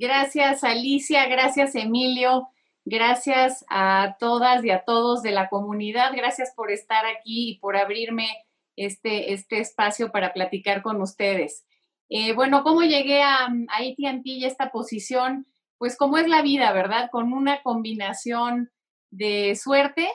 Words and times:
Gracias 0.00 0.62
Alicia, 0.62 1.26
gracias 1.26 1.74
Emilio, 1.74 2.50
gracias 2.84 3.64
a 3.68 4.16
todas 4.20 4.64
y 4.64 4.70
a 4.70 4.84
todos 4.84 5.22
de 5.22 5.32
la 5.32 5.48
comunidad, 5.48 6.12
gracias 6.14 6.52
por 6.54 6.70
estar 6.70 7.04
aquí 7.04 7.50
y 7.50 7.58
por 7.58 7.76
abrirme 7.76 8.28
este, 8.76 9.32
este 9.32 9.58
espacio 9.58 10.12
para 10.12 10.32
platicar 10.32 10.82
con 10.82 11.02
ustedes. 11.02 11.66
Eh, 12.10 12.32
bueno, 12.32 12.62
¿cómo 12.62 12.82
llegué 12.82 13.22
a, 13.22 13.46
a 13.46 13.48
AT&T 13.48 14.22
y 14.22 14.44
esta 14.44 14.70
posición? 14.70 15.48
Pues 15.78 15.96
como 15.96 16.16
es 16.16 16.28
la 16.28 16.42
vida, 16.42 16.72
¿verdad? 16.72 17.10
Con 17.10 17.32
una 17.32 17.60
combinación 17.64 18.70
de 19.10 19.56
suerte, 19.56 20.08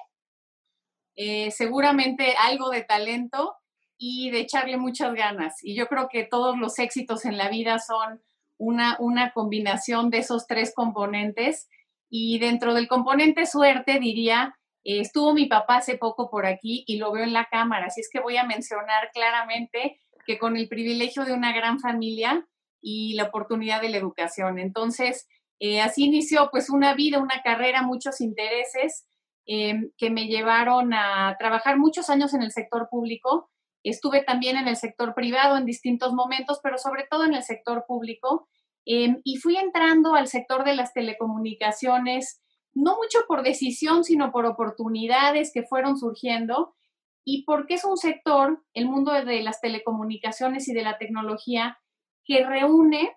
eh, 1.18 1.52
seguramente 1.52 2.36
algo 2.40 2.70
de 2.70 2.84
talento 2.84 3.58
y 3.98 4.32
de 4.32 4.40
echarle 4.40 4.78
muchas 4.78 5.14
ganas. 5.14 5.62
Y 5.62 5.76
yo 5.76 5.88
creo 5.88 6.08
que 6.10 6.24
todos 6.24 6.58
los 6.58 6.80
éxitos 6.80 7.26
en 7.26 7.36
la 7.38 7.50
vida 7.50 7.80
son 7.80 8.22
una, 8.64 8.98
una 9.00 9.32
combinación 9.32 10.10
de 10.10 10.20
esos 10.20 10.48
tres 10.48 10.74
componentes. 10.76 11.70
Y 12.10 12.40
dentro 12.40 12.74
del 12.74 12.88
componente 12.88 13.46
suerte, 13.46 14.00
diría, 14.00 14.56
eh, 14.84 15.00
estuvo 15.00 15.34
mi 15.34 15.46
papá 15.46 15.78
hace 15.78 15.98
poco 15.98 16.30
por 16.30 16.46
aquí 16.46 16.84
y 16.88 16.98
lo 16.98 17.12
veo 17.12 17.24
en 17.24 17.34
la 17.34 17.46
cámara, 17.46 17.88
así 17.88 18.02
es 18.02 18.10
que 18.12 18.20
voy 18.20 18.38
a 18.38 18.44
mencionar 18.44 19.10
claramente 19.14 20.00
que 20.26 20.38
con 20.38 20.56
el 20.58 20.68
privilegio 20.68 21.26
de 21.26 21.34
una 21.34 21.54
gran 21.54 21.80
familia 21.80 22.48
y 22.82 23.14
la 23.16 23.24
oportunidad 23.24 23.82
de 23.82 23.90
la 23.90 23.98
educación. 23.98 24.60
Entonces, 24.60 25.28
eh, 25.60 25.82
así 25.82 26.06
inició 26.06 26.50
pues 26.52 26.70
una 26.70 26.94
vida, 26.94 27.20
una 27.20 27.42
carrera, 27.42 27.82
muchos 27.82 28.20
intereses 28.22 29.08
em, 29.46 29.92
que 29.98 30.10
me 30.10 30.28
llevaron 30.28 30.94
a 30.94 31.36
trabajar 31.40 31.78
muchos 31.78 32.10
años 32.10 32.34
en 32.34 32.42
el 32.42 32.52
sector 32.52 32.88
público. 32.90 33.50
Estuve 33.84 34.24
también 34.24 34.58
en 34.58 34.68
el 34.68 34.76
sector 34.76 35.14
privado 35.14 35.58
en 35.58 35.66
distintos 35.66 36.14
momentos, 36.14 36.60
pero 36.64 36.78
sobre 36.78 37.06
todo 37.10 37.26
en 37.26 37.34
el 37.34 37.44
sector 37.44 37.86
público. 37.88 38.48
Em, 38.86 39.22
y 39.24 39.38
fui 39.38 39.58
entrando 39.58 40.16
al 40.16 40.28
sector 40.28 40.64
de 40.64 40.76
las 40.76 40.94
telecomunicaciones, 40.94 42.42
no 42.74 42.96
mucho 42.96 43.20
por 43.28 43.44
decisión, 43.44 44.04
sino 44.04 44.32
por 44.32 44.46
oportunidades 44.46 45.52
que 45.54 45.64
fueron 45.64 45.98
surgiendo 45.98 46.76
y 47.26 47.44
porque 47.44 47.76
es 47.76 47.86
un 47.86 47.98
sector, 47.98 48.64
el 48.74 48.88
mundo 48.88 49.12
de 49.12 49.42
las 49.42 49.62
telecomunicaciones 49.62 50.68
y 50.68 50.74
de 50.74 50.84
la 50.84 50.98
tecnología, 50.98 51.80
que 52.26 52.46
reúne 52.46 53.16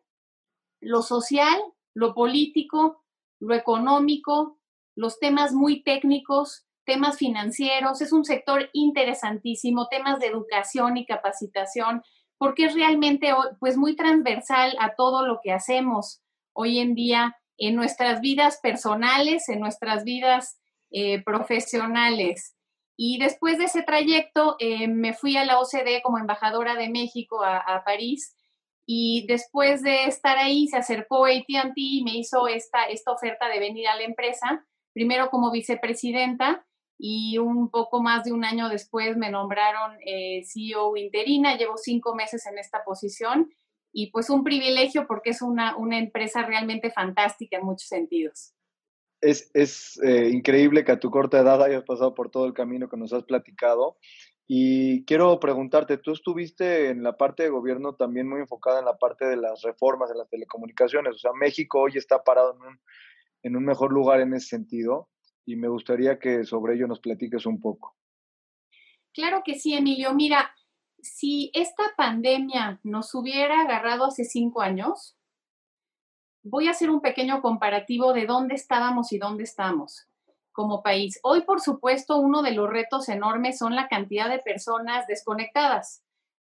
lo 0.81 1.03
social, 1.03 1.61
lo 1.95 2.15
político, 2.15 3.03
lo 3.41 3.55
económico, 3.55 4.59
los 4.95 5.19
temas 5.19 5.53
muy 5.53 5.83
técnicos, 5.83 6.66
temas 6.87 7.19
financieros. 7.19 8.01
Es 8.01 8.13
un 8.13 8.25
sector 8.25 8.71
interesantísimo, 8.73 9.89
temas 9.89 10.19
de 10.21 10.29
educación 10.29 10.97
y 10.97 11.05
capacitación, 11.05 12.03
porque 12.39 12.67
es 12.67 12.75
realmente 12.75 13.35
pues 13.61 13.77
muy 13.77 13.97
transversal 13.97 14.75
a 14.79 14.95
todo 14.95 15.27
lo 15.27 15.41
que 15.43 15.53
hacemos 15.53 16.23
hoy 16.55 16.79
en 16.79 16.95
día 16.95 17.37
en 17.59 17.75
nuestras 17.75 18.21
vidas 18.21 18.59
personales, 18.63 19.49
en 19.49 19.61
nuestras 19.61 20.05
vidas 20.05 20.59
eh, 20.91 21.23
profesionales. 21.23 22.55
Y 22.97 23.19
después 23.19 23.59
de 23.59 23.65
ese 23.65 23.83
trayecto 23.83 24.57
eh, 24.59 24.89
me 24.89 25.13
fui 25.13 25.37
a 25.37 25.45
la 25.45 25.59
OCDE 25.59 26.01
como 26.03 26.19
embajadora 26.19 26.75
de 26.77 26.89
México 26.89 27.43
a, 27.45 27.83
París 27.85 28.35
y 28.87 29.27
después 29.27 29.83
de 29.83 30.05
estar 30.05 30.39
ahí 30.39 30.69
se 30.69 30.79
acercó 30.79 31.27
ATT 31.27 31.75
y 31.77 32.03
me 32.05 32.17
hizo 32.17 32.49
esta, 32.49 32.85
esta 32.85 33.13
oferta 33.13 33.49
de 33.49 33.59
venir 33.59 33.89
a 33.89 33.97
la 33.97 34.05
empresa, 34.05 34.65
primero 34.95 35.29
como 35.29 35.51
vicepresidenta 35.51 36.66
y 36.99 37.39
un 37.39 37.71
poco 37.71 38.03
más 38.03 38.25
de 38.25 38.33
un 38.33 38.45
año 38.45 38.69
después 38.69 39.17
me 39.17 39.31
nombraron 39.31 39.97
eh, 40.05 40.43
CEO 40.45 40.97
interina, 40.97 41.57
llevo 41.57 41.77
cinco 41.77 42.15
meses 42.15 42.47
en 42.47 42.59
esta 42.59 42.85
posición 42.85 43.51
y 43.93 44.11
pues 44.11 44.31
un 44.31 44.45
privilegio 44.45 45.07
porque 45.07 45.31
es 45.31 45.43
una, 45.43 45.77
una 45.77 45.99
empresa 45.99 46.43
realmente 46.43 46.91
fantástica 46.91 47.59
en 47.59 47.65
muchos 47.65 47.89
sentidos 47.89 48.57
es, 49.21 49.51
es 49.55 50.01
eh, 50.03 50.31
increíble 50.33 50.85
que 50.85 50.93
a 50.93 51.01
tu 51.01 51.11
corta 51.11 51.41
edad 51.41 51.63
hayas 51.63 51.85
pasado 51.85 52.15
por 52.15 52.31
todo 52.31 52.47
el 52.47 52.55
camino 52.55 52.89
que 52.89 52.97
nos 52.97 53.13
has 53.13 53.25
platicado. 53.25 53.97
Y 54.49 55.05
quiero 55.07 55.41
preguntarte, 55.41 55.99
tú 55.99 56.13
estuviste 56.13 56.91
en 56.91 57.03
la 57.03 57.17
parte 57.17 57.43
de 57.43 57.49
gobierno 57.49 57.97
también 57.97 58.29
muy 58.29 58.41
enfocada 58.41 58.79
en 58.79 58.85
la 58.85 58.97
parte 58.97 59.25
de 59.25 59.37
las 59.37 59.63
reformas 59.63 60.11
en 60.11 60.19
las 60.19 60.29
telecomunicaciones. 60.29 61.15
O 61.15 61.19
sea, 61.19 61.33
México 61.33 61.81
hoy 61.81 61.93
está 61.97 62.23
parado 62.23 62.55
en 62.55 62.61
un, 62.61 62.81
en 63.43 63.57
un 63.57 63.65
mejor 63.65 63.93
lugar 63.93 64.21
en 64.21 64.35
ese 64.35 64.49
sentido 64.49 65.09
y 65.47 65.57
me 65.57 65.69
gustaría 65.69 66.19
que 66.19 66.45
sobre 66.45 66.75
ello 66.75 66.87
nos 66.87 67.01
platiques 67.01 67.47
un 67.47 67.61
poco. 67.61 67.97
Claro 69.15 69.43
que 69.45 69.55
sí, 69.55 69.75
Emilio. 69.75 70.13
Mira, 70.13 70.55
si 71.01 71.51
esta 71.55 71.85
pandemia 71.97 72.81
nos 72.83 73.15
hubiera 73.15 73.63
agarrado 73.63 74.05
hace 74.05 74.25
cinco 74.25 74.61
años, 74.61 75.17
voy 76.43 76.69
a 76.69 76.73
hacer 76.73 76.91
un 76.91 77.01
pequeño 77.01 77.41
comparativo 77.41 78.13
de 78.13 78.27
dónde 78.27 78.57
estábamos 78.57 79.13
y 79.13 79.19
dónde 79.19 79.45
estamos 79.45 80.09
como 80.53 80.83
país. 80.83 81.21
Hoy, 81.23 81.43
por 81.43 81.61
supuesto, 81.61 82.17
uno 82.17 82.43
de 82.43 82.53
los 82.53 82.69
retos 82.69 83.09
enormes 83.09 83.59
son 83.59 83.77
la 83.77 83.89
cantidad 83.89 84.29
de 84.29 84.39
personas 84.39 85.07
desconectadas. 85.07 86.03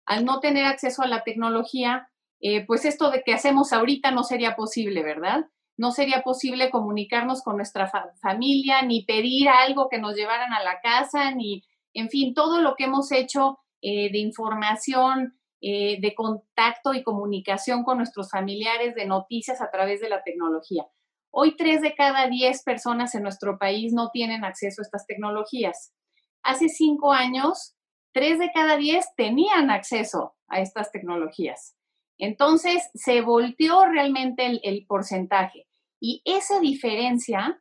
Al 0.06 0.24
no 0.24 0.40
tener 0.40 0.64
acceso 0.64 1.02
a 1.02 1.06
la 1.06 1.22
tecnología, 1.22 2.10
eh, 2.40 2.64
pues 2.66 2.84
esto 2.86 3.10
de 3.10 3.22
que 3.22 3.34
hacemos 3.34 3.72
ahorita 3.72 4.10
no 4.10 4.24
sería 4.24 4.56
posible, 4.56 5.02
¿verdad? 5.02 5.46
No 5.78 5.92
sería 5.92 6.22
posible 6.22 6.68
comunicarnos 6.68 7.42
con 7.42 7.56
nuestra 7.56 7.90
familia, 8.20 8.82
ni 8.82 9.04
pedir 9.04 9.48
algo 9.48 9.88
que 9.88 9.98
nos 9.98 10.14
llevaran 10.14 10.52
a 10.52 10.62
la 10.62 10.80
casa, 10.80 11.30
ni, 11.30 11.64
en 11.94 12.10
fin, 12.10 12.34
todo 12.34 12.60
lo 12.60 12.74
que 12.74 12.84
hemos 12.84 13.10
hecho 13.12 13.60
eh, 13.80 14.10
de 14.10 14.18
información, 14.18 15.38
eh, 15.60 16.00
de 16.00 16.14
contacto 16.16 16.94
y 16.94 17.04
comunicación 17.04 17.84
con 17.84 17.98
nuestros 17.98 18.28
familiares, 18.28 18.96
de 18.96 19.06
noticias 19.06 19.60
a 19.60 19.70
través 19.70 20.00
de 20.00 20.08
la 20.08 20.22
tecnología. 20.24 20.84
Hoy 21.30 21.56
tres 21.56 21.80
de 21.80 21.94
cada 21.94 22.26
diez 22.26 22.64
personas 22.64 23.14
en 23.14 23.22
nuestro 23.22 23.56
país 23.56 23.92
no 23.92 24.10
tienen 24.10 24.44
acceso 24.44 24.82
a 24.82 24.84
estas 24.84 25.06
tecnologías. 25.06 25.94
Hace 26.42 26.68
cinco 26.68 27.12
años, 27.12 27.76
tres 28.12 28.40
de 28.40 28.50
cada 28.52 28.76
diez 28.76 29.06
tenían 29.16 29.70
acceso 29.70 30.34
a 30.48 30.60
estas 30.60 30.90
tecnologías. 30.90 31.76
Entonces, 32.18 32.90
se 32.94 33.20
volteó 33.20 33.84
realmente 33.86 34.44
el, 34.44 34.60
el 34.64 34.86
porcentaje. 34.86 35.67
Y 36.00 36.22
esa 36.24 36.60
diferencia 36.60 37.60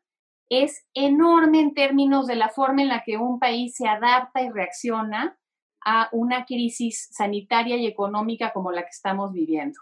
es 0.49 0.85
enorme 0.93 1.59
en 1.59 1.73
términos 1.73 2.27
de 2.27 2.35
la 2.35 2.49
forma 2.49 2.81
en 2.81 2.89
la 2.89 3.03
que 3.03 3.17
un 3.17 3.39
país 3.39 3.75
se 3.75 3.87
adapta 3.87 4.41
y 4.41 4.49
reacciona 4.49 5.37
a 5.83 6.09
una 6.11 6.45
crisis 6.45 7.09
sanitaria 7.11 7.77
y 7.77 7.85
económica 7.85 8.51
como 8.53 8.71
la 8.71 8.83
que 8.83 8.89
estamos 8.89 9.31
viviendo. 9.31 9.79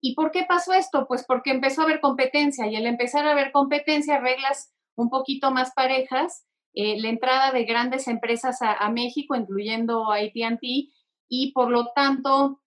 ¿Y 0.00 0.14
por 0.14 0.30
qué 0.30 0.44
pasó 0.48 0.72
esto? 0.72 1.06
Pues 1.06 1.24
porque 1.26 1.50
empezó 1.50 1.82
a 1.82 1.84
haber 1.84 2.00
competencia 2.00 2.66
y 2.66 2.76
al 2.76 2.86
empezar 2.86 3.26
a 3.26 3.32
haber 3.32 3.52
competencia, 3.52 4.18
reglas 4.18 4.72
un 4.96 5.10
poquito 5.10 5.50
más 5.50 5.72
parejas, 5.74 6.46
eh, 6.74 7.00
la 7.00 7.08
entrada 7.08 7.52
de 7.52 7.64
grandes 7.64 8.06
empresas 8.06 8.58
a, 8.62 8.88
México, 8.90 9.34
incluyendo 9.34 10.12
ATT, 10.12 10.62
y 11.28 11.52
por 11.52 11.70
lo 11.70 11.92
tanto 11.94 12.59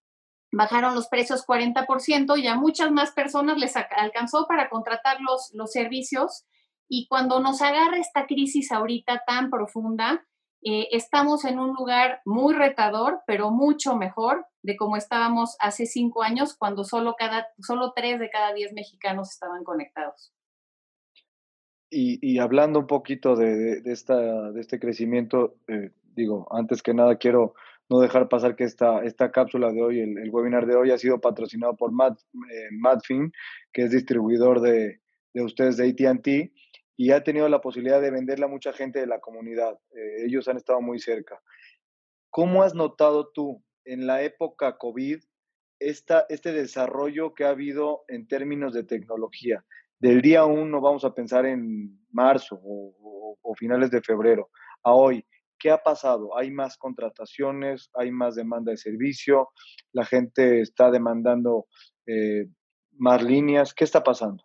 bajaron 0.53 0.95
los 0.95 1.07
precios 1.07 1.45
40% 1.45 2.39
y 2.39 2.47
a 2.47 2.55
muchas 2.55 2.91
más 2.91 3.11
personas 3.11 3.57
les 3.57 3.75
alcanzó 3.75 4.45
para 4.47 4.69
contratar 4.69 5.17
los, 5.21 5.51
los 5.53 5.71
servicios. 5.71 6.45
Y 6.87 7.07
cuando 7.07 7.39
nos 7.39 7.61
agarra 7.61 7.97
esta 7.97 8.27
crisis 8.27 8.71
ahorita 8.71 9.23
tan 9.25 9.49
profunda, 9.49 10.23
eh, 10.61 10.87
estamos 10.91 11.43
en 11.43 11.59
un 11.59 11.73
lugar 11.73 12.21
muy 12.23 12.53
retador, 12.53 13.21
pero 13.25 13.51
mucho 13.51 13.95
mejor 13.95 14.45
de 14.61 14.77
como 14.77 14.95
estábamos 14.95 15.57
hace 15.59 15.85
cinco 15.85 16.23
años, 16.23 16.55
cuando 16.55 16.83
solo, 16.83 17.15
cada, 17.17 17.47
solo 17.59 17.91
tres 17.93 18.19
de 18.19 18.29
cada 18.29 18.53
diez 18.53 18.71
mexicanos 18.73 19.31
estaban 19.31 19.63
conectados. 19.63 20.33
Y, 21.95 22.39
hablando 22.39 22.79
un 22.79 22.87
poquito 22.87 23.35
de, 23.35 23.83
esta, 23.85 24.51
de 24.51 24.59
este 24.59 24.79
crecimiento, 24.79 25.57
eh, 25.67 25.91
digo, 26.15 26.47
antes 26.49 26.81
que 26.81 26.91
nada 26.91 27.17
quiero 27.17 27.53
no 27.89 27.99
dejar 27.99 28.29
pasar 28.29 28.55
que 28.55 28.63
esta, 28.63 29.03
esta 29.03 29.31
cápsula 29.31 29.71
de 29.71 29.81
hoy, 29.81 29.99
el, 29.99 30.29
webinar 30.29 30.65
de 30.65 30.75
hoy, 30.75 30.91
ha 30.91 30.97
sido 30.97 31.19
patrocinado 31.19 31.75
por 31.75 31.91
Mad, 31.91 32.13
eh, 32.51 32.69
Madfin, 32.71 33.31
que 33.71 33.83
es 33.83 33.91
distribuidor 33.91 34.61
de, 34.61 35.01
de 35.33 35.43
ustedes 35.43 35.77
de 35.77 35.89
ATT 35.89 36.53
y 36.95 37.11
ha 37.11 37.23
tenido 37.23 37.49
la 37.49 37.61
posibilidad 37.61 38.01
de 38.01 38.11
venderle 38.11 38.45
a 38.45 38.49
mucha 38.49 38.73
gente 38.73 38.99
de 38.99 39.07
la 39.07 39.19
comunidad. 39.19 39.79
Eh, 39.95 40.25
ellos 40.25 40.47
han 40.47 40.57
estado 40.57 40.81
muy 40.81 40.99
cerca. 40.99 41.41
¿Cómo 42.29 42.63
has 42.63 42.75
notado 42.75 43.29
tú 43.33 43.63
en 43.85 44.07
la 44.07 44.21
época 44.23 44.77
COVID 44.77 45.19
esta, 45.79 46.25
este 46.29 46.51
desarrollo 46.51 47.33
que 47.33 47.45
ha 47.45 47.49
habido 47.49 48.03
en 48.07 48.27
términos 48.27 48.73
de 48.73 48.83
tecnología? 48.83 49.65
Del 49.99 50.21
día 50.21 50.45
uno 50.45 50.81
vamos 50.81 51.05
a 51.05 51.13
pensar 51.13 51.45
en 51.45 51.99
marzo 52.11 52.59
o, 52.61 53.55
finales 53.55 53.91
de 53.91 54.01
febrero 54.01 54.49
a 54.81 54.93
hoy. 54.93 55.23
¿Qué 55.63 55.71
ha 55.71 55.81
pasado? 55.81 56.37
¿Hay 56.37 56.51
más 56.51 56.77
contrataciones? 56.77 57.89
¿Hay 57.93 58.11
más 58.11 58.35
demanda 58.35 58.71
de 58.71 58.77
servicio? 58.77 59.47
¿La 59.93 60.03
gente 60.03 60.59
está 60.59 60.91
demandando 60.91 61.67
eh, 62.05 62.47
más 62.97 63.23
líneas? 63.23 63.73
¿Qué 63.73 63.85
está 63.85 64.03
pasando? 64.03 64.43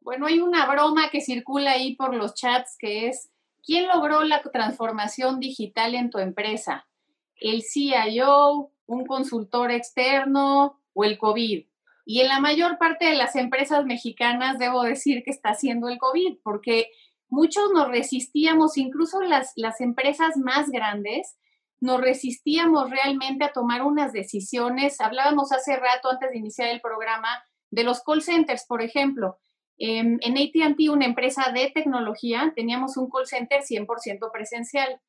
Bueno, 0.00 0.26
hay 0.26 0.40
una 0.40 0.66
broma 0.66 1.10
que 1.10 1.20
circula 1.20 1.70
ahí 1.70 1.94
por 1.94 2.12
los 2.12 2.34
chats 2.34 2.74
que 2.76 3.06
es, 3.06 3.30
¿quién 3.64 3.86
logró 3.86 4.24
la 4.24 4.42
transformación 4.42 5.38
digital 5.38 5.94
en 5.94 6.10
tu 6.10 6.18
empresa? 6.18 6.88
¿El 7.36 7.62
CIO, 7.62 8.72
un 8.86 9.06
consultor 9.06 9.70
externo 9.70 10.80
o 10.92 11.04
el 11.04 11.18
COVID? 11.18 11.66
Y 12.04 12.20
en 12.20 12.26
la 12.26 12.40
mayor 12.40 12.78
parte 12.78 13.04
de 13.04 13.14
las 13.14 13.36
empresas 13.36 13.86
mexicanas 13.86 14.58
debo 14.58 14.82
decir 14.82 15.22
que 15.22 15.30
está 15.30 15.50
haciendo 15.50 15.88
el 15.88 15.98
COVID, 15.98 16.38
porque 16.42 16.90
muchos 17.28 17.70
nos 17.72 17.88
resistíamos, 17.88 18.76
incluso 18.76 19.20
las, 19.20 19.52
las 19.56 19.80
empresas 19.80 20.36
más 20.36 20.70
grandes, 20.70 21.36
nos 21.80 22.00
resistíamos 22.00 22.90
realmente 22.90 23.44
a 23.44 23.52
tomar 23.52 23.82
unas 23.82 24.12
decisiones. 24.12 25.00
Hablábamos 25.00 25.52
hace 25.52 25.76
rato, 25.76 26.10
antes 26.10 26.30
de 26.30 26.38
iniciar 26.38 26.68
el 26.68 26.80
programa, 26.80 27.28
de 27.70 27.84
los 27.84 28.02
call 28.02 28.22
centers, 28.22 28.64
por 28.66 28.82
ejemplo. 28.82 29.38
en 29.78 30.20
ATT, 30.22 30.88
una 30.90 31.04
empresa 31.04 31.52
de 31.52 31.70
tecnología, 31.70 32.52
teníamos 32.56 32.96
un 32.96 33.10
call 33.10 33.26
center 33.26 33.60
100% 33.62 34.32
presencial 34.32 35.00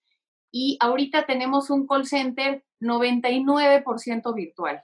y 0.52 0.78
ahorita 0.82 1.26
tenemos 1.26 1.70
un 1.70 1.88
call 1.88 2.06
center 2.06 2.64
99% 2.82 4.34
virtual. 4.34 4.84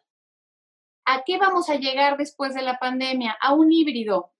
¿A 1.06 1.24
qué 1.25 1.38
vamos 1.38 1.69
a 1.69 1.75
llegar 1.75 2.18
después 2.18 2.53
de 2.53 2.62
la 2.62 2.79
pandemia? 2.79 3.36
A 3.41 3.53
un 3.53 3.71
híbrido, 3.71 4.32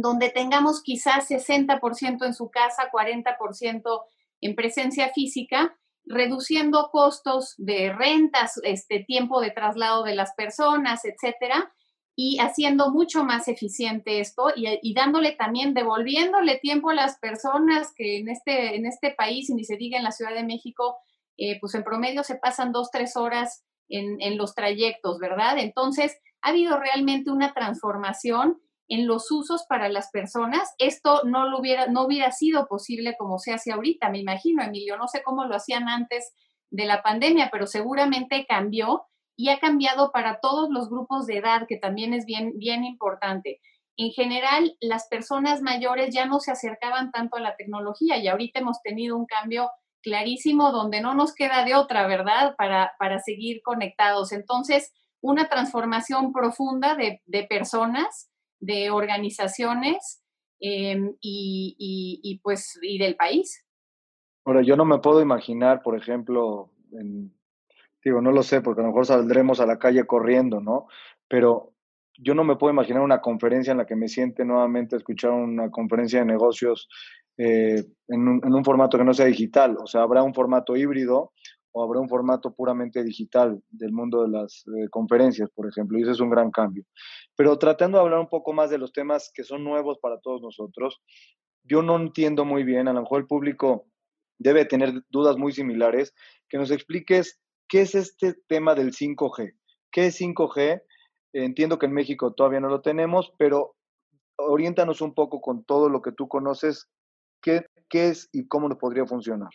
donde 0.00 0.28
tengamos 0.28 0.82
quizás 0.82 1.30
60% 1.30 2.26
en 2.26 2.34
su 2.34 2.50
casa, 2.50 2.90
40% 2.92 4.02
en 4.42 4.54
presencia 4.54 5.10
física, 5.14 5.74
reduciendo 6.04 6.90
costos 6.92 7.54
de 7.56 7.92
rentas, 7.92 8.60
este 8.62 9.00
tiempo 9.00 9.40
de 9.40 9.50
traslado 9.52 10.04
de 10.04 10.14
las 10.14 10.34
personas, 10.34 11.04
etcétera, 11.06 11.72
y 12.14 12.38
haciendo 12.40 12.90
mucho 12.90 13.24
más 13.24 13.48
eficiente 13.48 14.20
esto 14.20 14.52
y, 14.54 14.94
dándole 14.94 15.32
también, 15.32 15.72
devolviéndole 15.72 16.58
tiempo 16.58 16.90
a 16.90 16.94
las 16.94 17.18
personas 17.18 17.92
que 17.94 18.18
en 18.18 18.28
este, 18.28 18.76
en 18.76 18.84
este 18.84 19.12
país, 19.12 19.48
y 19.48 19.54
ni 19.54 19.64
se 19.64 19.76
diga 19.76 19.96
en 19.96 20.04
la 20.04 20.12
Ciudad 20.12 20.34
de 20.34 20.44
México, 20.44 20.98
eh, 21.38 21.58
pues 21.58 21.74
en 21.74 21.84
promedio 21.84 22.22
se 22.22 22.36
pasan 22.36 22.70
dos, 22.70 22.90
tres 22.90 23.16
horas 23.16 23.64
en, 23.88 24.20
en 24.20 24.36
los 24.36 24.54
trayectos, 24.54 25.18
¿verdad? 25.18 25.58
Entonces, 25.58 26.18
ha 26.42 26.50
habido 26.50 26.78
realmente 26.78 27.30
una 27.30 27.54
transformación 27.54 28.60
en 28.88 29.06
los 29.06 29.30
usos 29.30 29.64
para 29.68 29.88
las 29.88 30.10
personas. 30.10 30.74
Esto 30.78 31.22
no, 31.24 31.48
lo 31.48 31.58
hubiera, 31.58 31.86
no 31.86 32.04
hubiera 32.04 32.30
sido 32.32 32.66
posible 32.66 33.16
como 33.18 33.38
se 33.38 33.52
hace 33.52 33.72
ahorita, 33.72 34.10
me 34.10 34.20
imagino, 34.20 34.62
Emilio. 34.62 34.96
No 34.96 35.08
sé 35.08 35.22
cómo 35.22 35.44
lo 35.44 35.56
hacían 35.56 35.88
antes 35.88 36.32
de 36.70 36.86
la 36.86 37.02
pandemia, 37.02 37.48
pero 37.50 37.66
seguramente 37.66 38.46
cambió 38.48 39.06
y 39.36 39.50
ha 39.50 39.58
cambiado 39.58 40.12
para 40.12 40.40
todos 40.40 40.70
los 40.70 40.88
grupos 40.88 41.26
de 41.26 41.38
edad, 41.38 41.66
que 41.68 41.76
también 41.76 42.14
es 42.14 42.24
bien, 42.24 42.52
bien 42.56 42.84
importante. 42.84 43.60
En 43.96 44.10
general, 44.10 44.76
las 44.80 45.08
personas 45.08 45.62
mayores 45.62 46.14
ya 46.14 46.26
no 46.26 46.40
se 46.40 46.52
acercaban 46.52 47.10
tanto 47.10 47.36
a 47.36 47.40
la 47.40 47.56
tecnología 47.56 48.18
y 48.18 48.28
ahorita 48.28 48.60
hemos 48.60 48.80
tenido 48.82 49.16
un 49.16 49.26
cambio 49.26 49.70
clarísimo 50.02 50.70
donde 50.70 51.00
no 51.00 51.14
nos 51.14 51.34
queda 51.34 51.64
de 51.64 51.74
otra, 51.74 52.06
¿verdad? 52.06 52.54
Para, 52.56 52.92
para 52.98 53.18
seguir 53.18 53.62
conectados. 53.62 54.32
Entonces, 54.32 54.92
una 55.20 55.48
transformación 55.48 56.32
profunda 56.32 56.94
de, 56.94 57.22
de 57.26 57.44
personas 57.44 58.30
de 58.60 58.90
organizaciones 58.90 60.22
em, 60.60 61.14
y, 61.20 62.40
pues 62.42 62.78
y 62.82 62.98
del 62.98 63.16
país. 63.16 63.64
Ahora, 64.44 64.62
yo 64.62 64.76
no 64.76 64.84
me 64.84 64.98
puedo 64.98 65.20
imaginar, 65.20 65.82
por 65.82 65.96
ejemplo, 65.96 66.70
digo, 68.04 68.20
no 68.20 68.32
lo 68.32 68.42
sé, 68.42 68.60
porque 68.60 68.80
a 68.80 68.84
lo 68.84 68.88
mejor 68.88 69.06
saldremos 69.06 69.60
a 69.60 69.66
la 69.66 69.78
calle 69.78 70.04
corriendo, 70.04 70.60
¿no? 70.60 70.86
Pero 71.28 71.72
yo 72.18 72.34
no 72.34 72.44
me 72.44 72.56
puedo 72.56 72.72
imaginar 72.72 73.02
una 73.02 73.20
conferencia 73.20 73.72
en 73.72 73.78
la 73.78 73.86
que 73.86 73.96
me 73.96 74.08
siente 74.08 74.44
nuevamente 74.44 74.94
a 74.94 74.98
escuchar 74.98 75.32
una 75.32 75.70
conferencia 75.70 76.20
de 76.20 76.26
negocios 76.26 76.88
eh, 77.36 77.84
en, 78.08 78.28
un, 78.28 78.40
en, 78.42 78.54
un, 78.54 78.64
formato 78.64 78.96
que 78.96 79.04
no 79.04 79.12
sea 79.12 79.26
digital. 79.26 79.76
O 79.78 79.86
sea, 79.86 80.02
habrá 80.02 80.22
un 80.22 80.32
formato 80.32 80.76
híbrido 80.76 81.32
o 81.76 81.84
habrá 81.84 82.00
un 82.00 82.08
formato 82.08 82.54
puramente 82.54 83.04
digital 83.04 83.62
del 83.68 83.92
mundo 83.92 84.22
de 84.22 84.30
las 84.30 84.64
eh, 84.66 84.88
conferencias, 84.88 85.50
por 85.50 85.68
ejemplo, 85.68 85.98
y 85.98 86.02
ese 86.02 86.12
es 86.12 86.20
un 86.20 86.30
gran 86.30 86.50
cambio. 86.50 86.84
Pero 87.36 87.58
tratando 87.58 87.98
de 87.98 88.04
hablar 88.04 88.18
un 88.18 88.30
poco 88.30 88.54
más 88.54 88.70
de 88.70 88.78
los 88.78 88.92
temas 88.92 89.30
que 89.34 89.44
son 89.44 89.62
nuevos 89.62 89.98
para 90.00 90.18
todos 90.20 90.40
nosotros, 90.40 91.02
yo 91.64 91.82
no 91.82 91.96
entiendo 91.96 92.46
muy 92.46 92.64
bien, 92.64 92.88
a 92.88 92.94
lo 92.94 93.02
mejor 93.02 93.20
el 93.20 93.26
público 93.26 93.84
debe 94.38 94.64
tener 94.64 95.02
dudas 95.10 95.36
muy 95.36 95.52
similares, 95.52 96.14
que 96.48 96.56
nos 96.56 96.70
expliques 96.70 97.42
qué 97.68 97.82
es 97.82 97.94
este 97.94 98.32
tema 98.46 98.74
del 98.74 98.92
5G. 98.92 99.52
¿Qué 99.92 100.06
es 100.06 100.18
5G? 100.18 100.80
Entiendo 101.34 101.78
que 101.78 101.86
en 101.86 101.92
México 101.92 102.32
todavía 102.32 102.60
no 102.60 102.70
lo 102.70 102.80
tenemos, 102.80 103.34
pero 103.36 103.76
oriéntanos 104.38 105.02
un 105.02 105.12
poco 105.12 105.42
con 105.42 105.62
todo 105.64 105.90
lo 105.90 106.00
que 106.00 106.12
tú 106.12 106.26
conoces, 106.26 106.88
qué, 107.42 107.66
qué 107.90 108.08
es 108.08 108.30
y 108.32 108.48
cómo 108.48 108.66
nos 108.66 108.78
podría 108.78 109.04
funcionar. 109.04 109.50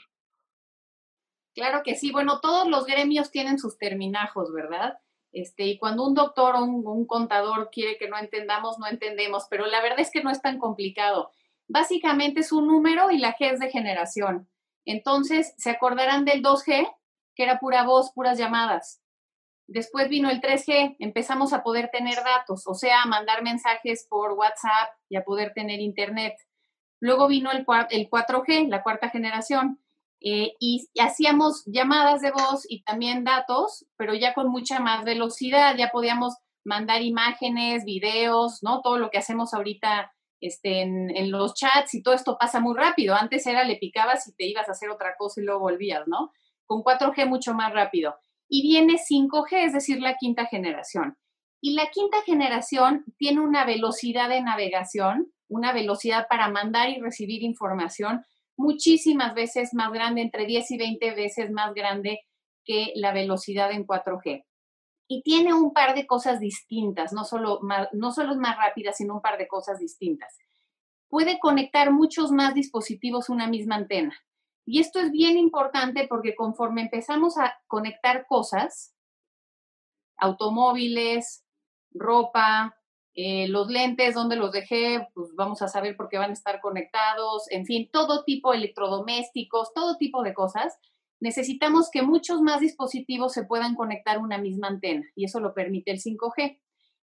Claro 1.53 1.81
que 1.83 1.95
sí. 1.95 2.11
Bueno, 2.11 2.39
todos 2.39 2.67
los 2.67 2.85
gremios 2.85 3.31
tienen 3.31 3.59
sus 3.59 3.77
terminajos, 3.77 4.53
¿verdad? 4.53 4.99
Este, 5.31 5.65
y 5.65 5.77
cuando 5.77 6.05
un 6.05 6.13
doctor 6.13 6.55
o 6.55 6.63
un, 6.63 7.05
contador 7.05 7.69
quiere 7.71 7.97
que 7.97 8.09
no 8.09 8.17
entendamos, 8.17 8.79
no 8.79 8.87
entendemos, 8.87 9.45
pero 9.49 9.65
la 9.65 9.81
verdad 9.81 9.99
es 9.99 10.11
que 10.11 10.23
no 10.23 10.29
es 10.29 10.41
tan 10.41 10.59
complicado. 10.59 11.31
Básicamente 11.67 12.41
es 12.41 12.51
un 12.51 12.67
número 12.67 13.11
y 13.11 13.17
la 13.17 13.35
G 13.35 13.51
es 13.51 13.59
de 13.59 13.69
generación. 13.69 14.49
Entonces, 14.85 15.53
se 15.57 15.69
acordarán 15.69 16.25
del 16.25 16.41
2G, 16.41 16.93
que 17.35 17.43
era 17.43 17.59
pura 17.59 17.83
voz, 17.83 18.11
puras 18.13 18.37
llamadas. 18.37 19.01
Después 19.67 20.09
vino 20.09 20.29
el 20.29 20.41
3G, 20.41 20.97
empezamos 20.99 21.53
a 21.53 21.63
poder 21.63 21.89
tener 21.91 22.15
datos, 22.23 22.67
o 22.67 22.73
sea, 22.73 23.03
a 23.03 23.05
mandar 23.05 23.41
mensajes 23.41 24.05
por 24.09 24.33
WhatsApp 24.33 24.89
y 25.07 25.15
a 25.15 25.23
poder 25.23 25.53
tener 25.53 25.79
internet. 25.79 26.35
Luego 26.99 27.27
vino 27.27 27.51
el, 27.51 27.65
el 27.89 28.09
4G, 28.09 28.67
la 28.67 28.83
cuarta 28.83 29.09
generación, 29.09 29.80
eh, 30.23 30.53
y, 30.59 30.87
hacíamos 30.99 31.63
llamadas 31.65 32.21
de 32.21 32.31
voz 32.31 32.65
y 32.69 32.83
también 32.83 33.23
datos, 33.23 33.87
pero 33.97 34.13
ya 34.13 34.35
con 34.35 34.49
mucha 34.49 34.79
más 34.79 35.03
velocidad, 35.03 35.75
ya 35.75 35.89
podíamos 35.89 36.35
mandar 36.63 37.01
imágenes, 37.01 37.85
videos, 37.85 38.59
¿no? 38.61 38.81
Todo 38.81 38.97
lo 38.97 39.09
que 39.09 39.17
hacemos 39.17 39.53
ahorita 39.55 40.13
este, 40.39 40.81
en, 40.81 41.31
los 41.31 41.55
chats 41.55 41.95
y 41.95 42.03
todo 42.03 42.13
esto 42.13 42.37
pasa 42.39 42.59
muy 42.59 42.75
rápido. 42.77 43.15
Antes 43.15 43.47
era 43.47 43.63
le 43.63 43.77
picabas 43.77 44.27
y 44.27 44.35
te 44.35 44.45
ibas 44.45 44.69
a 44.69 44.73
hacer 44.73 44.91
otra 44.91 45.15
cosa 45.17 45.41
y 45.41 45.43
luego 45.43 45.61
volvías, 45.61 46.07
¿no? 46.07 46.31
Con 46.67 46.83
4G 46.83 47.27
mucho 47.27 47.55
más 47.55 47.73
rápido. 47.73 48.15
Y 48.47 48.61
viene 48.61 48.97
5G, 48.97 49.65
es 49.65 49.73
decir, 49.73 50.01
la 50.01 50.17
quinta 50.17 50.45
generación. 50.45 51.17
Y 51.61 51.73
la 51.73 51.89
quinta 51.89 52.21
generación 52.25 53.05
tiene 53.17 53.41
una 53.41 53.65
velocidad 53.65 54.29
de 54.29 54.41
navegación, 54.41 55.31
una 55.47 55.73
velocidad 55.73 56.27
para 56.29 56.47
mandar 56.49 56.89
y 56.89 56.99
recibir 56.99 57.41
información 57.43 58.23
muchísimas 58.57 59.33
veces 59.33 59.73
más 59.73 59.91
grande, 59.91 60.21
entre 60.21 60.45
10 60.45 60.71
y 60.71 60.77
20 60.77 61.15
veces 61.15 61.51
más 61.51 61.73
grande 61.73 62.19
que 62.63 62.91
la 62.95 63.11
velocidad 63.11 63.71
en 63.71 63.85
4G. 63.85 64.45
Y 65.07 65.23
tiene 65.23 65.53
un 65.53 65.73
par 65.73 65.95
de 65.95 66.07
cosas 66.07 66.39
distintas, 66.39 67.11
no 67.11 67.25
solo, 67.25 67.59
no 67.91 68.11
solo 68.11 68.31
es 68.31 68.37
más 68.37 68.57
rápida, 68.57 68.93
sino 68.93 69.15
un 69.15 69.21
par 69.21 69.37
de 69.37 69.47
cosas 69.47 69.79
distintas. 69.79 70.37
Puede 71.09 71.39
conectar 71.39 71.91
muchos 71.91 72.31
más 72.31 72.53
dispositivos 72.53 73.29
una 73.29 73.47
misma 73.47 73.75
antena. 73.75 74.17
Y 74.65 74.79
esto 74.79 74.99
es 74.99 75.11
bien 75.11 75.37
importante 75.37 76.07
porque 76.07 76.35
conforme 76.35 76.83
empezamos 76.83 77.37
a 77.37 77.59
conectar 77.67 78.25
cosas, 78.27 78.95
automóviles, 80.17 81.43
ropa, 81.93 82.77
eh, 83.13 83.47
los 83.49 83.67
lentes, 83.67 84.15
¿dónde 84.15 84.35
los 84.35 84.51
dejé? 84.51 85.07
Pues 85.13 85.35
vamos 85.35 85.61
a 85.61 85.67
saber 85.67 85.97
por 85.97 86.07
qué 86.07 86.17
van 86.17 86.29
a 86.29 86.33
estar 86.33 86.61
conectados, 86.61 87.49
en 87.51 87.65
fin, 87.65 87.89
todo 87.91 88.23
tipo 88.23 88.51
de 88.51 88.57
electrodomésticos, 88.57 89.73
todo 89.73 89.97
tipo 89.97 90.23
de 90.23 90.33
cosas. 90.33 90.77
Necesitamos 91.19 91.89
que 91.91 92.01
muchos 92.01 92.41
más 92.41 92.61
dispositivos 92.61 93.33
se 93.33 93.43
puedan 93.43 93.75
conectar 93.75 94.17
una 94.17 94.37
misma 94.37 94.67
antena 94.67 95.05
y 95.15 95.25
eso 95.25 95.39
lo 95.39 95.53
permite 95.53 95.91
el 95.91 95.99
5G. 95.99 96.59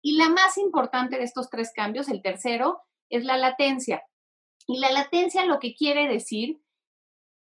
Y 0.03 0.17
la 0.17 0.29
más 0.29 0.59
importante 0.59 1.17
de 1.17 1.25
estos 1.25 1.51
tres 1.51 1.73
cambios, 1.75 2.09
el 2.09 2.23
tercero, 2.23 2.81
es 3.09 3.25
la 3.25 3.37
latencia. 3.37 4.05
Y 4.67 4.79
la 4.79 4.93
latencia 4.93 5.47
lo 5.47 5.59
que 5.59 5.75
quiere 5.75 6.09
decir 6.09 6.61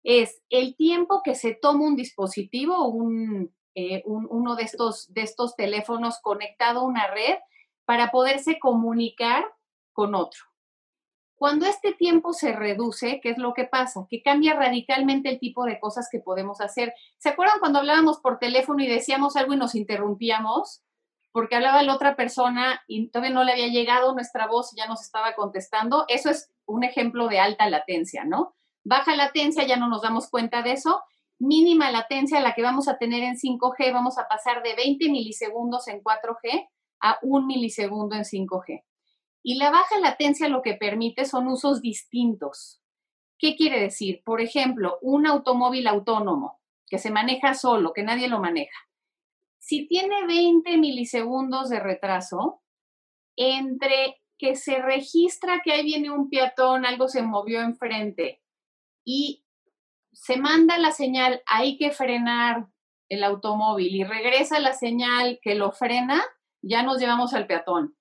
es 0.05 0.43
el 0.51 0.77
tiempo 0.77 1.23
que 1.25 1.35
se 1.35 1.55
toma 1.55 1.87
un 1.87 1.97
dispositivo, 1.97 2.87
un, 2.89 3.55
eh, 3.75 4.03
uno 4.05 4.55
de 4.55 4.65
estos, 4.65 5.13
de 5.13 5.23
estos 5.23 5.57
teléfonos 5.57 6.21
conectado 6.21 6.81
a 6.81 6.85
una 6.85 7.09
red, 7.09 7.37
para 7.85 8.11
poderse 8.11 8.59
comunicar 8.59 9.45
con 9.93 10.15
otro. 10.15 10.43
Cuando 11.37 11.67
este 11.67 11.93
tiempo 11.93 12.33
se 12.33 12.53
reduce, 12.53 13.21
¿qué 13.21 13.31
es 13.31 13.39
lo 13.39 13.55
que 13.55 13.65
pasa? 13.65 14.07
Que 14.09 14.23
cambia 14.23 14.55
radicalmente 14.55 15.29
el 15.29 15.39
tipo 15.39 15.65
de 15.65 15.81
cosas 15.81 16.09
que 16.11 16.21
podemos 16.21 16.61
hacer. 16.61 16.95
¿Se 17.19 17.29
acuerdan 17.29 17.59
cuando 17.59 17.81
hablábamos 17.81 18.19
por 18.21 18.39
teléfono 18.39 18.83
y 18.83 18.87
decíamos 18.87 19.37
algo 19.37 19.53
y 19.53 19.57
nos 19.57 19.75
interrumpíamos? 19.75 20.83
Porque 21.33 21.57
hablaba 21.57 21.83
la 21.83 21.95
otra 21.95 22.15
persona 22.15 22.81
y 22.87 23.09
todavía 23.09 23.35
no 23.35 23.43
le 23.43 23.53
había 23.53 23.67
llegado 23.67 24.15
nuestra 24.15 24.47
voz 24.47 24.73
y 24.73 24.77
ya 24.77 24.87
nos 24.87 25.03
estaba 25.03 25.35
contestando. 25.35 26.05
Eso 26.09 26.31
es 26.31 26.51
un 26.67 26.85
ejemplo 26.85 27.27
de 27.27 27.41
alta 27.41 27.69
latencia, 27.69 28.25
¿no? 28.25 28.55
Baja 28.85 29.17
latencia, 29.17 29.65
ya 29.65 29.77
no 29.77 29.89
nos 29.89 30.03
damos 30.03 30.31
cuenta 30.31 30.63
de 30.63 30.73
eso. 30.73 31.03
Mínima 31.41 31.91
latencia, 31.91 32.41
la 32.41 32.55
que 32.55 32.63
vamos 32.63 32.87
a 32.87 32.97
tener 32.97 33.25
en 33.25 33.37
5G, 33.37 33.93
vamos 33.93 34.19
a 34.19 34.29
pasar 34.29 34.63
de 34.63 34.77
20 34.77 35.11
milisegundos 35.11 35.89
en 35.89 36.01
4G 36.01 36.69
a 37.01 37.19
un 37.23 37.47
milisegundo 37.47 38.17
en 38.17 38.25
5G. 38.25 38.85
Y 39.43 39.59
la 39.59 39.71
baja 39.71 39.99
latencia 39.99 40.49
lo 40.49 40.63
que 40.63 40.75
permite 40.75 41.25
son 41.25 41.49
usos 41.49 41.83
distintos. 41.83 42.81
¿Qué 43.39 43.57
quiere 43.57 43.81
decir? 43.81 44.23
Por 44.25 44.41
ejemplo, 44.41 44.99
un 45.03 45.27
automóvil 45.27 45.87
autónomo 45.87 46.61
que 46.87 46.99
se 46.99 47.11
maneja 47.11 47.55
solo, 47.55 47.93
que 47.93 48.03
nadie 48.03 48.29
lo 48.29 48.41
maneja. 48.41 48.79
Si 49.59 49.87
tiene 49.87 50.27
20 50.27 50.77
milisegundos 50.79 51.69
de 51.71 51.81
retraso, 51.81 52.63
entre 53.37 54.21
que 54.39 54.57
se 54.57 54.81
registra 54.81 55.63
que 55.65 55.73
ahí 55.73 55.85
viene 55.85 56.11
un 56.11 56.29
peatón, 56.29 56.85
algo 56.85 57.09
se 57.09 57.23
movió 57.23 57.61
enfrente 57.61 58.43
y 59.05 59.45
se 60.13 60.37
manda 60.37 60.79
la 60.79 60.93
señal, 60.93 61.43
hay 61.47 61.77
que 61.77 61.91
frenar 61.91 62.67
el 63.09 63.25
automóvil 63.25 63.95
y 63.95 64.05
regresa 64.05 64.59
la 64.61 64.73
señal 64.73 65.39
que 65.43 65.55
lo 65.55 65.73
frena, 65.73 66.25
ya 66.67 66.83
nos 66.83 66.99
llevamos 66.99 67.35
al 67.35 67.47
peatón. 67.47 67.97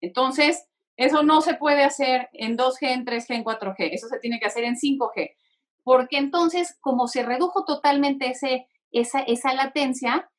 Entonces, 0.00 0.66
eso 0.96 1.22
no 1.22 1.40
se 1.40 1.54
puede 1.54 1.82
hacer 1.82 2.28
en 2.32 2.56
2G, 2.56 2.88
en 2.88 3.04
3G, 3.06 3.36
en 3.36 3.44
4G, 3.44 3.90
eso 3.92 4.08
se 4.08 4.18
tiene 4.18 4.38
que 4.38 4.46
hacer 4.46 4.64
en 4.64 4.76
5G, 4.76 5.34
porque 5.82 6.18
entonces, 6.18 6.76
como 6.80 7.08
se 7.08 7.22
redujo 7.22 7.64
totalmente 7.64 8.28
ese, 8.28 8.66
esa, 8.90 9.20
esa 9.20 9.54
latencia, 9.54 10.30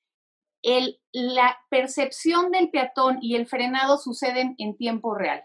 la 1.11 1.57
percepción 1.69 2.51
del 2.51 2.69
peatón 2.69 3.17
y 3.21 3.35
el 3.35 3.47
frenado 3.47 3.97
suceden 3.97 4.53
en 4.59 4.77
tiempo 4.77 5.15
real. 5.15 5.43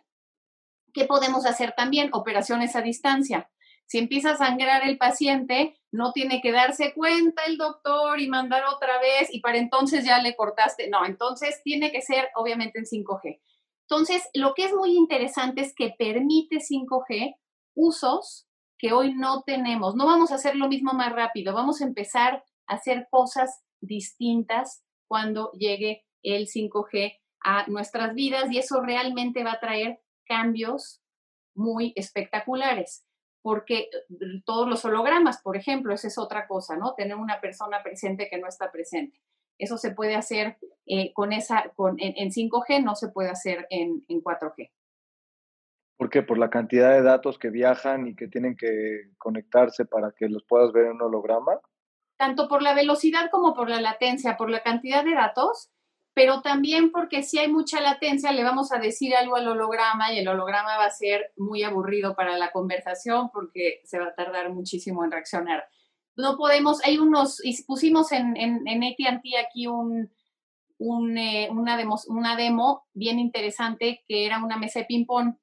¿Qué 0.93 1.07
podemos 1.07 1.47
hacer 1.47 1.73
también? 1.77 2.11
Operaciones 2.13 2.77
a 2.77 2.83
distancia. 2.83 3.51
Si 3.87 3.99
empieza 3.99 4.33
a 4.33 4.37
sangrar 4.37 4.87
el 4.87 4.99
paciente, 4.99 5.79
no 5.97 6.13
tiene 6.13 6.41
que 6.41 6.53
darse 6.53 6.93
cuenta 6.95 7.43
el 7.47 7.57
doctor 7.57 8.21
y 8.21 8.29
mandar 8.29 8.65
otra 8.67 9.01
vez 9.01 9.33
y 9.33 9.41
para 9.41 9.59
entonces 9.59 10.05
ya 10.05 10.21
le 10.21 10.37
cortaste. 10.37 10.89
No, 10.89 11.05
entonces 11.05 11.61
tiene 11.65 11.91
que 11.91 12.03
ser 12.03 12.29
obviamente 12.35 12.79
en 12.79 12.85
5G. 12.85 13.41
Entonces, 13.89 14.29
lo 14.35 14.55
que 14.55 14.67
es 14.67 14.75
muy 14.75 14.97
interesante 14.97 15.63
es 15.63 15.75
que 15.75 15.95
permite 15.99 16.57
5G 16.57 17.37
usos 17.75 18.47
que 18.79 18.93
hoy 18.93 19.15
no 19.15 19.43
tenemos. 19.43 19.95
No 19.95 20.07
vamos 20.07 20.31
a 20.31 20.37
hacer 20.37 20.57
lo 20.57 20.69
mismo 20.69 20.93
más 20.93 21.13
rápido, 21.13 21.55
vamos 21.55 21.81
a 21.81 21.85
empezar 21.85 22.45
a 22.67 22.75
hacer 22.75 23.09
cosas 23.11 23.63
distintas 23.81 24.85
cuando 25.09 25.53
llegue 25.53 26.05
el 26.23 26.47
5G 26.47 27.17
a 27.41 27.67
nuestras 27.69 28.15
vidas 28.15 28.51
y 28.51 28.59
eso 28.59 28.81
realmente 28.81 29.45
va 29.45 29.53
a 29.53 29.61
traer 29.61 30.01
cambios 30.25 31.01
muy 31.55 31.93
espectaculares 31.97 33.07
porque 33.47 33.91
eh, 33.93 34.43
todos 34.45 34.69
los 34.69 34.85
hologramas, 34.85 35.41
por 35.41 35.57
ejemplo, 35.57 35.95
esa 35.95 36.09
es 36.09 36.19
otra 36.19 36.49
cosa, 36.49 36.77
¿no? 36.77 36.95
Tener 36.95 37.15
una 37.15 37.41
persona 37.41 37.81
presente 37.81 38.29
que 38.29 38.39
no 38.39 38.49
está 38.49 38.73
presente. 38.73 39.21
Eso 39.57 39.79
se 39.79 39.93
puede 39.93 40.17
hacer 40.17 40.57
eh, 40.85 41.13
con 41.13 41.33
esa, 41.33 41.71
con, 41.77 41.95
en, 42.01 42.33
5G, 42.33 42.83
no 42.83 42.97
se 42.97 43.07
puede 43.07 43.29
hacer 43.29 43.69
en, 43.71 44.05
en 44.09 44.21
4G. 44.21 44.73
¿Por 45.97 46.11
qué? 46.11 46.25
Por 46.25 46.39
la 46.39 46.51
cantidad 46.51 46.91
de 46.91 47.03
datos 47.03 47.39
que 47.39 47.51
viajan 47.51 48.09
y 48.09 48.17
que 48.17 48.27
tienen 48.27 48.57
que 48.57 49.13
conectarse 49.17 49.85
para 49.85 50.11
que 50.11 50.29
los 50.29 50.43
puedas 50.43 50.73
ver 50.73 50.87
en 50.87 50.95
un 50.95 51.03
holograma. 51.03 51.61
Tanto 52.17 52.49
por 52.49 52.63
la 52.63 52.75
velocidad 52.75 53.31
como 53.31 53.55
por 53.55 53.71
la 53.71 53.81
latencia, 53.81 54.37
por 54.37 54.51
la 54.51 54.65
cantidad 54.65 55.05
de 55.05 55.15
datos, 55.15 55.71
pero 56.17 56.41
también 56.41 56.93
porque 56.93 57.23
si 57.23 57.37
hay 57.37 57.49
mucha 57.49 57.79
latencia 57.79 58.33
le 58.33 58.43
vamos 58.43 58.73
a 58.73 58.79
decir 58.79 59.15
algo 59.15 59.37
al 59.37 59.49
holograma 59.49 60.15
y 60.15 60.19
el 60.21 60.29
holograma 60.29 60.79
va 60.79 60.87
a 60.87 60.91
ser 60.91 61.35
muy 61.37 61.63
aburrido 61.63 62.17
para 62.17 62.39
la 62.39 62.53
conversación 62.53 63.29
porque 63.31 63.83
se 63.85 63.99
va 63.99 64.07
a 64.07 64.15
tardar 64.15 64.51
muchísimo 64.51 65.05
en 65.05 65.11
reaccionar. 65.11 65.69
No 66.17 66.39
podemos, 66.39 66.83
hay 66.87 66.97
unos, 66.97 67.45
y 67.45 67.63
pusimos 67.65 68.13
en, 68.13 68.35
en, 68.39 68.67
en 68.67 68.83
ATT 68.83 69.47
aquí 69.47 69.67
un, 69.67 70.11
un, 70.79 71.19
eh, 71.19 71.51
una, 71.51 71.77
demo, 71.77 72.01
una 72.09 72.35
demo 72.35 72.87
bien 72.95 73.19
interesante 73.19 74.03
que 74.09 74.25
era 74.25 74.43
una 74.43 74.57
mesa 74.57 74.79
de 74.79 74.87
ping-pong 74.87 75.35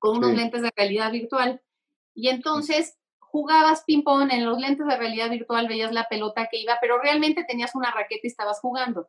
con 0.00 0.16
unos 0.16 0.34
lentes 0.34 0.62
de 0.62 0.72
realidad 0.74 1.12
virtual. 1.12 1.62
Y 2.12 2.30
entonces 2.30 2.98
jugabas 3.20 3.84
ping-pong 3.86 4.32
en 4.32 4.46
los 4.46 4.58
lentes 4.58 4.84
de 4.84 4.96
realidad 4.96 5.30
virtual, 5.30 5.68
veías 5.68 5.92
la 5.92 6.08
pelota 6.10 6.48
que 6.50 6.58
iba, 6.58 6.76
pero 6.80 7.00
realmente 7.00 7.44
tenías 7.44 7.76
una 7.76 7.92
raqueta 7.92 8.22
y 8.24 8.26
estabas 8.26 8.58
jugando. 8.58 9.08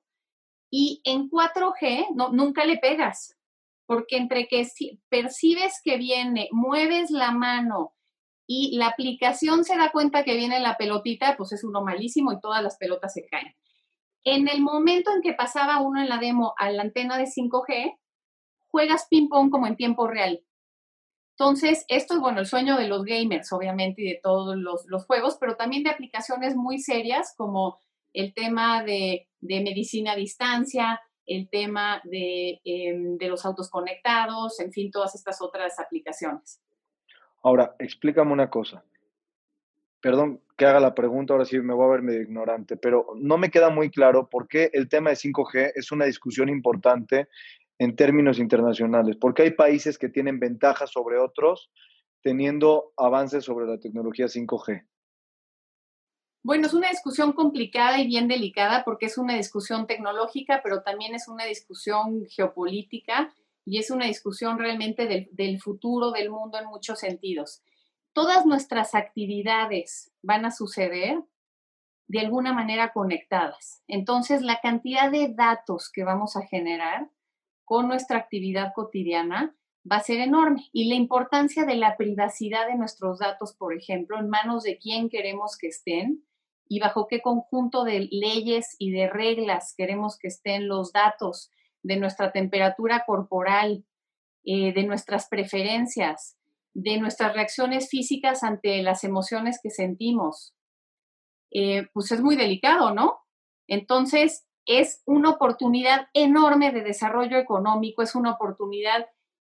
Y 0.70 1.02
en 1.04 1.30
4G 1.30 2.08
no, 2.16 2.30
nunca 2.30 2.66
le 2.66 2.78
pegas, 2.78 3.38
porque 3.86 4.18
entre 4.18 4.48
que 4.48 4.68
percibes 5.10 5.82
que 5.84 5.98
viene, 5.98 6.50
mueves 6.52 7.10
la 7.10 7.32
mano 7.32 7.94
y 8.46 8.78
la 8.78 8.88
aplicación 8.88 9.64
se 9.64 9.78
da 9.78 9.92
cuenta 9.92 10.24
que 10.24 10.36
viene 10.36 10.60
la 10.60 10.78
pelotita, 10.78 11.36
pues 11.38 11.52
es 11.52 11.64
uno 11.64 11.82
malísimo 11.84 12.32
y 12.32 12.40
todas 12.40 12.64
las 12.64 12.78
pelotas 12.78 13.14
se 13.14 13.26
caen. 13.26 13.54
En 14.24 14.48
el 14.48 14.62
momento 14.62 15.12
en 15.14 15.22
que 15.22 15.34
pasaba 15.34 15.82
uno 15.82 16.02
en 16.02 16.10
la 16.10 16.18
demo 16.18 16.54
a 16.58 16.70
la 16.70 16.82
antena 16.82 17.18
de 17.18 17.26
5G, 17.26 17.98
juegas 18.68 19.08
ping-pong 19.10 19.50
como 19.50 19.68
en 19.68 19.78
tiempo 19.78 20.08
real. 20.08 20.44
Entonces, 21.40 21.86
esto 21.88 22.16
es, 22.16 22.20
bueno, 22.20 22.40
el 22.40 22.46
sueño 22.48 22.78
de 22.78 22.88
los 22.88 23.04
gamers, 23.04 23.54
obviamente, 23.54 24.02
y 24.02 24.06
de 24.06 24.20
todos 24.22 24.58
los 24.58 25.06
juegos, 25.06 25.38
pero 25.40 25.56
también 25.56 25.84
de 25.84 25.92
aplicaciones 25.92 26.56
muy 26.56 26.80
serias 26.80 27.36
como 27.38 27.80
el 28.18 28.34
tema 28.34 28.84
de, 28.84 29.28
medicina 29.42 30.14
a 30.14 30.16
distancia, 30.16 31.00
el 31.28 31.50
tema 31.50 32.02
em, 32.12 33.18
de, 33.18 33.28
los 33.28 33.46
autos 33.46 33.70
conectados, 33.70 34.60
en 34.60 34.72
fin, 34.72 34.90
todas 34.90 35.14
estas 35.14 35.40
otras 35.40 35.80
aplicaciones. 35.80 36.60
Ahora, 37.44 37.76
explícame 37.78 38.34
una 38.34 38.50
cosa. 38.50 38.84
Perdón 40.02 40.42
que 40.58 40.66
haga 40.66 40.80
la 40.80 40.96
pregunta, 40.96 41.34
ahora 41.34 41.46
sí 41.46 41.60
me 41.60 41.76
voy 41.76 41.86
a 41.86 41.92
ver 41.92 42.02
medio 42.02 42.22
ignorante, 42.24 42.76
pero 42.76 43.06
no 43.18 43.38
me 43.38 43.52
queda 43.52 43.70
muy 43.70 43.92
claro 43.92 44.28
por 44.28 44.48
qué 44.48 44.72
el 44.74 44.90
tema 44.90 45.12
de 45.12 45.16
5G 45.16 45.74
es 45.76 45.92
una 45.92 46.06
discusión 46.06 46.50
importante 46.50 47.28
en 47.78 47.96
términos 47.96 48.40
internacionales. 48.40 49.16
Porque 49.22 49.44
hay 49.44 49.52
países 49.52 50.00
que 50.00 50.10
tienen 50.10 50.40
ventajas 50.40 50.90
sobre 50.90 51.20
otros 51.20 51.70
teniendo 52.24 52.94
avances 52.98 53.46
sobre 53.46 53.68
la 53.68 53.78
tecnología 53.78 54.26
5G. 54.26 54.88
Bueno, 56.48 56.68
es 56.68 56.74
una 56.74 56.88
discusión 56.90 57.34
complicada 57.34 58.00
y 58.00 58.08
bien 58.08 58.30
delicada 58.30 58.86
porque 58.86 59.08
es 59.08 59.18
una 59.18 59.36
discusión 59.36 59.86
tecnológica, 59.86 60.62
pero 60.64 60.82
también 60.82 61.14
es 61.14 61.28
una 61.28 61.44
discusión 61.44 62.26
geopolítica 62.30 63.34
y 63.66 63.80
es 63.80 63.92
una 63.92 64.06
discusión 64.06 64.58
realmente 64.58 65.28
del, 65.30 65.60
futuro 65.60 66.12
del 66.12 66.30
mundo 66.30 66.58
en 66.58 66.68
muchos 66.68 67.00
sentidos. 67.00 67.64
Todas 68.14 68.46
nuestras 68.46 68.96
actividades 68.96 70.14
van 70.22 70.46
a 70.46 70.52
suceder 70.52 71.22
de 72.08 72.20
alguna 72.22 72.54
manera 72.54 72.94
conectadas. 72.94 73.84
Entonces, 73.90 74.42
la 74.42 74.62
cantidad 74.62 75.12
de 75.12 75.28
datos 75.28 75.92
que 75.92 76.06
vamos 76.06 76.38
a 76.38 76.48
generar 76.48 77.10
con 77.66 77.90
nuestra 77.90 78.20
actividad 78.20 78.72
cotidiana 78.74 79.54
va 79.84 79.98
a 79.98 80.04
ser 80.04 80.22
enorme. 80.22 80.70
Y 80.72 80.88
la 80.88 80.96
importancia 80.96 81.66
de 81.66 81.76
la 81.76 81.98
privacidad 81.98 82.68
de 82.68 82.78
nuestros 82.78 83.20
datos, 83.20 83.54
por 83.54 83.76
ejemplo, 83.76 84.18
en 84.18 84.30
manos 84.30 84.64
de 84.64 84.78
quién 84.78 85.10
queremos 85.10 85.58
que 85.58 85.68
estén, 85.68 86.24
y 86.70 86.80
bajo 86.80 87.08
qué 87.08 87.22
conjunto 87.22 87.84
de 87.84 88.08
leyes 88.12 88.76
y 88.80 88.92
de 88.92 89.10
reglas 89.10 89.74
queremos 89.78 90.18
que 90.18 90.28
estén 90.28 90.68
los 90.68 90.92
datos 90.92 91.52
de 91.84 91.98
nuestra 91.98 92.32
temperatura 92.32 93.04
corporal, 93.06 93.86
eh, 94.44 94.74
de 94.74 94.84
nuestras 94.84 95.28
preferencias, 95.28 96.38
de 96.74 97.00
nuestras 97.00 97.34
reacciones 97.34 97.90
físicas 97.90 98.44
ante 98.44 98.82
las 98.82 99.04
emociones 99.04 99.60
que 99.62 99.70
sentimos. 99.70 100.54
Eh, 101.52 101.88
pues 101.94 102.12
es 102.12 102.22
muy 102.22 102.36
delicado, 102.36 102.94
¿no? 102.94 103.20
Entonces, 103.68 104.46
es 104.66 105.02
una 105.06 105.32
oportunidad 105.32 106.08
enorme 106.14 106.72
de 106.72 106.82
desarrollo 106.82 107.38
económico, 107.38 108.02
es 108.02 108.16
una 108.16 108.32
oportunidad 108.32 109.08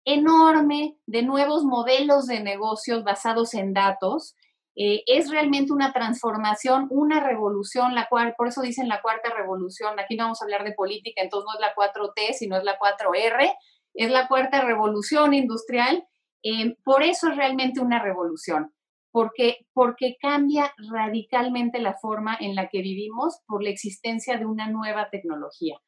enorme 0.04 0.98
de 1.06 1.22
nuevos 1.22 1.64
modelos 1.64 2.26
de 2.26 2.40
negocios 2.40 3.04
basados 3.04 3.54
en 3.54 3.74
datos 3.74 4.34
eh, 4.76 5.02
es 5.06 5.30
realmente 5.30 5.72
una 5.72 5.92
transformación, 5.92 6.86
una 6.90 7.20
revolución, 7.20 7.94
la 7.94 8.08
cual, 8.08 8.34
por 8.36 8.48
eso 8.48 8.62
dicen 8.62 8.88
la 8.88 9.02
cuarta 9.02 9.30
revolución, 9.34 9.98
aquí 9.98 10.16
no 10.16 10.24
vamos 10.24 10.40
a 10.40 10.44
hablar 10.44 10.64
de 10.64 10.72
política, 10.72 11.22
entonces 11.22 11.46
no 11.46 11.54
es 11.54 11.60
la 11.60 11.74
4T, 11.74 12.32
sino 12.34 12.56
es 12.56 12.64
la 12.64 12.78
4R, 12.78 13.52
es 13.94 14.10
la 14.10 14.28
cuarta 14.28 14.62
revolución 14.62 15.34
industrial, 15.34 16.06
eh, 16.42 16.76
por 16.84 17.02
eso 17.02 17.28
es 17.28 17.36
realmente 17.36 17.80
una 17.80 18.00
revolución, 18.00 18.72
porque, 19.10 19.66
porque 19.72 20.16
cambia 20.20 20.72
radicalmente 20.90 21.80
la 21.80 21.94
forma 21.94 22.36
en 22.40 22.54
la 22.54 22.68
que 22.68 22.80
vivimos 22.80 23.40
por 23.46 23.62
la 23.62 23.70
existencia 23.70 24.38
de 24.38 24.46
una 24.46 24.68
nueva 24.68 25.10
tecnología. 25.10 25.78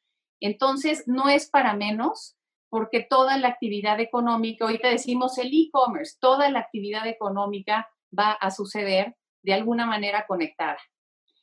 Entonces, 0.41 1.05
no 1.07 1.29
es 1.29 1.49
para 1.49 1.73
menos, 1.73 2.35
porque 2.69 3.05
toda 3.07 3.37
la 3.37 3.47
actividad 3.47 3.99
económica, 3.99 4.65
ahorita 4.65 4.89
decimos 4.89 5.37
el 5.37 5.53
e-commerce, 5.53 6.17
toda 6.19 6.49
la 6.49 6.59
actividad 6.59 7.07
económica 7.07 7.87
va 8.17 8.31
a 8.31 8.51
suceder 8.51 9.15
de 9.41 9.53
alguna 9.53 9.85
manera 9.85 10.25
conectada. 10.27 10.77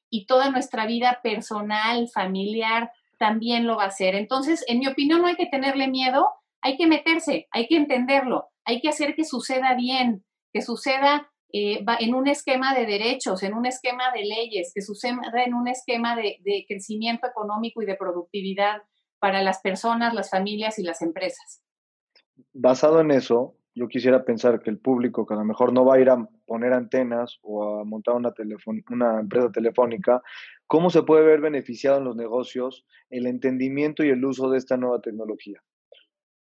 Y 0.09 0.27
toda 0.27 0.51
nuestra 0.51 0.87
vida 0.87 1.21
personal, 1.23 2.09
familiar, 2.13 2.91
también 3.19 3.67
lo 3.67 3.77
va 3.77 3.85
a 3.85 3.89
hacer. 3.89 4.15
Entonces, 4.15 4.65
en 4.67 4.79
mi 4.79 4.87
opinión, 4.87 5.21
no 5.21 5.29
hay 5.29 5.37
que 5.37 5.47
tenerle 5.47 5.89
miedo, 5.89 6.27
hay 6.63 6.77
que 6.77 6.87
meterse, 6.87 7.47
hay 7.51 7.67
que 7.67 7.77
entenderlo, 7.77 8.49
hay 8.65 8.81
que 8.81 8.89
hacer 8.89 9.15
que 9.15 9.25
suceda 9.25 9.75
bien, 9.75 10.25
que 10.53 10.63
suceda 10.63 11.31
eh, 11.53 11.85
en 11.99 12.15
un 12.15 12.29
esquema 12.29 12.75
de 12.75 12.87
derechos, 12.87 13.43
en 13.43 13.55
un 13.55 13.67
esquema 13.67 14.11
de 14.13 14.25
leyes, 14.25 14.73
que 14.75 14.83
suceda 14.83 15.21
en 15.45 15.55
un 15.55 15.69
esquema 15.69 16.17
de, 16.17 16.39
de 16.41 16.65
crecimiento 16.67 17.27
económico 17.27 17.83
y 17.83 17.87
de 17.87 17.97
productividad 17.97 18.83
para 19.19 19.43
las 19.43 19.61
personas, 19.61 20.15
las 20.15 20.31
familias 20.31 20.79
y 20.79 20.83
las 20.83 21.03
empresas. 21.03 21.63
Basado 22.53 23.01
en 23.01 23.11
eso, 23.11 23.55
yo 23.75 23.89
quisiera 23.89 24.25
pensar 24.25 24.61
que 24.61 24.71
el 24.71 24.79
público 24.79 25.27
que 25.27 25.35
a 25.35 25.37
lo 25.37 25.45
mejor 25.45 25.73
no 25.73 25.85
va 25.85 25.95
a 25.95 26.01
ir 26.01 26.11
a 26.11 26.29
poner 26.47 26.73
antenas 26.73 27.39
o 27.43 27.81
a 27.81 27.85
montar 27.85 28.15
una, 28.17 29.21
empresa 29.21 29.51
telefónica, 29.53 30.23
¿cómo 30.67 30.91
se 30.91 31.03
puede 31.03 31.25
ver 31.25 31.41
beneficiado 31.41 31.99
en 31.99 32.05
los 32.05 32.17
negocios 32.17 32.85
el 33.11 33.27
entendimiento 33.27 34.05
y 34.05 34.11
el 34.11 34.25
uso 34.25 34.51
de 34.51 34.59
esta 34.59 34.77
nueva 34.77 35.01
tecnología? 35.01 35.63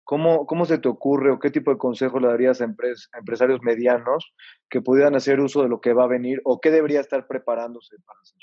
¿Cómo, 0.06 0.46
¿Cómo 0.46 0.64
se 0.66 0.78
te 0.78 0.88
ocurre 0.88 1.32
o 1.32 1.40
qué 1.40 1.52
tipo 1.52 1.70
de 1.70 1.78
consejo 1.78 2.20
le 2.20 2.30
darías 2.30 2.62
a, 2.62 2.64
empresarios 2.64 3.62
medianos 3.62 4.34
que 4.70 4.82
pudieran 4.82 5.16
hacer 5.16 5.42
uso 5.42 5.64
de 5.64 5.70
lo 5.70 5.82
que 5.82 5.92
va 5.92 6.06
a 6.06 6.08
venir 6.08 6.42
o 6.46 6.62
qué 6.62 6.72
debería 6.72 7.02
estar 7.02 7.28
preparándose 7.28 7.98
para 8.06 8.20
hacer? 8.22 8.40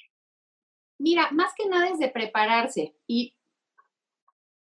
Mira, 0.98 1.30
más 1.32 1.52
que 1.56 1.66
nada 1.66 1.88
es 1.88 1.98
de 1.98 2.10
prepararse 2.10 2.94
y 3.06 3.34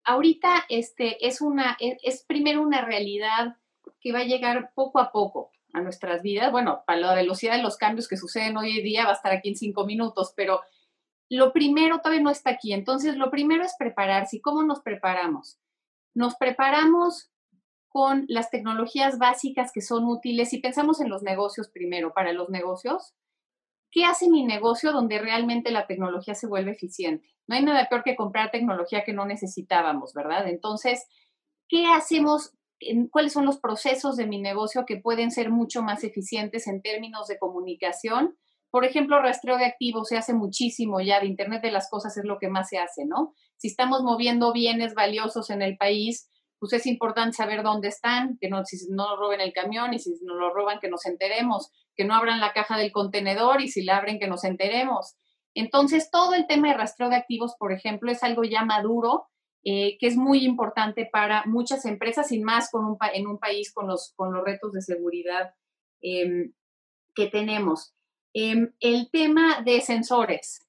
ahorita 0.03 0.65
este, 0.69 1.27
es, 1.27 1.41
una, 1.41 1.75
es, 1.79 1.97
es 2.03 2.23
primero 2.23 2.61
una 2.61 2.85
realidad 2.85 3.57
que 4.05 4.11
va 4.11 4.19
a 4.19 4.25
llegar 4.25 4.71
poco 4.75 4.99
a 4.99 5.11
poco 5.11 5.49
a 5.73 5.81
nuestras 5.81 6.21
vidas. 6.21 6.51
Bueno, 6.51 6.83
para 6.85 6.99
la 6.99 7.15
velocidad 7.15 7.55
de 7.55 7.63
los 7.63 7.75
cambios 7.75 8.07
que 8.07 8.17
suceden 8.17 8.55
hoy 8.55 8.77
en 8.77 8.83
día 8.83 9.03
va 9.03 9.09
a 9.09 9.15
estar 9.15 9.31
aquí 9.31 9.49
en 9.49 9.55
cinco 9.55 9.83
minutos, 9.83 10.31
pero 10.37 10.61
lo 11.27 11.51
primero 11.51 11.97
todavía 11.97 12.21
no 12.21 12.29
está 12.29 12.51
aquí. 12.51 12.71
Entonces, 12.71 13.17
lo 13.17 13.31
primero 13.31 13.63
es 13.63 13.73
prepararse. 13.79 14.37
¿Y 14.37 14.41
cómo 14.41 14.61
nos 14.61 14.81
preparamos? 14.81 15.57
Nos 16.13 16.35
preparamos 16.35 17.31
con 17.87 18.25
las 18.27 18.51
tecnologías 18.51 19.17
básicas 19.17 19.71
que 19.73 19.81
son 19.81 20.05
útiles 20.05 20.53
y 20.53 20.61
pensamos 20.61 21.01
en 21.01 21.09
los 21.09 21.23
negocios 21.23 21.69
primero. 21.69 22.13
Para 22.13 22.31
los 22.31 22.49
negocios, 22.49 23.15
¿qué 23.89 24.05
hace 24.05 24.29
mi 24.29 24.45
negocio 24.45 24.91
donde 24.91 25.17
realmente 25.17 25.71
la 25.71 25.87
tecnología 25.87 26.35
se 26.35 26.45
vuelve 26.45 26.73
eficiente? 26.73 27.27
No 27.47 27.55
hay 27.55 27.63
nada 27.63 27.89
peor 27.89 28.03
que 28.03 28.15
comprar 28.15 28.51
tecnología 28.51 29.03
que 29.03 29.13
no 29.13 29.25
necesitábamos, 29.25 30.13
¿verdad? 30.13 30.47
Entonces, 30.47 31.07
¿qué 31.67 31.87
hacemos? 31.87 32.51
¿Cuáles 33.11 33.33
son 33.33 33.45
los 33.45 33.59
procesos 33.59 34.17
de 34.17 34.27
mi 34.27 34.39
negocio 34.39 34.85
que 34.85 34.97
pueden 34.97 35.31
ser 35.31 35.49
mucho 35.49 35.81
más 35.81 36.03
eficientes 36.03 36.67
en 36.67 36.81
términos 36.81 37.27
de 37.27 37.37
comunicación? 37.37 38.35
Por 38.69 38.83
ejemplo, 38.83 39.21
rastreo 39.21 39.57
de 39.57 39.65
activos 39.65 40.09
se 40.09 40.17
hace 40.17 40.33
muchísimo 40.33 40.99
ya, 40.99 41.19
de 41.19 41.27
Internet 41.27 41.61
de 41.61 41.71
las 41.71 41.89
Cosas 41.89 42.17
es 42.17 42.25
lo 42.25 42.37
que 42.39 42.49
más 42.49 42.67
se 42.67 42.77
hace, 42.77 43.05
¿no? 43.05 43.33
Si 43.55 43.69
estamos 43.69 44.03
moviendo 44.03 44.51
bienes 44.51 44.93
valiosos 44.93 45.49
en 45.49 45.61
el 45.61 45.77
país, 45.77 46.29
pues 46.59 46.73
es 46.73 46.85
importante 46.85 47.37
saber 47.37 47.63
dónde 47.63 47.87
están, 47.87 48.37
que 48.39 48.49
no, 48.49 48.65
si 48.65 48.77
no 48.89 49.07
nos 49.09 49.19
roben 49.19 49.39
el 49.39 49.53
camión 49.53 49.93
y 49.93 49.99
si 49.99 50.11
nos 50.23 50.37
lo 50.37 50.53
roban, 50.53 50.79
que 50.79 50.89
nos 50.89 51.05
enteremos, 51.05 51.71
que 51.95 52.05
no 52.05 52.15
abran 52.15 52.39
la 52.39 52.53
caja 52.53 52.77
del 52.77 52.91
contenedor 52.91 53.61
y 53.61 53.69
si 53.69 53.83
la 53.83 53.97
abren, 53.97 54.19
que 54.19 54.27
nos 54.27 54.43
enteremos. 54.43 55.15
Entonces, 55.53 56.09
todo 56.11 56.33
el 56.33 56.47
tema 56.47 56.69
de 56.69 56.73
rastreo 56.73 57.09
de 57.09 57.15
activos, 57.15 57.55
por 57.57 57.71
ejemplo, 57.71 58.11
es 58.11 58.23
algo 58.23 58.43
ya 58.43 58.65
maduro, 58.65 59.27
eh, 59.67 59.97
que 59.97 60.05
es 60.05 60.15
muy 60.15 60.45
importante 60.45 61.09
para 61.11 61.43
muchas 61.47 61.85
empresas 61.85 62.31
y 62.31 62.39
más 62.39 62.69
con 62.69 62.85
un, 62.85 62.97
en 63.15 63.25
un 63.25 63.39
país 63.39 63.73
con 63.73 63.87
los, 63.87 64.13
con 64.15 64.31
los 64.31 64.45
retos 64.45 64.71
de 64.73 64.81
seguridad 64.83 65.55
em, 66.01 66.53
que 67.15 67.25
tenemos. 67.25 67.95
Em, 68.31 68.73
el 68.79 69.09
tema 69.09 69.61
de 69.61 69.81
sensores. 69.81 70.61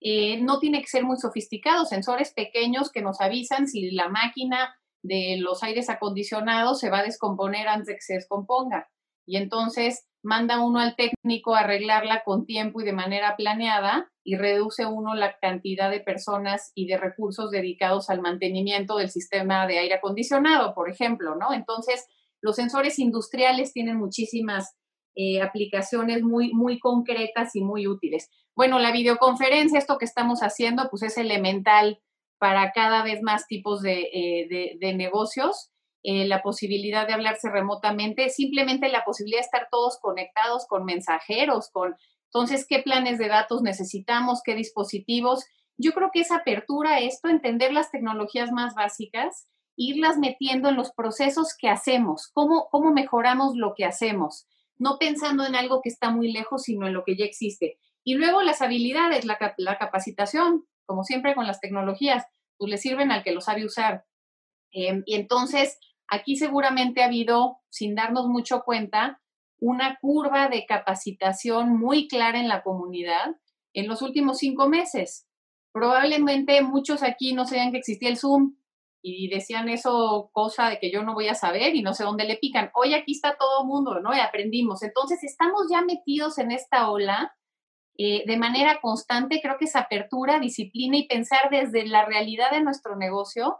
Eh, 0.00 0.40
no 0.40 0.60
tiene 0.60 0.82
que 0.82 0.86
ser 0.86 1.02
muy 1.02 1.16
sofisticado, 1.16 1.84
sensores 1.84 2.32
pequeños 2.32 2.92
que 2.92 3.02
nos 3.02 3.20
avisan 3.20 3.66
si 3.66 3.90
la 3.90 4.08
máquina 4.08 4.76
de 5.02 5.38
los 5.40 5.62
aires 5.64 5.90
acondicionados 5.90 6.78
se 6.78 6.90
va 6.90 7.00
a 7.00 7.04
descomponer 7.04 7.66
antes 7.66 7.88
de 7.88 7.94
que 7.94 8.02
se 8.02 8.14
descomponga. 8.14 8.88
Y 9.26 9.36
entonces 9.36 10.06
manda 10.22 10.64
uno 10.64 10.80
al 10.80 10.96
técnico 10.96 11.54
a 11.54 11.60
arreglarla 11.60 12.22
con 12.24 12.46
tiempo 12.46 12.80
y 12.80 12.84
de 12.84 12.92
manera 12.92 13.36
planeada 13.36 14.10
y 14.24 14.36
reduce 14.36 14.86
uno 14.86 15.14
la 15.14 15.36
cantidad 15.38 15.90
de 15.90 16.00
personas 16.00 16.72
y 16.74 16.86
de 16.86 16.96
recursos 16.96 17.50
dedicados 17.50 18.08
al 18.08 18.22
mantenimiento 18.22 18.96
del 18.96 19.10
sistema 19.10 19.66
de 19.66 19.78
aire 19.78 19.94
acondicionado, 19.96 20.74
por 20.74 20.88
ejemplo, 20.88 21.36
¿no? 21.36 21.52
Entonces, 21.52 22.06
los 22.40 22.56
sensores 22.56 22.98
industriales 22.98 23.72
tienen 23.72 23.96
muchísimas 23.96 24.76
eh, 25.14 25.42
aplicaciones 25.42 26.22
muy, 26.22 26.52
muy 26.52 26.78
concretas 26.78 27.54
y 27.54 27.60
muy 27.60 27.86
útiles. 27.86 28.30
Bueno, 28.56 28.78
la 28.78 28.92
videoconferencia, 28.92 29.78
esto 29.78 29.98
que 29.98 30.04
estamos 30.04 30.40
haciendo, 30.40 30.88
pues 30.90 31.02
es 31.02 31.18
elemental 31.18 32.00
para 32.38 32.72
cada 32.72 33.04
vez 33.04 33.22
más 33.22 33.46
tipos 33.46 33.82
de, 33.82 34.08
eh, 34.12 34.94
negocios. 34.94 35.70
Eh, 36.04 36.26
la 36.28 36.42
posibilidad 36.42 37.06
de 37.06 37.14
hablarse 37.14 37.50
remotamente, 37.50 38.28
simplemente 38.28 38.88
la 38.88 39.04
posibilidad 39.04 39.40
de 39.40 39.46
estar 39.46 39.68
todos 39.70 39.98
conectados 39.98 40.66
con 40.66 40.84
mensajeros, 40.84 41.70
con 41.70 41.96
entonces 42.26 42.66
qué 42.68 42.80
planes 42.80 43.18
de 43.18 43.28
datos 43.28 43.62
necesitamos, 43.62 44.42
qué 44.44 44.54
dispositivos. 44.54 45.44
Yo 45.76 45.92
creo 45.92 46.10
que 46.12 46.20
esa 46.20 46.36
apertura 46.36 47.00
esto, 47.00 47.28
entender 47.28 47.72
las 47.72 47.90
tecnologías 47.90 48.52
más 48.52 48.74
básicas, 48.74 49.48
irlas 49.76 50.18
metiendo 50.18 50.68
en 50.68 50.76
los 50.76 50.92
procesos 50.92 51.56
que 51.58 51.68
hacemos, 51.68 52.30
cómo, 52.32 52.68
cómo 52.70 52.92
mejoramos 52.92 53.56
lo 53.56 53.74
que 53.74 53.84
hacemos 53.84 54.46
no 54.78 54.98
pensando 54.98 55.46
en 55.46 55.54
algo 55.54 55.80
que 55.82 55.88
está 55.88 56.10
muy 56.10 56.32
lejos, 56.32 56.64
sino 56.64 56.86
en 56.86 56.94
lo 56.94 57.04
que 57.04 57.16
ya 57.16 57.24
existe. 57.24 57.78
Y 58.02 58.14
luego 58.14 58.42
las 58.42 58.60
habilidades, 58.62 59.24
la, 59.24 59.38
capacitación, 59.78 60.66
como 60.84 61.04
siempre 61.04 61.34
con 61.34 61.46
las 61.46 61.60
tecnologías, 61.60 62.24
pues 62.58 62.70
le 62.70 62.78
sirven 62.78 63.10
al 63.10 63.22
que 63.22 63.32
lo 63.32 63.40
sabe 63.40 63.64
usar. 63.64 64.04
Em, 64.72 65.02
y 65.06 65.14
entonces, 65.14 65.78
aquí 66.08 66.36
seguramente 66.36 67.02
ha 67.02 67.06
habido, 67.06 67.58
sin 67.70 67.94
darnos 67.94 68.26
mucho 68.26 68.62
cuenta, 68.64 69.20
una 69.58 69.98
curva 70.00 70.48
de 70.48 70.66
capacitación 70.66 71.78
muy 71.78 72.08
clara 72.08 72.38
en 72.38 72.48
la 72.48 72.62
comunidad 72.62 73.36
en 73.72 73.88
los 73.88 74.02
últimos 74.02 74.38
cinco 74.38 74.68
meses. 74.68 75.26
Probablemente 75.72 76.62
muchos 76.62 77.02
aquí 77.02 77.32
no 77.32 77.44
sabían 77.46 77.72
que 77.72 77.78
existía 77.78 78.08
el 78.08 78.18
Zoom, 78.18 78.54
y 79.06 79.28
decían 79.28 79.68
eso, 79.68 80.30
cosa 80.32 80.70
de 80.70 80.78
que 80.78 80.90
yo 80.90 81.02
no 81.02 81.12
voy 81.12 81.28
a 81.28 81.34
saber 81.34 81.76
y 81.76 81.82
no 81.82 81.92
sé 81.92 82.04
dónde 82.04 82.24
le 82.24 82.38
pican. 82.38 82.70
Hoy 82.72 82.94
aquí 82.94 83.12
está 83.12 83.36
todo 83.36 83.60
el 83.60 83.68
mundo, 83.68 84.00
¿no? 84.00 84.14
Y 84.14 84.18
aprendimos. 84.18 84.82
Entonces, 84.82 85.22
estamos 85.22 85.66
ya 85.70 85.82
metidos 85.82 86.38
en 86.38 86.50
esta 86.50 86.90
ola 86.90 87.36
eh, 87.98 88.24
de 88.26 88.36
manera 88.38 88.80
constante. 88.80 89.40
Creo 89.42 89.58
que 89.58 89.66
es 89.66 89.76
apertura, 89.76 90.40
disciplina 90.40 90.96
y 90.96 91.06
pensar 91.06 91.50
desde 91.50 91.86
la 91.86 92.06
realidad 92.06 92.50
de 92.52 92.62
nuestro 92.62 92.96
negocio 92.96 93.58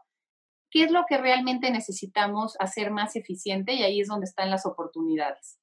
qué 0.75 0.83
es 0.83 0.91
lo 0.91 1.05
que 1.09 1.17
realmente 1.19 1.71
necesitamos 1.71 2.57
hacer 2.59 2.91
más 2.91 3.15
eficiente 3.15 3.75
y 3.75 3.85
ahí 3.85 4.01
es 4.01 4.09
donde 4.09 4.25
están 4.25 4.51
las 4.51 4.67
oportunidades. 4.67 5.61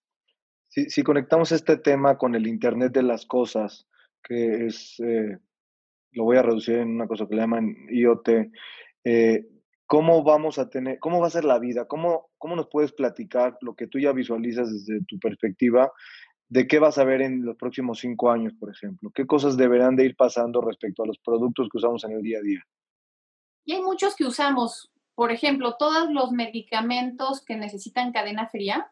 Si, 0.70 1.04
conectamos 1.04 1.52
este 1.52 1.76
tema 1.76 2.18
con 2.18 2.34
el 2.34 2.48
Internet 2.48 2.94
de 2.94 3.04
las 3.04 3.26
Cosas, 3.26 3.90
que 4.24 4.68
es, 4.68 4.98
eh, 5.02 5.38
lo 6.14 6.24
voy 6.24 6.38
a 6.38 6.44
reducir 6.44 6.76
en 6.76 6.92
una 6.92 7.08
cosa 7.08 7.28
que 7.28 7.36
le 7.36 7.42
llaman 7.42 7.76
IoT, 7.90 8.30
eh, 9.04 9.46
¿Cómo 9.86 10.24
vamos 10.24 10.58
a 10.58 10.70
tener, 10.70 11.00
cómo 11.00 11.20
va 11.20 11.28
a 11.28 11.32
ser 11.32 11.44
la 11.44 11.60
vida? 11.60 11.84
¿Cómo, 11.84 12.30
¿Cómo 12.38 12.56
nos 12.56 12.70
puedes 12.70 12.94
platicar 12.94 13.58
lo 13.60 13.76
que 13.76 13.88
tú 13.88 14.00
ya 14.00 14.14
visualizas 14.14 14.72
desde 14.72 15.04
tu 15.04 15.20
perspectiva 15.20 15.92
de 16.48 16.66
qué 16.66 16.80
vas 16.80 16.98
a 16.98 17.04
ver 17.04 17.22
en 17.22 17.44
los 17.44 17.58
próximos 17.58 18.00
cinco 18.00 18.32
años, 18.32 18.54
por 18.58 18.72
ejemplo? 18.72 19.12
¿Qué 19.14 19.28
cosas 19.28 19.58
deberán 19.58 19.98
de 19.98 20.06
ir 20.06 20.16
pasando 20.16 20.62
respecto 20.62 21.04
a 21.04 21.08
los 21.08 21.20
productos 21.20 21.68
que 21.70 21.78
usamos 21.78 22.06
en 22.06 22.14
el 22.14 22.22
día 22.22 22.38
a 22.38 22.42
día? 22.42 22.64
Y 23.66 23.74
hay 23.74 23.82
muchos 23.82 24.16
que 24.16 24.24
usamos. 24.24 24.90
Por 25.16 25.32
ejemplo, 25.32 25.76
todos 25.78 26.10
los 26.10 26.32
medicamentos 26.32 27.44
que 27.46 27.56
necesitan 27.56 28.12
cadena 28.12 28.48
fría. 28.48 28.92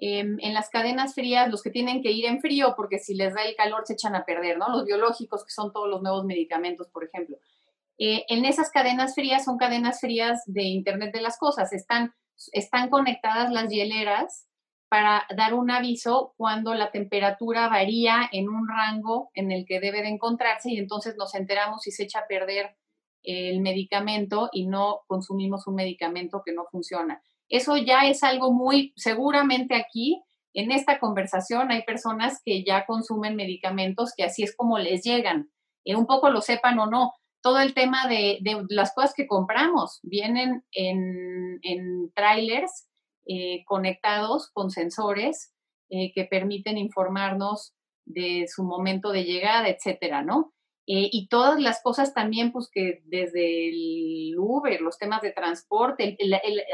Em, 0.00 0.38
en 0.40 0.54
las 0.54 0.70
cadenas 0.70 1.14
frías, 1.14 1.50
los 1.50 1.62
que 1.62 1.70
tienen 1.70 2.02
que 2.02 2.12
ir 2.12 2.26
en 2.26 2.40
frío, 2.40 2.74
porque 2.76 2.98
si 2.98 3.14
les 3.14 3.34
da 3.34 3.42
el 3.42 3.56
calor 3.56 3.82
se 3.84 3.94
echan 3.94 4.14
a 4.14 4.24
perder, 4.24 4.56
¿no? 4.56 4.68
Los 4.68 4.84
biológicos, 4.84 5.44
que 5.44 5.50
son 5.50 5.72
todos 5.72 5.88
los 5.88 6.02
nuevos 6.02 6.24
medicamentos, 6.24 6.88
por 6.88 7.04
ejemplo 7.04 7.38
eh, 7.98 8.24
en 8.28 8.44
esas 8.44 8.70
cadenas 8.70 9.14
frías 9.14 9.44
son 9.44 9.58
cadenas 9.58 10.00
frías 10.00 10.42
de 10.46 10.62
Internet 10.62 11.12
de 11.12 11.20
las 11.20 11.36
Cosas. 11.36 11.72
Están, 11.72 12.14
están 12.52 12.90
conectadas 12.90 13.50
las 13.50 13.68
hieleras 13.68 14.46
para 14.88 15.26
dar 15.36 15.52
un 15.52 15.70
aviso 15.70 16.32
cuando 16.36 16.74
la 16.74 16.90
temperatura 16.92 17.68
varía 17.68 18.28
en 18.32 18.48
un 18.48 18.68
rango 18.68 19.30
en 19.34 19.50
el 19.50 19.66
que 19.66 19.80
debe 19.80 20.00
de 20.00 20.08
encontrarse 20.08 20.70
y 20.70 20.78
entonces 20.78 21.16
nos 21.16 21.34
enteramos 21.34 21.82
si 21.82 21.90
se 21.90 22.04
echa 22.04 22.20
a 22.20 22.26
perder 22.26 22.76
el 23.28 23.60
medicamento 23.60 24.48
y 24.52 24.66
no 24.66 25.00
consumimos 25.06 25.66
un 25.66 25.74
medicamento 25.74 26.42
que 26.44 26.52
no 26.52 26.64
funciona. 26.70 27.22
Eso 27.48 27.76
ya 27.76 28.06
es 28.06 28.22
algo 28.22 28.52
muy, 28.52 28.92
seguramente 28.96 29.74
aquí, 29.74 30.22
en 30.54 30.72
esta 30.72 30.98
conversación 30.98 31.70
hay 31.70 31.82
personas 31.82 32.40
que 32.44 32.64
ya 32.64 32.86
consumen 32.86 33.36
medicamentos 33.36 34.12
que 34.16 34.24
así 34.24 34.42
es 34.42 34.56
como 34.56 34.78
les 34.78 35.02
llegan, 35.02 35.50
eh, 35.84 35.94
un 35.94 36.06
poco 36.06 36.30
lo 36.30 36.40
sepan 36.40 36.78
o 36.78 36.86
no, 36.86 37.12
todo 37.42 37.60
el 37.60 37.74
tema 37.74 38.08
de, 38.08 38.40
las 38.68 38.94
cosas 38.94 39.14
que 39.14 39.26
compramos. 39.26 40.00
Vienen 40.02 40.64
en, 40.72 42.12
trailers 42.14 42.88
eh, 43.26 43.62
conectados 43.66 44.50
con 44.52 44.70
sensores 44.70 45.52
eh, 45.90 46.12
que 46.12 46.24
permiten 46.24 46.78
informarnos 46.78 47.74
de 48.04 48.46
su 48.48 48.64
momento 48.64 49.12
de 49.12 49.24
llegada, 49.24 49.68
etcétera, 49.68 50.22
¿no? 50.22 50.52
Eh, 50.90 51.10
y 51.12 51.28
todas 51.28 51.60
las 51.60 51.82
cosas 51.82 52.14
también, 52.14 52.50
pues 52.50 52.70
que 52.72 53.02
desde 53.04 53.68
el 53.68 54.34
Uber, 54.38 54.80
los 54.80 54.96
temas 54.98 55.20
de 55.20 55.32
transporte, 55.32 56.16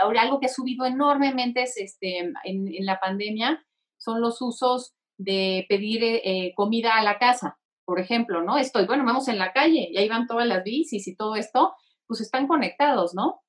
ahora 0.01 0.23
algo 0.23 0.39
que 0.39 0.47
ha 0.47 0.49
subido 0.49 0.87
enormemente 0.87 1.63
es 1.63 1.77
este, 1.77 2.19
en, 2.45 2.87
la 2.87 3.01
pandemia, 3.01 3.67
son 3.99 4.21
los 4.21 4.41
usos 4.41 4.95
de 5.19 5.67
pedir 5.69 6.55
comida 6.55 6.97
a 6.97 7.03
la 7.03 7.19
casa 7.19 7.59
por 7.85 8.01
ejemplo, 8.01 8.43
¿no? 8.43 8.57
Estoy, 8.57 8.87
bueno, 8.87 9.05
vamos 9.05 9.29
en 9.29 9.39
la 9.39 9.53
calle 9.53 9.89
y 9.91 9.99
ahí 9.99 10.09
van 10.09 10.27
todas 10.27 10.47
las 10.47 10.65
bicis 10.65 11.07
y 11.07 11.17
todo 11.17 11.37
esto, 11.37 11.75
pues 12.07 12.21
están 12.21 12.47
conectados, 12.47 13.15
¿no? 13.15 13.43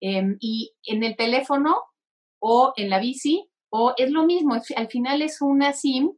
Em, 0.00 0.36
y 0.40 0.74
en 0.84 1.04
el 1.04 1.16
teléfono 1.16 1.76
o 2.40 2.72
en 2.76 2.90
la 2.90 2.98
bici, 2.98 3.48
o 3.70 3.94
es 3.96 4.10
lo 4.10 4.24
mismo, 4.24 4.56
al 4.76 4.88
final 4.88 5.22
es 5.22 5.40
una 5.40 5.72
SIM 5.72 6.12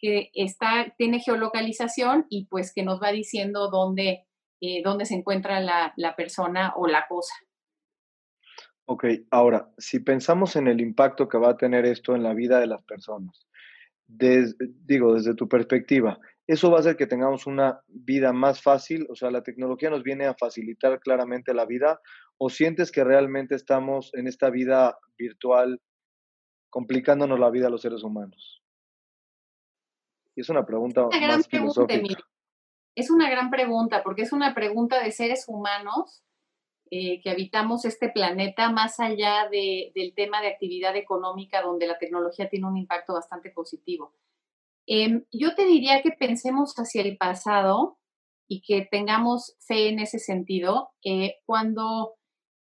que 0.00 0.30
está, 0.34 0.94
tiene 0.96 1.20
geolocalización 1.20 2.26
y 2.28 2.46
pues 2.46 2.72
que 2.74 2.82
nos 2.82 3.02
va 3.02 3.12
diciendo 3.12 3.68
dónde, 3.70 4.26
eh, 4.60 4.82
dónde 4.82 5.04
se 5.04 5.14
encuentra 5.14 5.60
la, 5.60 5.92
la 5.96 6.16
persona 6.16 6.72
o 6.76 6.86
la 6.86 7.06
cosa. 7.08 7.34
Ok, 8.86 9.04
ahora, 9.30 9.68
si 9.76 10.00
pensamos 10.00 10.56
en 10.56 10.66
el 10.66 10.80
impacto 10.80 11.28
que 11.28 11.36
va 11.36 11.50
a 11.50 11.56
tener 11.56 11.84
esto 11.84 12.14
en 12.14 12.22
la 12.22 12.32
vida 12.32 12.58
de 12.58 12.66
las 12.66 12.82
personas, 12.84 13.46
digo, 14.08 15.14
desde 15.14 15.34
tu 15.34 15.48
perspectiva, 15.48 16.18
¿eso 16.46 16.70
va 16.70 16.78
a 16.78 16.80
hacer 16.80 16.96
que 16.96 17.06
tengamos 17.06 17.46
una 17.46 17.82
vida 17.88 18.32
más 18.32 18.62
fácil? 18.62 19.06
O 19.10 19.14
sea, 19.14 19.30
¿la 19.30 19.42
tecnología 19.42 19.90
nos 19.90 20.02
viene 20.02 20.24
a 20.24 20.34
facilitar 20.34 21.00
claramente 21.00 21.52
la 21.52 21.66
vida? 21.66 22.00
¿O 22.38 22.48
sientes 22.48 22.90
que 22.90 23.04
realmente 23.04 23.54
estamos 23.54 24.10
en 24.14 24.26
esta 24.26 24.48
vida 24.48 24.96
virtual 25.18 25.80
complicándonos 26.70 27.38
la 27.38 27.50
vida 27.50 27.66
a 27.66 27.70
los 27.70 27.82
seres 27.82 28.02
humanos? 28.02 28.62
Y 30.38 30.42
es 30.42 30.50
una 30.50 30.64
pregunta 30.64 31.08
más 31.08 31.48
filosófica. 31.48 32.22
Es 32.94 33.10
una 33.10 33.28
gran 33.28 33.50
pregunta, 33.50 34.04
porque 34.04 34.22
es 34.22 34.32
una 34.32 34.54
pregunta 34.54 35.02
de 35.02 35.10
seres 35.10 35.46
humanos 35.48 36.22
eh, 36.92 37.20
que 37.20 37.30
habitamos 37.30 37.84
este 37.84 38.08
planeta 38.08 38.70
más 38.70 39.00
allá 39.00 39.48
del 39.50 40.14
tema 40.14 40.40
de 40.40 40.46
actividad 40.46 40.94
económica 40.94 41.60
donde 41.60 41.88
la 41.88 41.98
tecnología 41.98 42.48
tiene 42.48 42.68
un 42.68 42.76
impacto 42.76 43.14
bastante 43.14 43.50
positivo. 43.50 44.14
Em, 44.86 45.24
yo 45.32 45.56
te 45.56 45.64
diría 45.64 46.02
que 46.02 46.12
pensemos 46.12 46.72
hacia 46.76 47.02
el 47.02 47.16
pasado 47.16 47.98
y 48.46 48.62
que 48.62 48.86
tengamos 48.88 49.56
fe 49.58 49.88
en 49.88 49.98
ese 49.98 50.20
sentido. 50.20 50.90
Eh, 51.04 51.38
cuando 51.46 52.14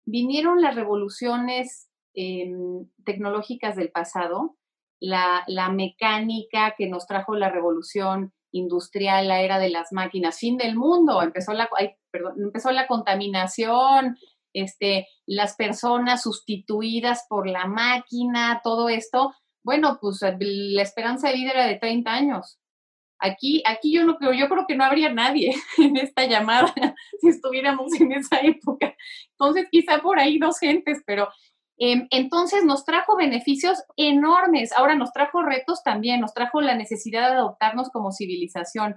vinieron 0.03 0.63
las 0.63 0.73
revoluciones 0.73 1.91
em, 2.15 2.89
tecnológicas 3.05 3.75
del 3.75 3.91
pasado, 3.91 4.57
la, 4.99 5.43
la, 5.47 5.69
mecánica 5.69 6.75
que 6.77 6.88
nos 6.88 7.05
trajo 7.07 7.36
la 7.36 7.49
revolución 7.49 8.33
industrial, 8.51 9.27
la 9.27 9.41
era 9.41 9.60
de 9.60 9.69
las 9.69 9.91
máquinas, 9.91 10.39
fin 10.39 10.57
del 10.57 10.75
mundo, 10.75 11.21
empezó 11.21 11.53
la, 11.53 11.69
empezó 12.38 12.71
la 12.71 12.88
contaminación, 12.88 14.17
este, 14.53 15.07
las 15.25 15.55
personas 15.55 16.23
sustituidas 16.23 17.25
por 17.29 17.47
la 17.47 17.65
máquina, 17.65 18.62
todo 18.63 18.89
esto, 18.89 19.33
bueno, 19.63 19.99
pues 20.01 20.21
la 20.21 20.81
esperanza 20.81 21.27
de 21.27 21.36
vida 21.36 21.51
era 21.51 21.67
de 21.67 21.75
30 21.75 22.12
años. 22.12 22.60
Aquí, 23.19 23.63
aquí 23.65 23.91
yo 23.91 24.05
no 24.05 24.17
creo, 24.17 24.31
yo 24.31 24.47
creo 24.47 24.65
que 24.67 24.75
no 24.75 24.83
habría 24.83 25.12
nadie 25.12 25.55
en 25.77 25.97
esta 25.97 26.25
llamada 26.25 26.73
si 27.21 27.29
estuviéramos 27.29 27.99
en 27.99 28.12
esa 28.13 28.39
época. 28.39 28.95
Entonces, 29.31 29.67
quizá 29.71 29.99
por 30.01 30.19
ahí 30.19 30.38
dos 30.38 30.60
gentes, 30.60 31.01
pero 31.05 31.27
entonces 31.79 32.65
nos 32.65 32.85
trajo 32.85 33.15
beneficios 33.15 33.83
enormes. 33.95 34.71
Ahora 34.73 34.95
nos 34.95 35.11
trajo 35.11 35.43
retos 35.43 35.83
también, 35.83 36.21
nos 36.21 36.33
trajo 36.33 36.59
la 36.61 36.75
necesidad 36.75 37.29
de 37.29 37.37
adoptarnos 37.37 37.89
como 37.89 38.11
civilización. 38.11 38.95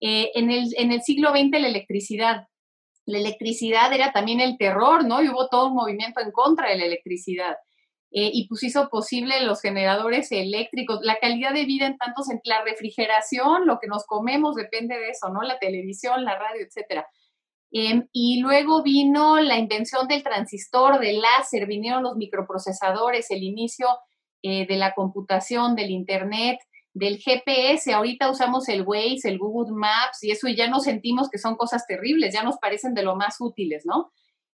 Eh, 0.00 0.30
en, 0.34 0.50
el, 0.50 0.68
en 0.76 0.92
el 0.92 1.02
siglo 1.02 1.30
XX 1.30 1.60
la 1.60 1.68
electricidad. 1.68 2.48
La 3.04 3.18
electricidad 3.18 3.92
era 3.92 4.12
también 4.12 4.40
el 4.40 4.56
terror, 4.56 5.04
¿no? 5.04 5.22
Y 5.22 5.28
hubo 5.28 5.48
todo 5.48 5.68
un 5.68 5.74
movimiento 5.74 6.20
en 6.20 6.30
contra 6.30 6.70
de 6.70 6.78
la 6.78 6.84
electricidad. 6.84 7.56
Eh, 8.12 8.30
y 8.32 8.48
pues 8.48 8.62
hizo 8.64 8.88
posible 8.88 9.40
los 9.42 9.60
generadores 9.60 10.32
eléctricos, 10.32 11.00
la 11.02 11.18
calidad 11.20 11.52
de 11.52 11.64
vida 11.64 11.86
en 11.86 11.96
tantos, 11.96 12.26
la 12.44 12.64
refrigeración, 12.64 13.66
lo 13.66 13.78
que 13.78 13.86
nos 13.86 14.04
comemos 14.04 14.56
depende 14.56 14.98
de 14.98 15.10
eso, 15.10 15.28
¿no? 15.28 15.42
La 15.42 15.58
televisión, 15.58 16.24
la 16.24 16.36
radio, 16.36 16.64
etcétera. 16.64 17.06
Em, 17.72 18.08
y 18.12 18.40
luego 18.40 18.82
vino 18.82 19.38
la 19.40 19.58
invención 19.58 20.08
del 20.08 20.22
transistor, 20.22 20.98
del 20.98 21.20
láser, 21.20 21.66
vinieron 21.66 22.02
los 22.02 22.16
microprocesadores, 22.16 23.30
el 23.30 23.44
inicio 23.44 23.86
eh, 24.42 24.66
de 24.66 24.76
la 24.76 24.92
computación, 24.92 25.76
del 25.76 25.90
Internet, 25.90 26.58
del 26.92 27.18
GPS. 27.18 27.92
Ahorita 27.92 28.30
usamos 28.30 28.68
el 28.68 28.82
Waze, 28.82 29.28
el 29.28 29.38
Google 29.38 29.72
Maps 29.72 30.24
y 30.24 30.32
eso 30.32 30.48
y 30.48 30.56
ya 30.56 30.68
nos 30.68 30.84
sentimos 30.84 31.30
que 31.30 31.38
son 31.38 31.56
cosas 31.56 31.86
terribles, 31.86 32.34
ya 32.34 32.42
nos 32.42 32.58
parecen 32.58 32.94
de 32.94 33.04
lo 33.04 33.14
más 33.14 33.36
útiles, 33.40 33.84
¿no? 33.86 34.10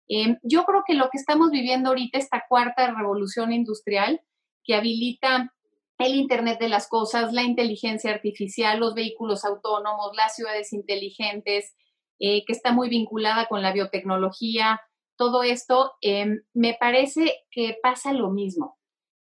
Em, 0.08 0.38
yo 0.42 0.66
creo 0.66 0.84
que 0.86 0.96
lo 0.96 1.10
que 1.10 1.18
estamos 1.18 1.52
viviendo 1.52 1.90
ahorita, 1.90 2.18
esta 2.18 2.44
cuarta 2.50 2.92
revolución 2.92 3.54
industrial 3.54 4.22
que 4.64 4.76
habilita 4.76 5.54
el 6.00 6.16
Internet 6.16 6.60
de 6.60 6.70
las 6.70 6.88
Cosas, 6.88 7.32
la 7.34 7.44
inteligencia 7.44 8.12
artificial, 8.12 8.80
los 8.80 8.96
vehículos 8.96 9.46
autónomos, 9.46 10.16
las 10.16 10.36
ciudades 10.36 10.74
inteligentes, 10.74 11.76
eh, 12.20 12.44
que 12.46 12.54
está 12.54 12.72
muy 12.72 12.90
vinculada 12.90 13.48
con 13.48 13.62
la 13.62 13.74
biotecnología, 13.74 14.82
todo 15.18 15.44
esto, 15.44 15.94
em, 16.02 16.42
me 16.54 16.76
parece 16.80 17.46
que 17.52 17.78
pasa 17.82 18.14
lo 18.14 18.32
mismo. 18.32 18.78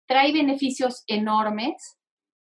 Trae 0.08 0.32
beneficios 0.32 1.04
enormes 1.08 1.98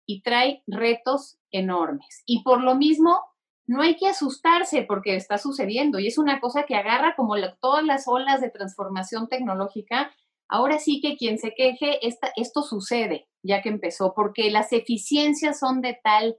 y 0.06 0.22
trae 0.22 0.62
retos 0.66 1.38
enormes. 1.50 2.22
Y 2.26 2.42
por 2.42 2.62
lo 2.62 2.74
mismo, 2.74 3.20
no 3.66 3.82
hay 3.82 3.96
que 3.96 4.08
asustarse 4.08 4.82
porque 4.82 5.16
está 5.16 5.38
sucediendo 5.38 5.98
y 5.98 6.06
es 6.06 6.18
una 6.18 6.40
cosa 6.40 6.64
que 6.64 6.76
agarra 6.76 7.16
como 7.16 7.34
todas 7.60 7.84
las 7.84 8.06
olas 8.06 8.40
de 8.40 8.50
transformación 8.50 9.28
tecnológica. 9.28 10.14
Ahora 10.48 10.78
sí 10.78 11.00
que 11.00 11.16
quien 11.16 11.38
se 11.38 11.52
queje, 11.54 11.98
esto 12.36 12.62
sucede 12.62 13.28
ya 13.42 13.62
que 13.62 13.68
empezó, 13.68 14.12
porque 14.14 14.50
las 14.50 14.72
eficiencias 14.72 15.58
son 15.58 15.80
de 15.80 15.98
tal 16.02 16.36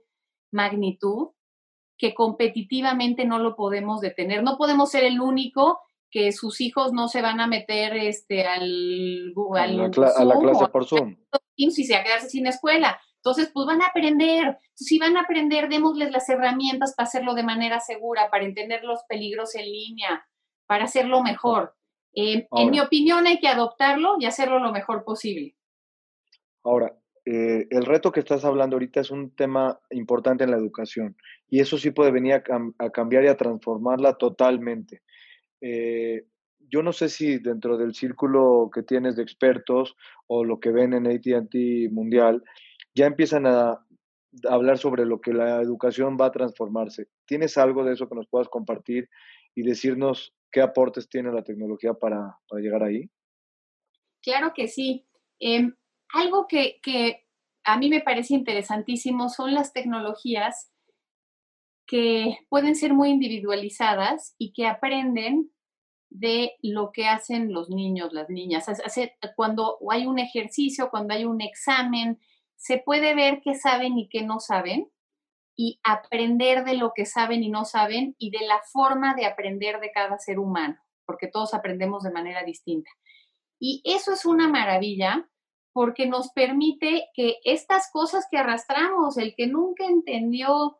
magnitud 0.51 1.29
que 1.97 2.13
competitivamente 2.13 3.25
no 3.25 3.39
lo 3.39 3.55
podemos 3.55 4.01
detener. 4.01 4.43
No 4.43 4.57
podemos 4.57 4.91
ser 4.91 5.03
el 5.03 5.19
único 5.19 5.79
que 6.09 6.31
sus 6.31 6.61
hijos 6.61 6.93
no 6.93 7.07
se 7.07 7.21
van 7.21 7.39
a 7.39 7.47
meter 7.47 7.95
este, 7.97 8.45
al, 8.45 9.33
a, 9.55 9.67
la, 9.67 10.39
clase 10.39 10.67
por 10.71 10.85
Zoom. 10.85 11.17
Y 11.55 11.71
se 11.71 11.95
a 11.95 12.03
quedarse 12.03 12.29
sin 12.29 12.47
escuela. 12.47 12.99
Entonces, 13.17 13.51
pues 13.53 13.65
van 13.67 13.81
a 13.81 13.87
aprender. 13.87 14.57
Si 14.73 14.99
van 14.99 15.17
a 15.17 15.21
aprender, 15.21 15.69
démosles 15.69 16.11
las 16.11 16.29
herramientas 16.29 16.93
para 16.95 17.07
hacerlo 17.07 17.33
de 17.33 17.43
manera 17.43 17.79
segura, 17.79 18.29
para 18.29 18.45
entender 18.45 18.83
los 18.83 19.01
peligros 19.09 19.55
en 19.55 19.65
línea, 19.65 20.25
para 20.65 20.85
hacerlo 20.85 21.23
mejor. 21.23 21.75
Eh, 22.13 22.47
en 22.51 22.71
mi 22.71 22.79
opinión, 22.79 23.27
hay 23.27 23.39
que 23.39 23.47
adoptarlo 23.47 24.15
y 24.19 24.25
hacerlo 24.25 24.59
lo 24.59 24.71
mejor 24.71 25.03
posible. 25.03 25.55
Ahora, 26.63 26.97
eh, 27.29 27.67
el 27.71 27.85
reto 27.85 28.13
que 28.13 28.21
estás 28.21 28.45
hablando 28.45 28.77
ahorita 28.77 29.01
es 29.01 29.11
un 29.11 29.31
tema 29.31 29.77
importante 29.89 30.45
en 30.45 30.51
la 30.51 30.55
educación 30.55 31.17
y 31.49 31.59
eso 31.59 31.77
sí 31.77 31.91
puede 31.91 32.09
venir 32.09 32.35
a, 32.35 32.89
cambiar 32.91 33.25
y 33.25 33.27
a 33.27 33.35
transformarla 33.35 34.13
totalmente. 34.13 35.01
Eh, 35.59 36.23
yo 36.69 36.81
no 36.83 36.93
sé 36.93 37.09
si 37.09 37.39
dentro 37.39 37.77
del 37.77 37.93
círculo 37.93 38.69
que 38.73 38.81
tienes 38.81 39.17
de 39.17 39.23
expertos 39.23 39.97
o 40.27 40.45
lo 40.45 40.61
que 40.61 40.71
ven 40.71 40.93
en 40.93 41.05
ATT 41.05 41.91
Mundial, 41.91 42.43
ya 42.95 43.07
empiezan 43.07 43.45
a 43.45 43.85
hablar 44.47 44.77
sobre 44.77 45.05
lo 45.05 45.19
que 45.19 45.33
la 45.33 45.61
educación 45.61 46.15
va 46.19 46.27
a 46.27 46.31
transformarse. 46.31 47.09
¿Tienes 47.25 47.57
algo 47.57 47.83
de 47.83 47.95
eso 47.95 48.07
que 48.07 48.15
nos 48.15 48.27
puedas 48.29 48.47
compartir 48.47 49.09
y 49.53 49.63
decirnos 49.63 50.33
qué 50.49 50.61
aportes 50.61 51.09
tiene 51.09 51.33
la 51.33 51.43
tecnología 51.43 51.93
para, 51.93 52.37
llegar 52.53 52.83
ahí? 52.83 53.09
Claro 54.21 54.53
que 54.55 54.69
sí. 54.69 55.05
Em, 55.39 55.73
algo 56.13 56.47
que, 56.47 56.79
a 57.63 57.77
mí 57.77 57.89
me 57.89 58.01
parece 58.01 58.33
interesantísimo 58.33 59.29
son 59.29 59.53
las 59.53 59.73
tecnologías 59.73 60.71
que 61.85 62.39
pueden 62.49 62.75
ser 62.75 62.93
muy 62.93 63.09
individualizadas 63.09 64.35
y 64.37 64.53
que 64.53 64.67
aprenden 64.67 65.51
de 66.09 66.55
lo 66.61 66.91
que 66.93 67.07
hacen 67.07 67.51
los 67.53 67.69
niños, 67.69 68.13
las 68.13 68.29
niñas. 68.29 68.65
Cuando 69.35 69.77
hay 69.89 70.05
un 70.05 70.19
ejercicio, 70.19 70.89
cuando 70.89 71.13
hay 71.13 71.25
un 71.25 71.41
examen, 71.41 72.19
se 72.55 72.77
puede 72.77 73.13
ver 73.15 73.41
qué 73.43 73.55
saben 73.55 73.97
y 73.97 74.07
qué 74.07 74.23
no 74.23 74.39
saben 74.39 74.89
y 75.55 75.79
aprender 75.83 76.63
de 76.63 76.75
lo 76.75 76.93
que 76.95 77.05
saben 77.05 77.43
y 77.43 77.49
no 77.49 77.65
saben 77.65 78.15
y 78.17 78.29
de 78.29 78.45
la 78.45 78.61
forma 78.71 79.15
de 79.15 79.25
aprender 79.25 79.79
de 79.79 79.91
cada 79.91 80.19
ser 80.19 80.39
humano, 80.39 80.77
porque 81.05 81.27
todos 81.27 81.53
aprendemos 81.53 82.03
de 82.03 82.11
manera 82.11 82.43
distinta. 82.43 82.91
Y 83.59 83.81
eso 83.83 84.13
es 84.13 84.25
una 84.25 84.47
maravilla 84.47 85.27
porque 85.77 86.07
nos 86.07 86.31
permite 86.31 87.09
que 87.13 87.35
estas 87.43 87.91
cosas 87.91 88.25
que 88.31 88.39
arrastramos, 88.39 89.15
el 89.19 89.35
que 89.35 89.45
nunca 89.45 89.85
entendió 89.85 90.79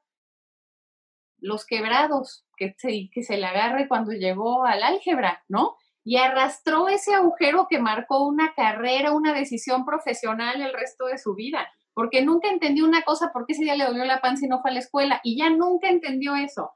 los 1.38 1.67
quebrados, 1.67 2.47
que 2.57 2.73
se, 2.79 3.38
le 3.38 3.45
agarre 3.45 3.88
cuando 3.88 4.13
llegó 4.13 4.65
al 4.65 4.81
álgebra, 4.81 5.43
¿no? 5.49 5.75
Y 6.03 6.17
arrastró 6.17 6.88
ese 6.88 7.13
agujero 7.13 7.67
que 7.69 7.77
marcó 7.77 8.25
una 8.25 8.55
carrera, 8.55 9.12
una 9.12 9.36
decisión 9.36 9.86
profesional 9.86 10.63
el 10.63 10.73
resto 10.73 11.05
de 11.05 11.19
su 11.19 11.36
vida, 11.36 11.71
porque 11.93 12.25
nunca 12.25 12.49
entendió 12.49 12.83
una 12.83 13.03
cosa, 13.03 13.29
porque 13.31 13.53
ese 13.53 13.65
día 13.65 13.75
le 13.75 13.86
dolió 13.86 14.03
la 14.03 14.19
panza 14.19 14.47
y 14.47 14.49
no 14.49 14.63
fue 14.63 14.71
a 14.71 14.73
la 14.73 14.79
escuela, 14.79 15.21
y 15.23 15.38
ya 15.38 15.51
nunca 15.51 15.89
entendió 15.89 16.36
eso. 16.36 16.71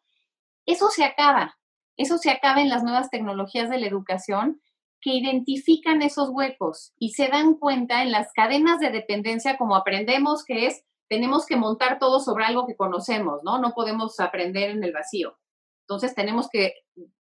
Eso 0.67 0.89
se 0.91 1.05
acaba, 1.05 1.57
eso 1.97 2.19
se 2.19 2.29
acaba 2.29 2.61
en 2.61 2.69
las 2.69 2.83
nuevas 2.83 3.09
tecnologías 3.09 3.67
de 3.71 3.79
la 3.79 3.87
educación 3.87 4.61
que 5.01 5.13
identifican 5.13 6.01
esos 6.01 6.29
huecos 6.29 6.93
y 6.99 7.09
se 7.09 7.27
dan 7.27 7.55
cuenta 7.55 8.03
en 8.03 8.11
las 8.11 8.31
cadenas 8.33 8.79
de 8.79 8.91
dependencia, 8.91 9.57
como 9.57 9.75
aprendemos 9.75 10.45
que 10.45 10.67
es, 10.67 10.83
tenemos 11.09 11.45
que 11.45 11.57
montar 11.57 11.99
todo 11.99 12.19
sobre 12.19 12.45
algo 12.45 12.65
que 12.67 12.75
conocemos, 12.75 13.41
¿no? 13.43 13.59
No 13.59 13.73
podemos 13.73 14.19
aprender 14.19 14.69
en 14.69 14.83
el 14.83 14.93
vacío. 14.93 15.37
Entonces 15.81 16.15
tenemos 16.15 16.47
que, 16.49 16.73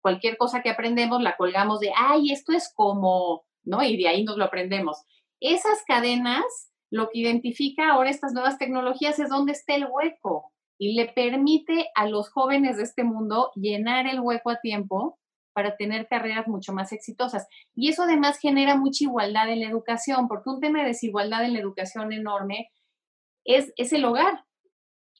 cualquier 0.03 0.37
cosa 0.37 0.61
que 0.61 0.69
aprendemos 0.69 1.23
la 1.23 1.37
colgamos 1.37 1.79
de, 1.79 1.91
ay, 1.95 2.31
esto 2.31 2.51
es 2.51 2.71
como, 2.75 3.45
¿no? 3.63 3.81
Y 3.81 3.97
de 3.97 4.09
ahí 4.09 4.23
nos 4.23 4.37
lo 4.37 4.43
aprendemos. 4.43 5.01
Esas 5.39 5.83
cadenas, 5.87 6.43
lo 6.91 7.09
que 7.09 7.19
identifica 7.19 7.91
ahora 7.91 8.09
estas 8.09 8.33
nuevas 8.33 8.57
tecnologías 8.57 9.17
es 9.17 9.29
dónde 9.29 9.53
está 9.53 9.75
el 9.75 9.87
hueco 9.89 10.51
y 10.77 10.95
le 10.95 11.07
permite 11.07 11.87
a 11.95 12.07
los 12.07 12.29
jóvenes 12.29 12.77
de 12.77 12.83
este 12.83 13.03
mundo 13.03 13.51
llenar 13.55 14.05
el 14.05 14.19
hueco 14.19 14.51
a 14.51 14.59
tiempo 14.59 15.17
para 15.53 15.75
tener 15.77 16.07
carreras 16.07 16.47
mucho 16.47 16.73
más 16.73 16.91
exitosas. 16.91 17.47
Y 17.75 17.89
eso 17.89 18.03
además 18.03 18.39
genera 18.39 18.75
mucha 18.75 19.05
igualdad 19.05 19.49
en 19.49 19.61
la 19.61 19.69
educación, 19.69 20.27
porque 20.27 20.49
un 20.49 20.59
tema 20.59 20.79
de 20.79 20.87
desigualdad 20.87 21.45
en 21.45 21.53
la 21.53 21.59
educación 21.59 22.11
enorme 22.11 22.69
es, 23.43 23.71
es 23.77 23.93
el 23.93 24.05
hogar. 24.05 24.45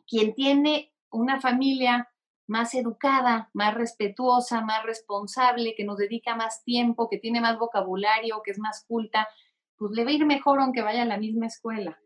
Quien 0.07 0.33
tiene 0.33 0.91
una 1.11 1.39
familia 1.39 2.09
más 2.47 2.73
educada, 2.75 3.49
más 3.53 3.73
respetuosa, 3.73 4.61
más 4.61 4.83
responsable, 4.83 5.75
que 5.75 5.85
nos 5.85 5.97
dedica 5.97 6.35
más 6.35 6.63
tiempo, 6.63 7.09
que 7.09 7.17
tiene 7.17 7.39
más 7.39 7.57
vocabulario, 7.57 8.41
que 8.43 8.51
es 8.51 8.59
más 8.59 8.85
culta, 8.87 9.27
pues 9.77 9.91
le 9.91 10.03
va 10.03 10.11
a 10.11 10.13
ir 10.13 10.25
mejor 10.25 10.59
aunque 10.59 10.81
vaya 10.81 11.03
a 11.03 11.05
la 11.05 11.17
misma 11.17 11.47
escuela. 11.47 11.99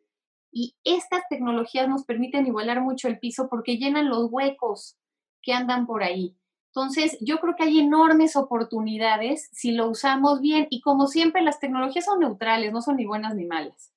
Y 0.52 0.76
estas 0.84 1.24
tecnologías 1.30 1.90
nos 1.90 2.06
permiten 2.06 2.48
igualar 2.48 2.82
mucho 2.82 3.08
el 3.08 3.20
piso 3.20 3.48
porque 3.50 3.78
llenan 3.78 4.10
los 4.10 4.32
huecos 4.32 4.98
que 5.42 5.54
andan 5.54 5.86
por 5.86 6.04
ahí. 6.04 6.36
Entonces, 6.74 7.18
yo 7.22 7.40
creo 7.40 7.56
que 7.56 7.64
hay 7.64 7.80
enormes 7.80 8.36
oportunidades 8.36 9.50
si 9.52 9.72
lo 9.72 9.90
usamos 9.90 10.42
bien 10.42 10.68
y 10.70 10.82
como 10.82 11.08
siempre 11.08 11.42
las 11.42 11.60
tecnologías 11.60 12.06
son 12.06 12.20
neutrales, 12.20 12.72
no 12.72 12.82
son 12.82 12.98
ni 12.98 13.06
buenas 13.06 13.36
ni 13.36 13.46
malas. 13.46 13.92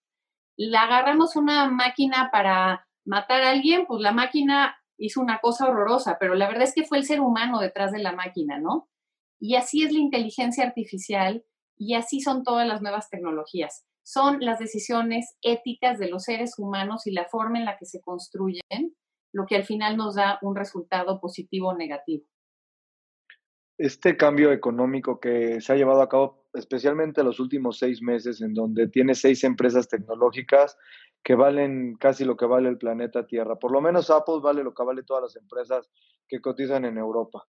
La 0.57 0.83
agarramos 0.83 1.37
una 1.37 1.69
máquina 1.69 2.31
para 2.33 2.87
matar 3.05 3.43
a 3.43 3.51
alguien, 3.51 3.87
pues 3.87 4.01
la 4.01 4.13
máquina 4.13 4.77
hizo 4.99 5.21
una 5.21 5.41
cosa 5.41 5.69
horrorosa, 5.69 6.19
pero 6.21 6.35
la 6.35 6.49
verdad 6.49 6.65
es 6.65 6.75
que 6.75 6.85
fue 6.85 6.99
el 6.99 7.05
ser 7.05 7.21
humano 7.21 7.59
detrás 7.59 7.93
de 7.93 7.99
la 7.99 8.13
máquina, 8.13 8.59
¿no? 8.59 8.89
Y 9.41 9.57
así 9.57 9.83
es 9.83 9.93
la 9.93 9.99
inteligencia 9.99 10.65
artificial 10.65 11.45
y 11.79 11.95
así 11.95 12.21
son 12.21 12.45
todas 12.45 12.67
las 12.69 12.83
nuevas 12.83 13.09
tecnologías. 13.09 13.85
Son 14.03 14.41
las 14.41 14.59
decisiones 14.59 15.37
éticas 15.41 15.99
de 15.99 16.11
los 16.11 16.25
seres 16.25 16.59
humanos 16.59 17.07
y 17.07 17.13
la 17.13 17.25
forma 17.25 17.59
en 17.59 17.65
la 17.65 17.79
que 17.79 17.87
se 17.87 18.03
construyen 18.03 18.95
lo 19.33 19.47
que 19.47 19.57
al 19.57 19.65
final 19.65 19.97
nos 19.97 20.17
da 20.17 20.39
un 20.43 20.57
resultado 20.57 21.21
positivo 21.21 21.69
o 21.69 21.77
negativo. 21.77 22.25
Este 23.83 24.15
cambio 24.15 24.53
económico 24.53 25.19
que 25.19 25.59
se 25.63 25.73
ha 25.73 25.77
llevado 25.77 26.03
a 26.03 26.09
cabo, 26.11 26.45
especialmente 26.53 27.23
en 27.23 27.27
los 27.27 27.41
últimos 27.41 27.79
seis 27.79 28.03
meses, 28.03 28.43
en 28.43 28.53
donde 28.53 28.89
tiene 28.89 29.15
seis 29.15 29.43
empresas 29.43 29.89
tecnológicas 29.89 30.77
que 31.25 31.35
valen 31.35 31.95
casi 31.95 32.27
lo 32.27 32.37
que 32.37 32.45
vale 32.45 32.69
el 32.69 32.77
planeta 32.77 33.27
Tierra. 33.27 33.59
Por 33.59 33.73
lo 33.73 33.81
menos 33.81 34.11
Apple 34.11 34.41
vale 34.43 34.63
lo 34.63 34.75
que 34.75 34.83
vale 34.83 35.03
todas 35.03 35.23
las 35.23 35.37
empresas 35.37 35.91
que 36.29 36.43
cotizan 36.43 36.85
en 36.85 36.99
Europa, 36.99 37.43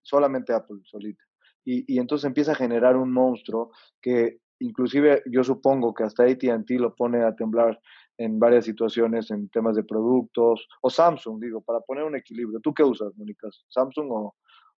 solamente 0.00 0.54
Apple 0.54 0.78
solita. 0.84 1.22
Y, 1.66 1.84
y 1.94 1.98
entonces 1.98 2.24
empieza 2.24 2.52
a 2.52 2.54
generar 2.64 2.96
un 2.96 3.12
monstruo 3.12 3.70
que 4.00 4.38
inclusive 4.60 5.22
yo 5.30 5.44
supongo 5.44 5.92
que 5.92 6.04
hasta 6.04 6.24
ATT 6.24 6.70
lo 6.78 6.94
pone 6.94 7.22
a 7.22 7.36
temblar 7.36 7.78
en 8.16 8.38
varias 8.38 8.64
situaciones 8.64 9.30
en 9.30 9.50
temas 9.50 9.76
de 9.76 9.84
productos, 9.84 10.66
o 10.80 10.88
Samsung, 10.88 11.42
digo, 11.42 11.60
para 11.60 11.80
poner 11.80 12.04
un 12.04 12.16
equilibrio. 12.16 12.58
¿Tú 12.60 12.72
qué 12.72 12.82
usas, 12.82 13.14
Mónica? 13.18 13.48
¿Samsung 13.68 14.30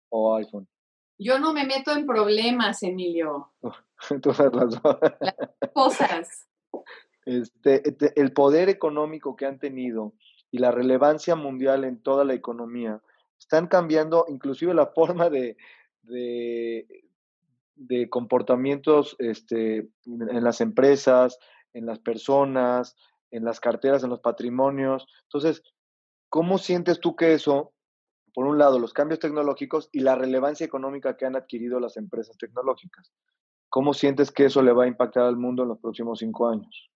o 0.09 0.35
iPhone? 0.35 0.67
Yo 1.19 1.39
no 1.39 1.53
me 1.53 1.65
meto 1.65 1.93
en 1.93 2.07
problemas, 2.07 2.83
Emilio. 2.83 3.53
Tú 4.23 4.33
las 4.39 4.81
cosas. 5.73 6.47
Este, 7.25 7.89
este, 7.89 8.21
el 8.21 8.33
poder 8.33 8.69
económico 8.69 9.35
que 9.35 9.47
han 9.47 9.59
tenido 9.59 10.13
y 10.51 10.59
la 10.59 10.71
relevancia 10.71 11.35
mundial 11.35 11.85
en 11.85 12.01
toda 12.01 12.25
la 12.25 12.35
economía 12.35 13.03
están 13.39 13.67
cambiando 13.67 14.27
inclusive 14.29 14.75
la 14.75 14.87
forma 14.87 15.29
de, 15.29 15.57
de, 16.03 16.87
de 17.75 18.09
comportamientos 18.09 19.17
este, 19.19 19.89
en 20.05 20.45
las 20.45 20.61
empresas, 20.61 21.39
en 21.73 21.87
las 21.87 21.99
personas, 21.99 22.97
en 23.31 23.45
las 23.45 23.61
carteras, 23.61 24.05
en 24.05 24.11
los 24.11 24.21
patrimonios. 24.21 25.07
Entonces, 25.25 25.63
¿cómo 26.29 26.59
sientes 26.59 27.01
tú 27.01 27.17
que 27.17 27.35
eso, 27.35 27.73
por 28.37 28.47
un 28.47 28.59
lado, 28.59 28.79
los 28.79 28.93
cambios 28.93 29.19
tecnológicos 29.19 29.89
y 29.93 30.01
la 30.01 30.15
relevancia 30.15 30.67
económica 30.67 31.17
que 31.17 31.25
han 31.25 31.37
adquirido 31.37 31.81
las 31.81 31.97
empresas 31.97 32.37
tecnológicas? 32.37 33.11
¿Cómo 33.71 33.95
sientes 33.95 34.31
que 34.31 34.45
eso 34.45 34.61
le 34.61 34.75
va 34.75 34.85
a 34.85 34.89
impactar 34.89 35.23
al 35.23 35.39
mundo 35.39 35.63
en 35.63 35.71
los 35.71 35.79
próximos 35.79 36.19
cinco 36.19 36.47
años? 36.47 36.91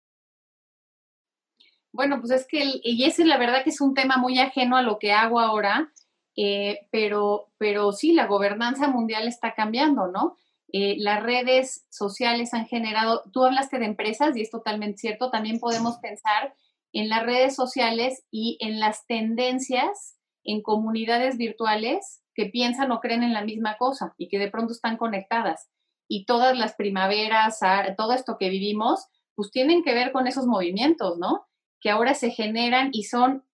Bueno, 1.94 2.20
pues 2.20 2.32
es 2.32 2.46
que, 2.46 2.82
y 2.84 3.06
ese 3.06 3.24
la 3.24 3.38
verdad 3.38 3.64
que 3.64 3.70
es 3.70 3.80
un 3.80 3.94
tema 3.94 4.18
muy 4.18 4.38
ajeno 4.38 4.76
a 4.76 4.82
lo 4.82 5.00
que 5.00 5.14
hago 5.14 5.40
ahora, 5.40 5.94
eh, 6.36 6.90
pero, 6.92 7.54
pero 7.58 7.94
sí, 7.94 8.12
la 8.12 8.28
gobernanza 8.28 8.90
mundial 8.90 9.26
está 9.26 9.54
cambiando, 9.54 10.08
¿no? 10.08 10.36
Eh, 10.74 10.98
las 11.00 11.24
redes 11.24 11.86
sociales 11.88 12.54
han 12.54 12.66
generado, 12.66 13.24
tú 13.32 13.46
hablaste 13.46 13.80
de 13.80 13.86
empresas 13.86 14.36
y 14.36 14.42
es 14.42 14.52
totalmente 14.52 14.98
cierto, 14.98 15.32
también 15.32 15.62
podemos 15.62 16.00
pensar 16.00 16.54
en 16.92 17.08
las 17.08 17.26
redes 17.26 17.56
sociales 17.56 18.26
y 18.30 18.58
en 18.60 18.82
las 18.82 19.08
tendencias 19.08 20.19
en 20.52 20.62
comunidades 20.62 21.38
virtuales 21.38 22.24
que 22.34 22.46
piensan 22.46 22.92
o 22.92 23.00
creen 23.00 23.24
en 23.24 23.34
la 23.34 23.44
misma 23.44 23.78
cosa 23.78 24.14
y 24.18 24.30
que 24.30 24.40
de 24.40 24.50
pronto 24.50 24.74
están 24.74 24.98
conectadas. 24.98 25.70
Y 26.08 26.26
todas 26.26 26.58
las 26.58 26.76
primaveras, 26.76 27.60
todo 27.98 28.14
esto 28.14 28.38
que 28.40 28.50
vivimos, 28.50 29.06
pues 29.36 29.52
tienen 29.52 29.84
que 29.84 29.94
ver 29.94 30.12
con 30.12 30.26
esos 30.26 30.48
movimientos, 30.48 31.18
¿no? 31.18 31.46
Que 31.80 31.92
ahora 31.92 32.14
se 32.14 32.32
generan 32.32 32.90
y 32.94 33.04
son, 33.04 33.46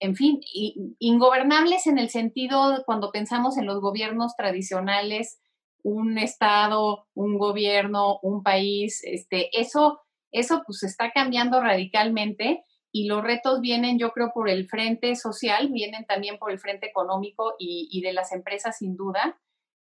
en 0.00 0.16
fin, 0.16 0.40
ingobernables 0.98 1.86
en 1.86 1.98
el 1.98 2.08
sentido 2.08 2.82
cuando 2.86 3.12
pensamos 3.12 3.58
en 3.58 3.66
los 3.66 3.80
gobiernos 3.80 4.34
tradicionales 4.36 5.38
un 5.82 6.16
estado, 6.16 7.08
un 7.12 7.36
gobierno, 7.36 8.18
un 8.22 8.42
país, 8.42 9.02
este, 9.04 9.50
eso, 9.60 10.00
eso 10.32 10.62
pues 10.66 10.82
está 10.82 11.12
cambiando 11.12 11.60
radicalmente 11.60 12.64
y 12.96 13.08
los 13.08 13.24
retos 13.24 13.60
vienen, 13.60 13.98
yo 13.98 14.12
creo, 14.12 14.30
por 14.32 14.48
el 14.48 14.68
frente 14.68 15.16
social, 15.16 15.68
vienen 15.72 16.04
también 16.06 16.38
por 16.38 16.52
el 16.52 16.60
frente 16.60 16.86
económico 16.86 17.54
y, 17.58 18.00
de 18.02 18.12
las 18.12 18.30
empresas 18.30 18.78
sin 18.78 18.94
duda. 18.94 19.36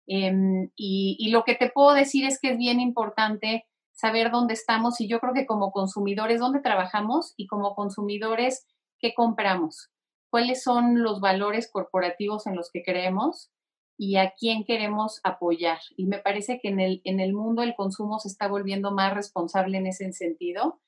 Em, 0.05 0.69
y, 0.75 1.17
y, 1.19 1.31
lo 1.31 1.43
que 1.43 1.55
te 1.55 1.71
puedo 1.71 1.93
decir 1.93 2.25
es 2.25 2.39
que 2.39 2.51
es 2.51 2.57
bien 2.59 2.79
importante 2.79 3.65
saber 3.91 4.29
dónde 4.29 4.53
estamos 4.53 5.01
y 5.01 5.07
yo 5.07 5.19
creo 5.19 5.33
que 5.33 5.47
como 5.47 5.71
consumidores, 5.71 6.39
dónde 6.39 6.59
trabajamos 6.59 7.33
y 7.37 7.47
como 7.47 7.73
consumidores, 7.73 8.67
qué 8.99 9.15
compramos, 9.15 9.89
cuáles 10.29 10.61
son 10.61 11.01
los 11.01 11.21
valores 11.21 11.71
corporativos 11.71 12.45
en 12.45 12.55
los 12.55 12.69
que 12.71 12.83
creemos 12.83 13.49
y 13.97 14.17
a 14.17 14.35
quién 14.37 14.63
queremos 14.63 15.21
apoyar. 15.23 15.79
Y 15.97 16.05
me 16.05 16.19
parece 16.19 16.59
que 16.61 16.67
en 16.67 16.79
el, 16.79 17.01
en 17.03 17.19
el 17.19 17.33
mundo 17.33 17.63
el 17.63 17.73
consumo 17.73 18.19
se 18.19 18.27
está 18.27 18.47
volviendo 18.47 18.91
más 18.91 19.15
responsable 19.15 19.79
en 19.79 19.87
ese 19.87 20.13
sentido. 20.13 20.79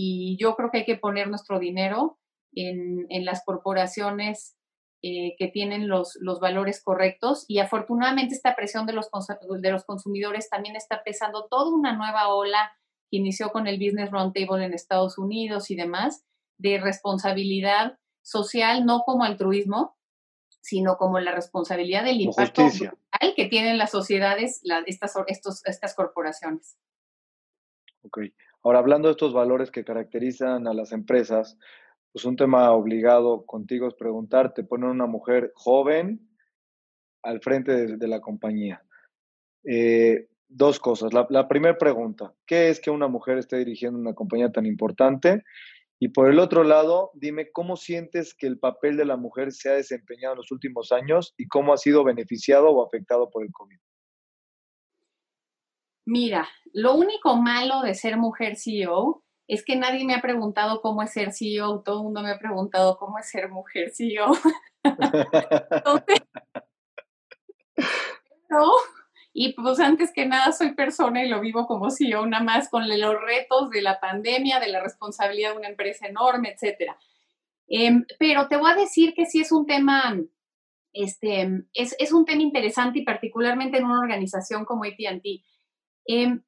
Y 0.00 0.36
yo 0.36 0.54
creo 0.54 0.70
que 0.70 0.78
hay 0.78 0.84
que 0.84 0.96
poner 0.96 1.28
nuestro 1.28 1.58
dinero 1.58 2.20
en, 2.54 3.06
en 3.08 3.24
las 3.24 3.44
corporaciones 3.44 4.56
eh, 5.02 5.34
que 5.36 5.48
tienen 5.48 5.88
los, 5.88 6.16
los, 6.20 6.38
valores 6.38 6.80
correctos. 6.80 7.44
Y 7.48 7.58
afortunadamente 7.58 8.32
esta 8.32 8.54
presión 8.54 8.86
de 8.86 8.92
los, 8.92 9.10
de 9.10 9.70
los 9.72 9.84
consumidores 9.84 10.48
también 10.50 10.76
está 10.76 11.02
pesando 11.02 11.48
toda 11.50 11.74
una 11.74 11.96
nueva 11.96 12.28
ola 12.28 12.70
que 13.10 13.16
inició 13.16 13.50
con 13.50 13.66
el 13.66 13.80
Business 13.80 14.12
Roundtable 14.12 14.64
en 14.64 14.72
Estados 14.72 15.18
Unidos 15.18 15.68
y 15.72 15.74
demás, 15.74 16.24
de 16.58 16.78
responsabilidad 16.78 17.98
social, 18.22 18.86
no 18.86 19.00
como 19.04 19.24
altruismo, 19.24 19.96
sino 20.60 20.96
como 20.96 21.18
la 21.18 21.32
responsabilidad 21.32 22.04
del 22.04 22.20
impacto 22.20 22.62
que 23.34 23.46
tienen 23.46 23.78
las 23.78 23.90
sociedades, 23.90 24.60
estas, 24.86 25.14
estos, 25.26 25.66
estas 25.66 25.96
corporaciones. 25.96 26.78
Ok. 28.02 28.18
Ahora, 28.62 28.80
hablando 28.80 29.08
de 29.08 29.12
estos 29.12 29.32
valores 29.32 29.70
que 29.70 29.84
caracterizan 29.84 30.66
a 30.66 30.74
las 30.74 30.92
empresas, 30.92 31.58
pues 32.12 32.24
un 32.24 32.36
tema 32.36 32.70
obligado 32.72 33.44
contigo 33.46 33.86
es 33.86 33.94
preguntarte, 33.94 34.64
poner 34.64 34.90
una 34.90 35.06
mujer 35.06 35.52
joven 35.54 36.28
al 37.22 37.40
frente 37.40 37.96
de, 37.96 38.08
la 38.08 38.20
compañía. 38.20 38.82
Eh, 39.64 40.28
dos 40.48 40.80
cosas. 40.80 41.12
La, 41.12 41.26
la 41.30 41.46
primera 41.46 41.76
pregunta, 41.76 42.34
¿qué 42.46 42.70
es 42.70 42.80
que 42.80 42.90
una 42.90 43.08
mujer 43.08 43.38
esté 43.38 43.58
dirigiendo 43.58 43.98
una 43.98 44.14
compañía 44.14 44.50
tan 44.50 44.66
importante? 44.66 45.44
Y 46.00 46.08
por 46.08 46.30
el 46.30 46.38
otro 46.38 46.62
lado, 46.62 47.10
dime 47.14 47.50
cómo 47.50 47.76
sientes 47.76 48.34
que 48.34 48.46
el 48.46 48.58
papel 48.58 48.96
de 48.96 49.04
la 49.04 49.16
mujer 49.16 49.52
se 49.52 49.68
ha 49.68 49.74
desempeñado 49.74 50.34
en 50.34 50.38
los 50.38 50.52
últimos 50.52 50.92
años 50.92 51.34
y 51.36 51.48
cómo 51.48 51.72
ha 51.72 51.76
sido 51.76 52.04
beneficiado 52.04 52.68
o 52.68 52.86
afectado 52.86 53.30
por 53.30 53.44
el 53.44 53.50
COVID. 53.52 53.78
Mira, 56.10 56.48
lo 56.72 56.94
único 56.94 57.36
malo 57.36 57.82
de 57.82 57.94
ser 57.94 58.16
mujer 58.16 58.56
CEO 58.56 59.22
es 59.46 59.62
que 59.62 59.76
nadie 59.76 60.06
me 60.06 60.14
ha 60.14 60.22
preguntado 60.22 60.80
cómo 60.80 61.02
es 61.02 61.12
ser 61.12 61.34
CEO, 61.34 61.82
todo 61.82 61.98
el 61.98 62.04
mundo 62.04 62.22
me 62.22 62.30
ha 62.30 62.38
preguntado 62.38 62.96
cómo 62.96 63.18
es 63.18 63.28
ser 63.28 63.50
mujer 63.50 63.90
CEO. 63.94 64.32
no, 68.48 68.72
y 69.34 69.52
pues 69.52 69.80
antes 69.80 70.10
que 70.10 70.24
nada 70.24 70.52
soy 70.52 70.74
persona 70.74 71.22
y 71.22 71.28
lo 71.28 71.42
vivo 71.42 71.66
como 71.66 71.88
yo, 72.00 72.24
nada 72.24 72.42
más 72.42 72.70
con 72.70 72.88
los 72.88 73.20
retos 73.20 73.68
de 73.68 73.82
la 73.82 74.00
pandemia, 74.00 74.60
de 74.60 74.68
la 74.68 74.82
responsabilidad 74.82 75.50
de 75.50 75.58
una 75.58 75.68
empresa 75.68 76.06
enorme, 76.06 76.54
etcétera. 76.54 76.96
Em, 77.66 78.06
pero 78.18 78.48
te 78.48 78.56
voy 78.56 78.70
a 78.70 78.76
decir 78.76 79.12
que 79.12 79.26
sí 79.26 79.42
es 79.42 79.52
un 79.52 79.66
tema, 79.66 80.18
este, 80.94 81.66
es, 81.74 81.94
es 81.98 82.12
un 82.14 82.24
tema 82.24 82.40
interesante 82.40 83.00
y 83.00 83.04
particularmente 83.04 83.76
en 83.76 83.84
una 83.84 84.00
organización 84.00 84.64
como 84.64 84.84
ATT. 84.84 85.44
Em, 86.08 86.42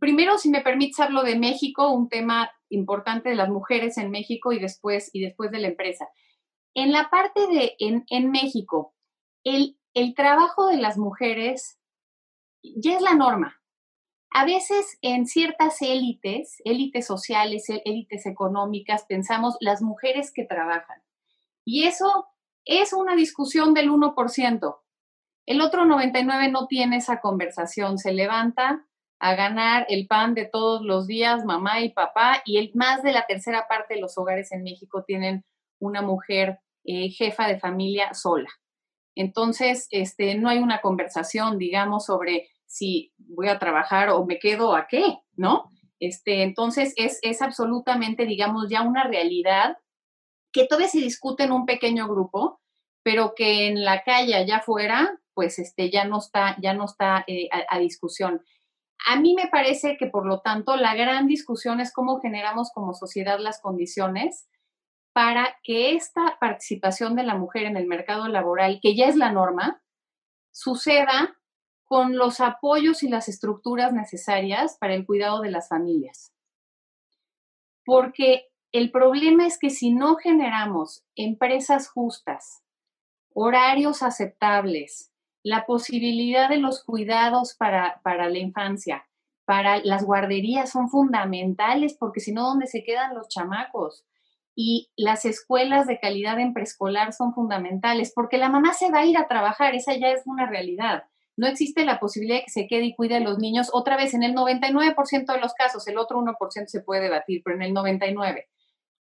primero, 0.00 0.36
si 0.38 0.50
me 0.50 0.62
permites, 0.62 0.98
hablo 0.98 1.22
de 1.22 1.38
México, 1.38 1.90
un 1.90 2.08
tema 2.08 2.50
importante 2.70 3.28
de 3.28 3.36
las 3.36 3.50
mujeres 3.50 3.96
en 3.98 4.10
México 4.10 4.52
y 4.52 4.58
después, 4.58 5.10
y 5.12 5.20
después 5.20 5.52
de 5.52 5.60
la 5.60 5.68
empresa. 5.68 6.08
En 6.74 6.90
la 6.90 7.08
parte 7.10 7.46
de, 7.46 7.76
en, 7.78 8.30
México, 8.32 8.94
el 9.44 9.76
el 9.94 10.14
trabajo 10.14 10.68
de 10.68 10.78
las 10.78 10.96
mujeres 10.96 11.78
ya 12.62 12.96
es 12.96 13.02
la 13.02 13.14
norma. 13.14 13.60
A 14.30 14.46
veces 14.46 14.98
en 15.02 15.26
ciertas 15.26 15.82
élites, 15.82 16.56
élites 16.64 17.06
sociales, 17.06 17.66
élites 17.68 18.24
económicas, 18.24 19.04
pensamos 19.06 19.56
las 19.60 19.82
mujeres 19.82 20.32
que 20.32 20.44
trabajan. 20.44 21.02
Y 21.64 21.84
eso 21.84 22.28
es 22.64 22.92
una 22.94 23.14
discusión 23.14 23.74
del 23.74 23.90
1%. 23.90 24.76
El 25.46 25.60
otro 25.60 25.84
99% 25.84 26.50
no 26.50 26.66
tiene 26.66 26.96
esa 26.96 27.20
conversación, 27.20 27.98
se 27.98 28.12
levanta 28.12 28.86
a 29.18 29.34
ganar 29.34 29.86
el 29.88 30.06
pan 30.06 30.34
de 30.34 30.46
todos 30.46 30.82
los 30.82 31.06
días, 31.06 31.44
mamá 31.44 31.80
y 31.80 31.90
papá, 31.90 32.42
y 32.44 32.58
el, 32.58 32.72
más 32.74 33.02
de 33.02 33.12
la 33.12 33.24
tercera 33.26 33.66
parte 33.68 33.94
de 33.94 34.00
los 34.00 34.18
hogares 34.18 34.50
en 34.52 34.62
México 34.62 35.04
tienen 35.06 35.44
una 35.78 36.02
mujer 36.02 36.58
eh, 36.84 37.08
jefa 37.10 37.46
de 37.46 37.58
familia 37.58 38.14
sola. 38.14 38.48
Entonces, 39.14 39.86
este, 39.90 40.34
no 40.36 40.48
hay 40.48 40.58
una 40.58 40.80
conversación, 40.80 41.58
digamos, 41.58 42.06
sobre 42.06 42.48
si 42.66 43.12
voy 43.18 43.48
a 43.48 43.58
trabajar 43.58 44.10
o 44.10 44.24
me 44.24 44.38
quedo 44.38 44.74
a 44.74 44.86
qué, 44.88 45.18
¿no? 45.36 45.70
Este, 46.00 46.42
entonces, 46.42 46.94
es, 46.96 47.18
es 47.22 47.42
absolutamente, 47.42 48.24
digamos, 48.26 48.68
ya 48.68 48.82
una 48.82 49.04
realidad 49.04 49.76
que 50.52 50.66
todavía 50.66 50.88
se 50.88 50.98
discute 50.98 51.44
en 51.44 51.52
un 51.52 51.66
pequeño 51.66 52.08
grupo, 52.08 52.60
pero 53.04 53.34
que 53.36 53.68
en 53.68 53.84
la 53.84 54.02
calle 54.02 54.34
allá 54.34 54.56
afuera, 54.56 55.18
pues 55.34 55.58
este, 55.58 55.90
ya 55.90 56.04
no 56.04 56.18
está, 56.18 56.56
ya 56.60 56.74
no 56.74 56.84
está 56.84 57.24
eh, 57.26 57.48
a, 57.68 57.78
discusión. 57.78 58.42
A 59.06 59.20
mí 59.20 59.34
me 59.34 59.48
parece 59.48 59.96
que, 59.96 60.06
por 60.06 60.26
lo 60.26 60.40
tanto, 60.40 60.76
la 60.76 60.94
gran 60.94 61.26
discusión 61.26 61.80
es 61.80 61.92
cómo 61.92 62.20
generamos 62.20 62.70
como 62.72 62.94
sociedad 62.94 63.38
las 63.38 63.60
condiciones 63.60 64.48
para 65.12 65.56
que 65.62 65.94
esta 65.94 66.38
participación 66.40 67.16
de 67.16 67.24
la 67.24 67.36
mujer 67.36 67.64
en 67.64 67.76
el 67.76 67.86
mercado 67.86 68.28
laboral, 68.28 68.78
que 68.80 68.94
ya 68.96 69.06
es 69.06 69.16
la 69.16 69.32
norma, 69.32 69.82
suceda 70.52 71.36
con 71.84 72.16
los 72.16 72.40
apoyos 72.40 73.02
y 73.02 73.08
las 73.08 73.28
estructuras 73.28 73.92
necesarias 73.92 74.78
para 74.80 74.94
el 74.94 75.04
cuidado 75.04 75.40
de 75.40 75.50
las 75.50 75.68
familias. 75.68 76.32
Porque 77.84 78.46
el 78.72 78.90
problema 78.90 79.46
es 79.46 79.58
que 79.58 79.68
si 79.68 79.92
no 79.92 80.16
generamos 80.16 81.04
empresas 81.14 81.90
justas, 81.90 82.62
horarios 83.34 84.02
aceptables, 84.02 85.11
la 85.42 85.66
posibilidad 85.66 86.48
de 86.48 86.58
los 86.58 86.84
cuidados 86.84 87.54
para, 87.54 88.00
para 88.02 88.28
la 88.28 88.38
infancia, 88.38 89.06
para 89.44 89.78
las 89.84 90.04
guarderías 90.04 90.70
son 90.70 90.88
fundamentales 90.88 91.96
porque 91.98 92.20
si 92.20 92.32
no, 92.32 92.44
¿dónde 92.44 92.66
se 92.66 92.84
quedan 92.84 93.14
los 93.14 93.28
chamacos? 93.28 94.04
y 94.54 94.90
las 94.96 95.24
escuelas 95.24 95.86
de 95.86 95.98
calidad 95.98 96.38
en 96.38 96.52
preescolar 96.52 97.12
son 97.12 97.34
fundamentales 97.34 98.12
porque 98.14 98.36
la 98.36 98.48
mamá 98.48 98.74
se 98.74 98.90
va 98.90 99.00
a 99.00 99.06
ir 99.06 99.16
a 99.16 99.26
trabajar, 99.26 99.74
esa 99.74 99.94
ya 99.94 100.08
es 100.08 100.22
una 100.26 100.46
realidad. 100.46 101.04
No 101.36 101.46
existe 101.46 101.84
la 101.86 101.98
posibilidad 101.98 102.38
de 102.38 102.44
que 102.44 102.50
se 102.50 102.66
quede 102.66 102.84
y 102.84 102.94
cuide 102.94 103.16
a 103.16 103.20
los 103.20 103.38
niños. 103.38 103.70
Otra 103.72 103.96
vez, 103.96 104.12
en 104.12 104.22
el 104.22 104.34
99% 104.34 105.32
de 105.32 105.40
los 105.40 105.54
casos, 105.54 105.88
el 105.88 105.96
otro 105.96 106.18
1% 106.18 106.66
se 106.66 106.82
puede 106.82 107.02
debatir, 107.02 107.40
pero 107.42 107.56
en 107.56 107.62
el 107.62 107.74
99%. 107.74 108.44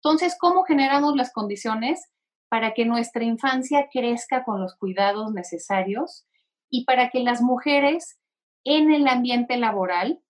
Entonces, 0.03 0.37
¿cómo 0.39 0.65
generamos 0.65 1.15
las 1.15 1.33
condiciones 1.33 2.11
para 2.49 2.75
que 2.75 2.85
nuestra 2.85 3.25
infancia 3.25 3.89
crezca 3.93 4.45
con 4.45 4.61
los 4.61 4.77
cuidados 4.77 5.33
necesarios 5.33 6.27
y 6.71 6.85
para 6.85 7.11
que 7.11 7.21
las 7.21 7.43
mujeres 7.43 8.19
en 8.65 8.93
el 8.93 9.09
ambiente 9.09 9.57
laboral 9.57 10.21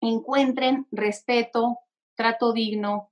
encuentren 0.00 0.86
respeto, 0.90 1.78
trato 2.14 2.52
digno, 2.52 3.10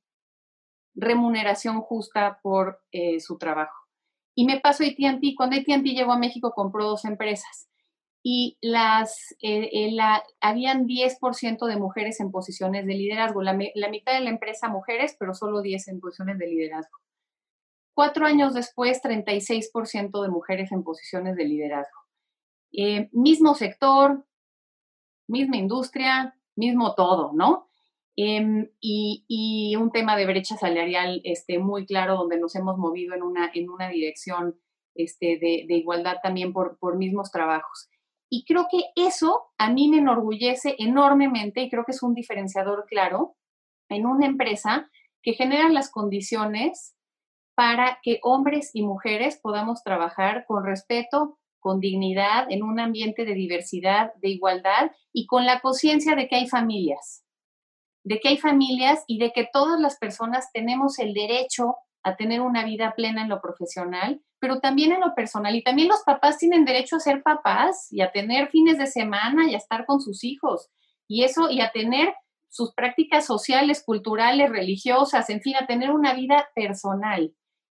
remuneración 0.95 1.81
justa 1.81 2.41
por 2.43 2.83
eh, 2.93 3.21
su 3.21 3.39
trabajo. 3.39 3.77
Y 4.35 4.47
me 4.47 4.61
pasó 4.61 4.85
AT&T, 4.85 5.35
cuando 5.37 5.57
AT&T 5.57 5.83
llegó 5.83 6.13
a 6.13 6.19
México 6.19 6.53
compró 6.55 6.87
dos 6.87 7.05
empresas 7.05 7.69
y 8.23 8.57
las, 8.61 9.33
eh, 9.43 9.69
eh, 9.73 9.91
la, 9.93 10.23
habían 10.41 10.87
10% 10.87 11.67
de 11.67 11.77
mujeres 11.77 12.21
en 12.21 12.31
posiciones 12.31 12.87
de 12.87 12.95
liderazgo, 12.95 13.43
la, 13.43 13.59
la, 13.75 13.89
mitad 13.89 14.13
de 14.13 14.21
la 14.21 14.31
empresa 14.31 14.69
mujeres, 14.69 15.17
pero 15.19 15.35
solo 15.35 15.61
10 15.61 15.89
en 15.89 16.01
posiciones 16.01 16.39
de 16.39 16.47
liderazgo. 16.47 16.99
Cuatro 17.95 18.27
años 18.27 18.55
después, 18.55 19.03
36% 19.03 20.23
de 20.23 20.29
mujeres 20.29 20.73
en 20.73 20.83
posiciones 20.83 21.37
de 21.37 21.45
liderazgo. 21.45 21.99
mismo 23.13 23.55
sector, 23.55 24.25
misma 25.29 25.57
industria, 25.57 26.35
mismo 26.57 26.95
todo, 26.95 27.33
¿no? 27.35 27.69
Em, 28.17 28.69
y, 28.81 29.75
un 29.77 29.91
tema 29.91 30.17
de 30.17 30.27
brecha 30.27 30.57
salarial 30.57 31.23
este, 31.25 31.59
muy 31.59 31.87
claro 31.87 32.17
donde 32.17 32.39
nos 32.39 32.55
hemos 32.55 32.77
movido 32.77 33.15
en 33.15 33.23
una, 33.23 33.51
en 33.55 33.71
una 33.71 33.89
dirección 33.89 34.59
este, 34.95 35.39
de, 35.39 35.75
igualdad 35.75 36.17
también 36.23 36.53
por, 36.53 36.79
por 36.79 36.97
mismos 36.97 37.31
trabajos. 37.31 37.89
Y 38.29 38.45
creo 38.45 38.69
que 38.71 38.85
eso 38.97 39.53
a 39.59 39.71
mí 39.71 39.89
me 39.89 39.99
enorgullece 39.99 40.77
enormemente 40.79 41.63
y 41.63 41.71
creo 41.71 41.85
que 41.85 41.93
es 41.93 42.03
un 42.03 42.15
diferenciador 42.15 42.87
claro 42.87 43.37
en 43.89 44.07
una 44.07 44.27
empresa 44.27 44.91
que 45.23 45.33
genera 45.33 45.69
las 45.71 45.91
condiciones 45.91 46.95
para 47.55 47.99
que 48.03 48.19
hombres 48.23 48.71
y 48.75 48.83
mujeres 48.83 49.39
podamos 49.43 49.83
trabajar 49.83 50.45
con 50.47 50.65
respeto, 50.65 51.39
con 51.61 51.81
dignidad, 51.81 52.47
en 52.51 52.63
un 52.63 52.81
ambiente 52.81 53.25
de 53.25 53.35
diversidad, 53.35 54.13
de 54.21 54.31
igualdad 54.31 54.91
y 55.13 55.27
con 55.27 55.47
la 55.47 55.61
conciencia 55.61 56.17
de 56.17 56.29
que 56.29 56.37
hay 56.37 56.49
familias 56.49 57.23
de 58.05 58.21
que 58.21 58.29
hay 58.29 58.39
familias 58.39 59.05
y 59.07 59.19
de 59.19 59.33
que 59.33 59.49
todas 59.53 59.81
las 59.81 59.97
personas 59.99 60.51
tenemos 60.53 60.99
el 60.99 61.15
derecho 61.15 61.77
a 62.03 62.17
tener 62.17 62.41
una 62.41 62.65
vida 62.65 62.95
plena 62.97 63.23
en 63.23 63.29
lo 63.29 63.41
profesional, 63.41 64.21
pero 64.41 64.59
también 64.59 64.93
en 64.93 65.01
lo 65.01 65.15
personal. 65.15 65.55
Y 65.55 65.63
también 65.63 65.89
los 65.89 66.03
papás 66.03 66.39
tienen 66.39 66.65
derecho 66.65 66.97
a 66.97 67.01
ser 67.01 67.23
papás 67.23 67.87
y 67.91 68.01
a 68.01 68.11
tener 68.11 68.49
fines 68.49 68.79
de 68.79 68.87
semana 68.87 69.49
y 69.49 69.55
a 69.55 69.59
estar 69.59 69.87
con 69.87 70.01
sus 70.01 70.25
hijos. 70.25 70.69
Y 71.07 71.23
eso, 71.23 71.49
y 71.49 71.61
a 71.61 71.71
tener 71.71 72.13
sus 72.49 72.75
prácticas 72.75 73.25
sociales, 73.25 73.83
culturales, 73.85 74.51
religiosas, 74.51 75.31
en 75.31 75.41
fin, 75.41 75.55
a 75.57 75.67
tener 75.67 75.93
una 75.93 76.13
vida 76.13 76.49
personal. 76.55 77.33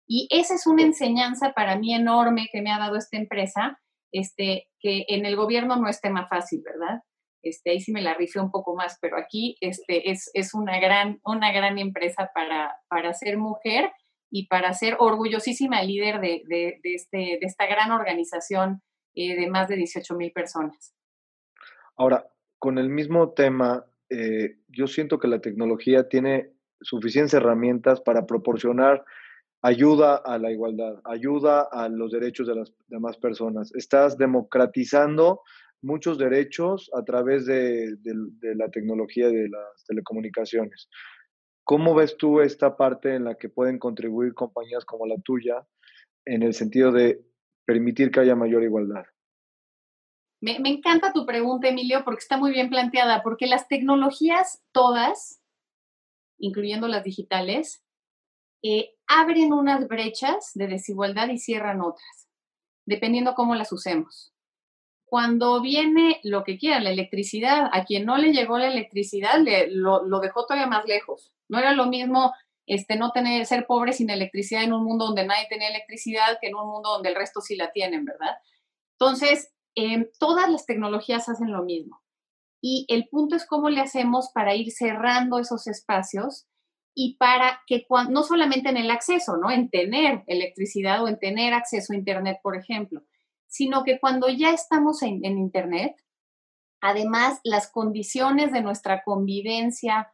Y 0.08 0.28
esa 0.30 0.56
es 0.56 0.68
una 0.68 0.84
enseñanza 0.84 1.54
para 1.54 1.78
mí 1.78 1.94
enorme 1.94 2.48
que 2.52 2.62
me 2.62 2.72
ha 2.72 2.80
dado 2.80 2.98
esta 2.98 3.18
empresa, 3.18 3.80
este, 4.12 4.68
que 4.80 5.06
en 5.08 5.26
el 5.26 5.36
gobierno 5.36 5.76
no 5.78 5.90
es 5.90 6.02
tema 6.02 6.28
fácil, 6.28 6.62
¿verdad? 6.64 7.02
Este, 7.42 7.72
ahí 7.72 7.80
sí 7.80 7.92
me 7.92 8.02
la 8.02 8.16
rifé 8.16 8.40
un 8.40 8.52
poco 8.52 8.76
más, 8.76 8.98
pero 9.02 9.18
aquí 9.18 9.56
este, 9.62 10.10
es, 10.10 10.32
es 10.34 10.54
una, 10.54 10.80
gran, 10.80 11.20
una 11.24 11.52
gran 11.52 11.78
empresa 11.78 12.32
para, 12.34 12.76
para 12.88 13.14
ser 13.14 13.38
mujer 13.38 13.92
y 14.32 14.48
para 14.48 14.74
ser 14.74 14.96
orgullosísima 15.00 15.82
líder 15.84 16.20
de, 16.20 16.42
de, 16.48 16.80
este, 16.84 17.18
de 17.18 17.40
esta 17.42 17.68
gran 17.68 17.92
organización 17.92 18.82
eh, 19.16 19.36
de 19.40 19.48
más 19.48 19.68
de 19.68 19.76
18 19.76 20.16
mil 20.16 20.32
personas. 20.32 20.96
Ahora, 21.96 22.28
con 22.60 22.78
el 22.78 22.90
mismo 22.90 23.32
tema, 23.34 23.86
eh, 24.10 24.58
yo 24.68 24.88
siento 24.88 25.20
que 25.20 25.28
la 25.28 25.40
tecnología 25.40 26.10
tiene 26.10 26.52
suficientes 26.82 27.34
herramientas 27.34 28.02
para 28.02 28.26
proporcionar 28.26 29.06
ayuda 29.66 30.18
a 30.18 30.38
la 30.38 30.52
igualdad, 30.52 31.02
ayuda 31.06 31.68
a 31.72 31.90
los 31.90 32.12
derechos 32.12 32.48
de 32.48 32.54
las 32.54 32.72
demás 32.88 33.18
personas. 33.18 33.74
Estás 33.74 34.16
democratizando 34.16 35.42
muchos 35.82 36.20
derechos 36.20 36.92
a 36.94 37.04
través 37.04 37.48
de, 37.48 37.98
la 38.42 38.70
tecnología 38.70 39.28
de 39.28 39.50
las 39.50 39.84
telecomunicaciones. 39.88 40.88
¿Cómo 41.64 41.96
ves 41.96 42.16
tú 42.16 42.42
esta 42.42 42.78
parte 42.78 43.16
en 43.16 43.24
la 43.24 43.36
que 43.36 43.50
pueden 43.50 43.80
contribuir 43.80 44.36
compañías 44.36 44.86
como 44.86 45.08
la 45.08 45.16
tuya 45.24 45.66
en 46.26 46.44
el 46.44 46.54
sentido 46.54 46.92
de 46.92 47.26
permitir 47.66 48.12
que 48.12 48.20
haya 48.20 48.36
mayor 48.36 48.62
igualdad? 48.62 49.06
Me, 50.42 50.58
encanta 50.58 51.12
tu 51.12 51.26
pregunta, 51.26 51.70
Emilio, 51.70 52.04
porque 52.06 52.20
está 52.20 52.38
muy 52.38 52.52
bien 52.52 52.70
planteada, 52.70 53.24
porque 53.24 53.48
las 53.48 53.68
tecnologías 53.68 54.64
todas, 54.72 55.42
incluyendo 56.38 56.88
las 56.88 57.04
digitales, 57.04 57.85
eh, 58.68 58.96
abren 59.08 59.54
unas 59.54 59.88
brechas 59.88 60.52
de 60.56 60.68
desigualdad 60.68 61.30
y 61.30 61.38
cierran 61.38 61.82
otras, 61.82 62.28
dependiendo 62.86 63.36
cómo 63.36 63.56
las 63.56 63.72
usemos 63.72 64.36
cuando 65.06 65.62
viene 65.62 66.20
lo 66.24 66.44
que 66.44 66.58
quiera, 66.58 66.80
la 66.80 66.90
electricidad, 66.90 67.70
a 67.72 67.86
quien 67.86 68.06
no 68.06 68.18
le 68.18 68.34
llegó 68.34 68.58
la 68.58 68.68
electricidad, 68.68 69.40
le, 69.40 69.72
lo, 69.72 70.02
dejó 70.20 70.46
todavía 70.46 70.68
más 70.68 70.86
lejos. 70.86 71.32
No 71.48 71.60
era 71.60 71.74
lo 71.74 71.86
mismo 71.86 72.34
este, 72.66 72.98
no 72.98 73.12
tener, 73.12 73.46
ser 73.46 73.68
pobre 73.68 73.94
sin 73.94 74.10
electricidad 74.10 74.64
en 74.64 74.74
un 74.74 74.84
mundo 74.84 75.06
donde 75.06 75.26
nadie 75.26 75.48
tenía 75.48 75.70
electricidad 75.70 76.38
que 76.42 76.48
en 76.48 76.56
un 76.56 76.68
mundo 76.68 76.90
donde 76.90 77.10
el 77.10 77.16
resto 77.16 77.40
sí 77.40 77.56
la 77.56 77.72
tienen, 77.72 78.04
¿verdad? 78.04 78.36
Entonces, 79.00 79.54
em, 79.76 80.08
todas 80.20 80.50
las 80.50 80.66
tecnologías 80.66 81.30
hacen 81.30 81.52
lo 81.52 81.64
mismo. 81.64 82.02
Y 82.62 82.86
el 82.90 83.08
punto 83.08 83.36
es 83.36 83.46
cómo 83.46 83.70
le 83.70 83.82
hacemos 83.82 84.32
para 84.34 84.56
ir 84.56 84.72
cerrando 84.72 85.38
esos 85.40 85.68
espacios 85.68 86.48
y 86.96 87.18
para 87.18 87.62
que 87.68 87.86
no 88.10 88.24
solamente 88.24 88.70
en 88.70 88.78
el 88.78 88.90
acceso, 88.90 89.36
¿no? 89.36 89.52
En 89.52 89.70
tener 89.70 90.24
electricidad 90.28 91.04
o 91.04 91.10
en 91.10 91.20
tener 91.20 91.54
acceso 91.54 91.92
a 91.92 91.98
Internet, 91.98 92.40
por 92.42 92.56
ejemplo, 92.56 93.04
sino 93.48 93.84
que 93.84 94.00
cuando 94.00 94.30
ya 94.30 94.52
estamos 94.52 95.04
en, 95.04 95.24
Internet, 95.24 95.96
además 96.80 97.42
las 97.44 97.70
condiciones 97.70 98.54
de 98.54 98.62
nuestra 98.62 99.04
convivencia 99.04 100.12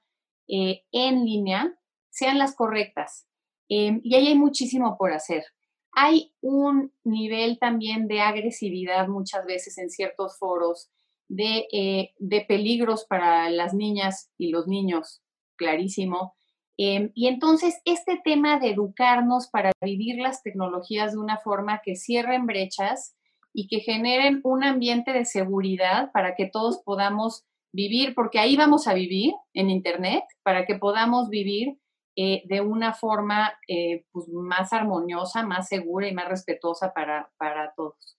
eh, 0.47 0.83
en 0.91 1.23
línea 1.23 1.71
sean 2.09 2.39
las 2.39 2.55
correctas. 2.55 3.27
Em, 3.69 4.01
y 4.03 4.15
ahí 4.15 4.27
hay 4.27 4.35
muchísimo 4.37 4.97
por 4.97 5.13
hacer. 5.13 5.45
hay 5.93 6.33
un 6.39 6.93
nivel 7.03 7.59
también 7.59 8.07
de 8.07 8.21
agresividad 8.21 9.09
muchas 9.09 9.45
veces 9.45 9.77
en 9.77 9.89
ciertos 9.89 10.37
foros, 10.39 10.89
de, 11.27 11.67
eh, 11.71 12.13
de 12.17 12.41
peligros 12.41 13.05
para 13.05 13.49
las 13.49 13.73
niñas 13.73 14.31
y 14.37 14.51
los 14.51 14.67
niños, 14.67 15.21
clarísimo. 15.57 16.33
Em, 16.83 17.11
y 17.13 17.27
entonces 17.27 17.79
este 17.85 18.19
tema 18.23 18.57
de 18.57 18.71
educarnos 18.71 19.49
para 19.49 19.71
vivir 19.83 20.19
las 20.19 20.41
tecnologías 20.41 21.11
de 21.11 21.19
una 21.19 21.37
forma 21.37 21.79
que 21.85 21.95
cierren 21.95 22.47
brechas 22.47 23.15
y 23.53 23.67
que 23.67 23.81
generen 23.81 24.41
un 24.43 24.63
ambiente 24.63 25.13
de 25.13 25.25
seguridad 25.25 26.11
para 26.11 26.33
que 26.33 26.49
todos 26.51 26.81
podamos 26.83 27.45
vivir, 27.71 28.15
porque 28.15 28.39
ahí 28.39 28.55
vamos 28.55 28.87
a 28.87 28.95
vivir 28.95 29.35
en 29.53 29.69
Internet, 29.69 30.23
para 30.41 30.65
que 30.65 30.73
podamos 30.73 31.29
vivir 31.29 31.77
eh, 32.15 32.41
de 32.45 32.61
una 32.61 32.93
forma 32.93 33.53
eh, 33.67 34.05
pues, 34.11 34.27
más 34.29 34.73
armoniosa, 34.73 35.45
más 35.45 35.67
segura 35.67 36.07
y 36.07 36.15
más 36.15 36.29
respetuosa 36.29 36.93
para, 36.93 37.31
para 37.37 37.75
todos. 37.75 38.17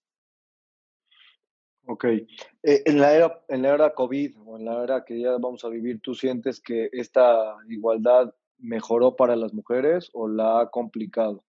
Ok. 1.89 2.05
Eh, 2.05 2.29
en, 2.63 3.01
la 3.01 3.13
era, 3.13 3.43
en 3.49 3.63
la 3.63 3.75
era 3.75 3.93
COVID 3.93 4.37
o 4.47 4.57
en 4.57 4.67
la 4.67 4.85
era 4.85 5.05
que 5.05 5.19
ya 5.19 5.33
vamos 5.33 5.65
a 5.65 5.69
vivir, 5.69 6.01
¿tú 6.01 6.15
sientes 6.15 6.61
que 6.61 6.89
esta 6.93 7.57
igualdad 7.69 8.33
mejoró 8.63 9.17
para 9.17 9.37
las 9.37 9.53
mujeres 9.53 10.09
o 10.15 10.29
la 10.29 10.61
ha 10.61 10.71
complicado? 10.71 11.45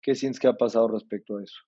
¿Qué 0.00 0.14
sientes 0.14 0.40
que 0.40 0.48
ha 0.48 0.54
pasado 0.54 0.88
respecto 0.88 1.36
a 1.36 1.42
eso? 1.42 1.58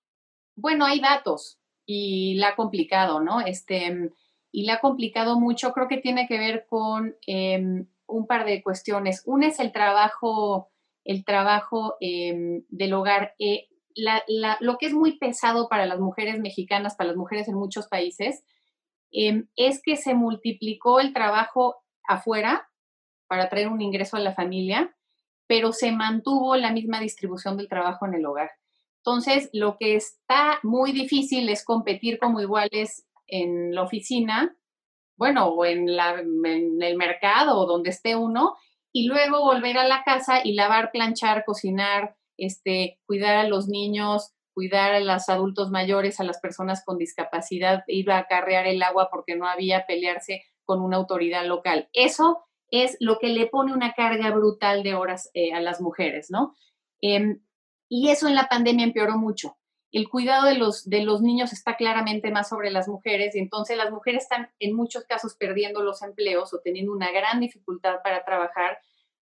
Bueno, 0.55 0.85
hay 0.85 0.99
datos 0.99 1.59
y 1.85 2.35
la 2.35 2.49
ha 2.49 2.55
complicado, 2.55 3.19
¿no? 3.19 3.41
Este, 3.41 4.11
y 4.51 4.65
la 4.65 4.75
ha 4.75 4.79
complicado 4.79 5.39
mucho. 5.39 5.71
Creo 5.73 5.87
que 5.87 5.97
tiene 5.97 6.27
que 6.27 6.37
ver 6.37 6.65
con 6.67 7.15
em, 7.27 7.87
un 8.07 8.27
par 8.27 8.45
de 8.45 8.63
cuestiones. 8.63 9.21
Una 9.25 9.47
es 9.47 9.59
el 9.59 9.71
trabajo, 9.71 10.69
el 11.03 11.23
trabajo 11.25 11.95
em, 11.99 12.63
del 12.69 12.93
hogar. 12.93 13.35
Eh, 13.39 13.67
lo 14.59 14.77
que 14.77 14.87
es 14.87 14.93
muy 14.93 15.17
pesado 15.17 15.69
para 15.69 15.85
las 15.85 15.99
mujeres 15.99 16.39
mexicanas, 16.39 16.95
para 16.95 17.09
las 17.09 17.17
mujeres 17.17 17.47
en 17.47 17.55
muchos 17.55 17.87
países, 17.87 18.43
em, 19.11 19.47
es 19.55 19.81
que 19.81 19.95
se 19.95 20.13
multiplicó 20.13 20.99
el 20.99 21.13
trabajo 21.13 21.77
afuera 22.07 22.69
para 23.27 23.49
traer 23.49 23.67
un 23.67 23.81
ingreso 23.81 24.17
a 24.17 24.21
la 24.21 24.33
familia, 24.33 24.95
pero 25.47 25.71
se 25.71 25.91
mantuvo 25.91 26.55
la 26.55 26.71
misma 26.71 26.99
distribución 26.99 27.57
del 27.57 27.69
trabajo 27.69 28.05
en 28.05 28.15
el 28.15 28.25
hogar. 28.25 28.51
Entonces, 28.97 29.49
lo 29.53 29.77
que 29.77 29.95
está 29.95 30.59
muy 30.63 30.91
difícil 30.91 31.47
es 31.49 31.63
competir 31.63 32.17
como 32.17 32.41
iguales 32.41 33.05
en 33.27 33.73
la 33.73 33.83
oficina 33.83 34.55
bueno, 35.17 35.47
o 35.47 35.65
en, 35.65 35.95
la, 35.95 36.19
en 36.19 36.81
el 36.81 36.97
mercado 36.97 37.57
o 37.57 37.65
donde 37.65 37.89
esté 37.89 38.15
uno, 38.15 38.55
y 38.91 39.07
luego 39.07 39.41
volver 39.41 39.77
a 39.77 39.87
la 39.87 40.03
casa 40.03 40.41
y 40.43 40.53
lavar, 40.53 40.91
planchar, 40.91 41.43
cocinar, 41.45 42.15
este, 42.37 42.99
cuidar 43.05 43.35
a 43.35 43.47
los 43.47 43.67
niños, 43.67 44.33
cuidar 44.53 44.93
a 44.93 44.99
los 45.01 45.27
adultos 45.27 45.69
mayores, 45.69 46.19
a 46.19 46.23
las 46.23 46.39
personas 46.39 46.83
con 46.85 46.97
discapacidad, 46.97 47.83
ir 47.87 48.09
a 48.11 48.19
acarrear 48.19 48.67
el 48.67 48.81
agua 48.83 49.09
porque 49.11 49.35
no 49.35 49.47
había 49.47 49.85
pelearse 49.85 50.43
con 50.63 50.81
una 50.81 50.97
autoridad 50.97 51.45
local. 51.45 51.89
Eso 51.93 52.45
es 52.71 52.97
lo 52.99 53.19
que 53.19 53.27
le 53.27 53.47
pone 53.47 53.73
una 53.73 53.93
carga 53.93 54.31
brutal 54.31 54.83
de 54.83 54.95
horas 54.95 55.29
eh, 55.33 55.53
a 55.53 55.61
las 55.61 55.81
mujeres, 55.81 56.27
¿no? 56.29 56.55
Em, 57.01 57.41
y 57.89 58.09
eso 58.09 58.27
en 58.27 58.35
la 58.35 58.47
pandemia 58.47 58.85
empeoró 58.85 59.17
mucho 59.17 59.57
el 59.95 60.09
cuidado 60.09 60.47
de 60.47 60.55
los, 60.55 60.89
de 60.89 61.03
los 61.03 61.21
niños 61.21 61.53
está 61.53 61.77
claramente 61.77 62.29
más 62.29 62.49
sobre 62.49 62.69
las 62.69 62.89
mujeres 62.89 63.33
y 63.33 63.39
entonces 63.39 63.77
las 63.77 63.91
mujeres 63.91 64.23
están 64.23 64.49
en 64.59 64.75
muchos 64.75 65.05
casos 65.05 65.37
perdiendo 65.39 65.81
los 65.83 66.01
empleos 66.01 66.53
o 66.53 66.59
teniendo 66.61 66.91
una 66.91 67.13
gran 67.13 67.39
dificultad 67.39 68.01
para 68.03 68.25
trabajar, 68.25 68.77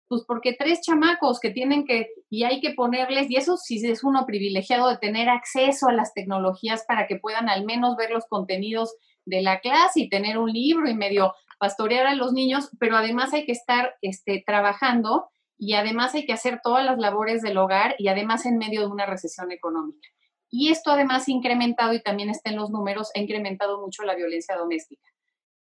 pues 0.08 0.24
porque 0.28 0.56
tres 0.58 0.82
chamacos 0.82 1.40
que 1.40 1.52
tienen 1.52 1.86
que, 1.86 2.08
y 2.28 2.44
hay 2.44 2.60
que 2.60 2.74
ponerles, 2.74 3.30
y 3.30 3.36
eso 3.36 3.56
sí 3.56 3.86
es 3.88 4.04
uno 4.04 4.26
privilegiado 4.26 4.90
de 4.90 4.98
tener 4.98 5.30
acceso 5.30 5.90
a 5.90 5.94
las 5.94 6.12
tecnologías 6.16 6.86
para 6.88 7.06
que 7.06 7.18
puedan 7.18 7.50
al 7.50 7.66
menos 7.66 7.96
ver 7.96 8.10
los 8.10 8.26
contenidos 8.26 8.96
de 9.26 9.44
la 9.44 9.60
clase 9.60 10.00
y 10.00 10.10
tener 10.10 10.40
un 10.40 10.52
libro 10.52 10.90
y 10.90 10.96
medio 10.96 11.36
pastorear 11.64 12.08
a 12.08 12.16
los 12.16 12.34
niños, 12.34 12.70
pero 12.78 12.98
además 12.98 13.34
hay 13.34 13.46
que 13.46 13.54
estar 13.54 13.96
este, 14.02 14.44
trabajando 14.46 15.30
y 15.58 15.76
además 15.76 16.14
hay 16.14 16.26
que 16.26 16.34
hacer 16.34 16.60
todas 16.62 16.84
las 16.84 16.98
labores 16.98 17.42
del 17.42 17.58
hogar 17.58 17.96
y 17.98 18.10
además 18.10 18.46
en 18.46 18.58
medio 18.58 18.82
de 18.82 18.88
una 18.88 19.06
recesión 19.06 19.50
económica. 19.50 20.10
Y 20.50 20.74
esto 20.74 20.92
además 20.92 21.26
ha 21.26 21.32
incrementado, 21.32 21.94
y 21.94 22.04
también 22.04 22.30
está 22.30 22.50
en 22.50 22.58
los 22.58 22.70
números, 22.70 23.12
ha 23.16 23.20
incrementado 23.22 23.80
mucho 23.80 24.04
la 24.04 24.14
violencia 24.14 24.58
doméstica, 24.58 25.08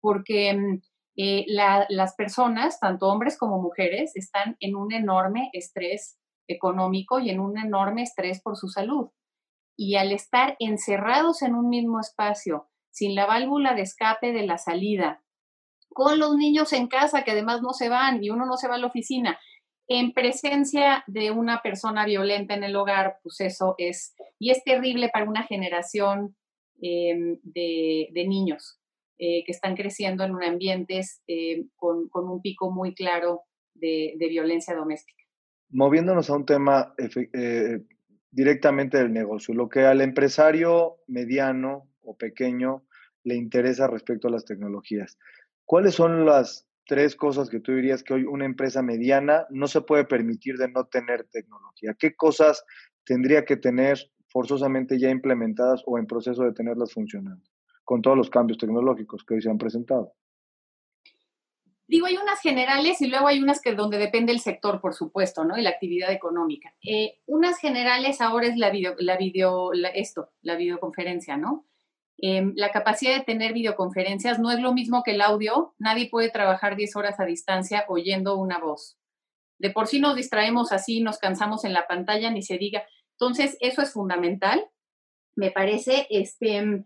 porque 0.01 0.53
mm, 0.53 0.81
eh, 1.15 1.45
las 1.47 2.13
personas, 2.15 2.77
tanto 2.81 3.07
hombres 3.07 3.37
como 3.37 3.61
mujeres, 3.61 4.17
están 4.17 4.57
en 4.59 4.75
un 4.75 4.91
enorme 4.91 5.49
estrés 5.53 6.17
económico 6.45 7.19
y 7.19 7.29
en 7.29 7.39
un 7.39 7.57
enorme 7.57 8.01
estrés 8.01 8.41
por 8.41 8.57
su 8.57 8.67
salud. 8.67 9.11
Y 9.77 9.95
al 9.95 10.11
estar 10.11 10.57
encerrados 10.59 11.41
en 11.41 11.55
un 11.55 11.69
mismo 11.69 12.01
espacio, 12.01 12.67
sin 12.91 13.15
la 13.15 13.25
válvula 13.25 13.75
de 13.75 13.83
escape 13.83 14.33
de 14.33 14.45
la 14.45 14.57
salida, 14.57 15.21
con 15.95 16.19
los 16.19 16.35
niños 16.35 16.73
en 16.73 16.87
casa 16.87 17.23
que 17.23 17.31
además 17.31 17.61
no 17.61 17.71
se 17.71 17.87
van 17.87 18.21
y 18.21 18.29
uno 18.29 18.45
no 18.45 18.57
se 18.57 18.67
va 18.67 18.75
a 18.75 18.77
la 18.77 18.87
oficina, 18.87 19.39
en 19.87 20.11
presencia 20.11 21.05
de 21.07 21.31
una 21.31 21.61
persona 21.61 22.05
violenta 22.05 22.53
en 22.53 22.65
el 22.65 22.75
hogar, 22.75 23.19
pues 23.23 23.39
eso 23.39 23.75
es, 23.77 24.13
y 24.37 24.51
es 24.51 24.61
terrible 24.65 25.09
para 25.13 25.23
una 25.23 25.43
generación 25.43 26.35
em, 26.81 27.39
de, 27.43 28.25
niños 28.27 28.77
eh, 29.17 29.45
que 29.45 29.53
están 29.53 29.77
creciendo 29.77 30.25
en 30.25 30.35
un 30.35 30.43
ambientes 30.43 31.21
eh, 31.27 31.63
con, 31.77 32.09
un 32.11 32.41
pico 32.41 32.71
muy 32.71 32.93
claro 32.93 33.43
de, 33.73 34.17
violencia 34.19 34.75
doméstica. 34.75 35.23
Moviéndonos 35.69 36.29
a 36.29 36.35
un 36.35 36.45
tema 36.45 36.93
eh, 36.97 37.79
directamente 38.31 38.97
del 38.97 39.13
negocio, 39.13 39.53
lo 39.53 39.69
que 39.69 39.85
al 39.85 40.01
empresario 40.01 40.97
mediano 41.07 41.89
o 42.01 42.17
pequeño 42.17 42.83
le 43.23 43.35
interesa 43.35 43.87
respecto 43.87 44.27
a 44.27 44.31
las 44.31 44.43
tecnologías. 44.43 45.17
¿Cuáles 45.65 45.95
son 45.95 46.25
las 46.25 46.67
tres 46.85 47.15
cosas 47.15 47.49
que 47.49 47.59
tú 47.59 47.73
dirías 47.73 48.03
que 48.03 48.13
hoy 48.13 48.23
una 48.23 48.45
empresa 48.45 48.83
mediana 48.83 49.47
no 49.49 49.67
se 49.67 49.81
puede 49.81 50.05
permitir 50.05 50.57
de 50.57 50.69
no 50.69 50.85
tener 50.85 51.27
tecnología? 51.31 51.95
¿Qué 51.97 52.15
cosas 52.15 52.63
tendría 53.03 53.45
que 53.45 53.57
tener 53.57 53.99
forzosamente 54.27 54.99
ya 54.99 55.09
implementadas 55.09 55.81
o 55.85 55.97
en 55.97 56.05
proceso 56.05 56.43
de 56.43 56.53
tenerlas 56.53 56.93
funcionando 56.93 57.43
con 57.83 58.01
todos 58.01 58.17
los 58.17 58.29
cambios 58.29 58.57
tecnológicos 58.57 59.23
que 59.23 59.35
hoy 59.35 59.41
se 59.41 59.49
han 59.49 59.57
presentado? 59.57 60.13
Digo, 61.87 62.07
hay 62.07 62.17
unas 62.17 62.41
generales 62.41 62.99
y 63.01 63.07
luego 63.07 63.27
hay 63.27 63.41
unas 63.41 63.61
que 63.61 63.73
donde 63.73 63.99
depende 63.99 64.31
el 64.31 64.39
sector, 64.39 64.81
por 64.81 64.95
supuesto, 64.95 65.45
¿no? 65.45 65.55
Y 65.57 65.61
la 65.61 65.69
actividad 65.69 66.11
económica. 66.11 66.73
Eh, 66.83 67.19
unas 67.27 67.59
generales 67.59 68.21
ahora 68.21 68.47
es 68.47 68.57
la 68.57 68.71
video, 68.71 68.95
la 68.97 69.17
video, 69.17 69.71
esto, 69.93 70.31
la 70.41 70.55
videoconferencia, 70.55 71.37
¿no? 71.37 71.67
Em, 72.17 72.53
la 72.55 72.71
capacidad 72.71 73.17
de 73.17 73.23
tener 73.23 73.53
videoconferencias 73.53 74.39
no 74.39 74.51
es 74.51 74.59
lo 74.59 74.73
mismo 74.73 75.03
que 75.03 75.11
el 75.11 75.21
audio. 75.21 75.73
Nadie 75.77 76.09
puede 76.09 76.29
trabajar 76.29 76.75
10 76.75 76.95
horas 76.95 77.19
a 77.19 77.25
distancia 77.25 77.85
oyendo 77.87 78.37
una 78.37 78.57
voz. 78.59 78.97
De 79.57 79.69
por 79.69 79.87
sí 79.87 79.99
nos 79.99 80.15
distraemos 80.15 80.71
así, 80.71 81.01
nos 81.01 81.17
cansamos 81.17 81.65
en 81.65 81.73
la 81.73 81.87
pantalla, 81.87 82.31
ni 82.31 82.41
se 82.41 82.57
diga. 82.57 82.85
Entonces, 83.11 83.57
eso 83.59 83.81
es 83.81 83.91
fundamental, 83.91 84.65
me 85.35 85.51
parece. 85.51 86.07
Este, 86.09 86.57
em, 86.57 86.85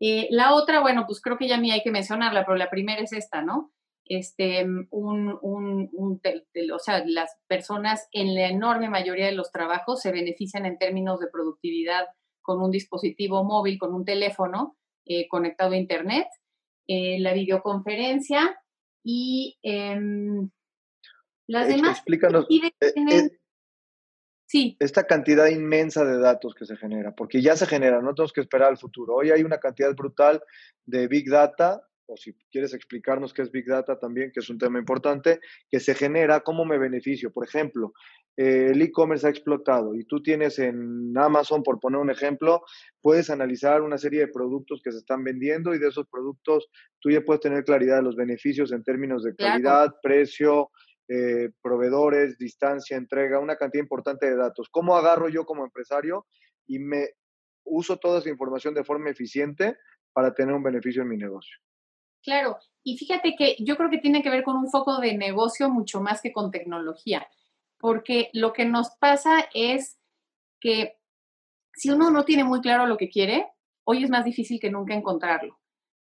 eh, 0.00 0.28
la 0.30 0.54
otra, 0.54 0.80
bueno, 0.80 1.04
pues 1.06 1.20
creo 1.20 1.38
que 1.38 1.48
ya 1.48 1.56
ni 1.56 1.70
hay 1.70 1.82
que 1.82 1.90
mencionarla, 1.90 2.44
pero 2.44 2.56
la 2.56 2.70
primera 2.70 3.00
es 3.02 3.12
esta, 3.12 3.42
¿no? 3.42 3.72
Este, 4.04 4.60
em, 4.60 4.86
un, 4.90 5.38
o 5.42 6.78
sea, 6.78 7.02
las 7.06 7.36
personas 7.48 8.08
en 8.12 8.34
la 8.34 8.48
enorme 8.48 8.88
mayoría 8.88 9.26
de 9.26 9.32
los 9.32 9.50
trabajos 9.50 10.00
se 10.00 10.12
benefician 10.12 10.64
en 10.66 10.78
términos 10.78 11.18
de 11.20 11.28
productividad 11.28 12.06
con 12.46 12.62
un 12.62 12.70
dispositivo 12.70 13.42
móvil, 13.42 13.76
con 13.78 13.92
un 13.92 14.04
teléfono 14.04 14.76
eh, 15.04 15.26
conectado 15.28 15.72
a 15.72 15.76
Internet, 15.76 16.28
eh, 16.86 17.18
la 17.18 17.32
videoconferencia 17.32 18.56
y 19.04 19.58
em, 19.62 20.48
las 21.48 21.66
demás. 21.66 21.98
Explícanos. 21.98 22.46
Eh, 22.48 23.30
sí. 24.46 24.76
Esta 24.78 25.04
cantidad 25.04 25.46
inmensa 25.48 26.04
de 26.04 26.18
datos 26.18 26.54
que 26.54 26.64
se 26.64 26.76
genera, 26.76 27.14
porque 27.14 27.42
ya 27.42 27.56
se 27.56 27.66
genera, 27.66 28.00
no 28.00 28.14
tenemos 28.14 28.32
que 28.32 28.40
esperar 28.40 28.68
al 28.68 28.78
futuro. 28.78 29.16
Hoy 29.16 29.30
hay 29.30 29.42
una 29.42 29.58
cantidad 29.58 29.94
brutal 29.94 30.40
de 30.84 31.08
Big 31.08 31.28
Data 31.28 31.82
o 32.06 32.16
si 32.16 32.34
quieres 32.50 32.72
explicarnos 32.74 33.34
qué 33.34 33.42
es 33.42 33.50
Big 33.50 33.66
Data 33.66 33.98
también, 33.98 34.30
que 34.32 34.40
es 34.40 34.48
un 34.48 34.58
tema 34.58 34.78
importante, 34.78 35.40
que 35.70 35.80
se 35.80 35.94
genera, 35.94 36.40
cómo 36.40 36.64
me 36.64 36.78
beneficio. 36.78 37.32
Por 37.32 37.44
ejemplo, 37.44 37.92
eh, 38.36 38.68
el 38.70 38.82
e-commerce 38.82 39.26
ha 39.26 39.30
explotado 39.30 39.94
y 39.94 40.04
tú 40.04 40.22
tienes 40.22 40.58
en 40.58 41.16
Amazon, 41.16 41.62
por 41.62 41.80
poner 41.80 42.00
un 42.00 42.10
ejemplo, 42.10 42.62
puedes 43.00 43.30
analizar 43.30 43.82
una 43.82 43.98
serie 43.98 44.20
de 44.20 44.28
productos 44.28 44.80
que 44.82 44.92
se 44.92 44.98
están 44.98 45.24
vendiendo 45.24 45.74
y 45.74 45.78
de 45.78 45.88
esos 45.88 46.06
productos 46.08 46.68
tú 47.00 47.10
ya 47.10 47.22
puedes 47.22 47.40
tener 47.40 47.64
claridad 47.64 47.96
de 47.96 48.02
los 48.02 48.16
beneficios 48.16 48.72
en 48.72 48.84
términos 48.84 49.22
de 49.22 49.34
calidad, 49.34 49.94
precio, 50.02 50.70
eh, 51.08 51.50
proveedores, 51.62 52.36
distancia, 52.36 52.96
entrega, 52.96 53.38
una 53.38 53.56
cantidad 53.56 53.82
importante 53.82 54.26
de 54.26 54.36
datos. 54.36 54.68
¿Cómo 54.70 54.96
agarro 54.96 55.28
yo 55.28 55.44
como 55.44 55.64
empresario 55.64 56.26
y 56.66 56.78
me 56.78 57.10
uso 57.64 57.96
toda 57.96 58.18
esa 58.18 58.28
información 58.28 58.74
de 58.74 58.84
forma 58.84 59.10
eficiente 59.10 59.76
para 60.12 60.34
tener 60.34 60.54
un 60.54 60.62
beneficio 60.62 61.02
en 61.02 61.08
mi 61.08 61.16
negocio? 61.16 61.56
Claro, 62.26 62.58
y 62.82 62.98
fíjate 62.98 63.36
que 63.38 63.54
yo 63.60 63.76
creo 63.76 63.88
que 63.88 63.98
tiene 63.98 64.20
que 64.20 64.30
ver 64.30 64.42
con 64.42 64.56
un 64.56 64.68
foco 64.68 64.98
de 64.98 65.16
negocio 65.16 65.70
mucho 65.70 66.00
más 66.00 66.20
que 66.20 66.32
con 66.32 66.50
tecnología, 66.50 67.28
porque 67.78 68.30
lo 68.32 68.52
que 68.52 68.64
nos 68.64 68.90
pasa 68.98 69.46
es 69.54 70.00
que 70.58 70.98
si 71.72 71.88
uno 71.90 72.10
no 72.10 72.24
tiene 72.24 72.42
muy 72.42 72.60
claro 72.60 72.88
lo 72.88 72.96
que 72.96 73.10
quiere, 73.10 73.46
hoy 73.84 74.02
es 74.02 74.10
más 74.10 74.24
difícil 74.24 74.58
que 74.58 74.72
nunca 74.72 74.92
encontrarlo, 74.92 75.60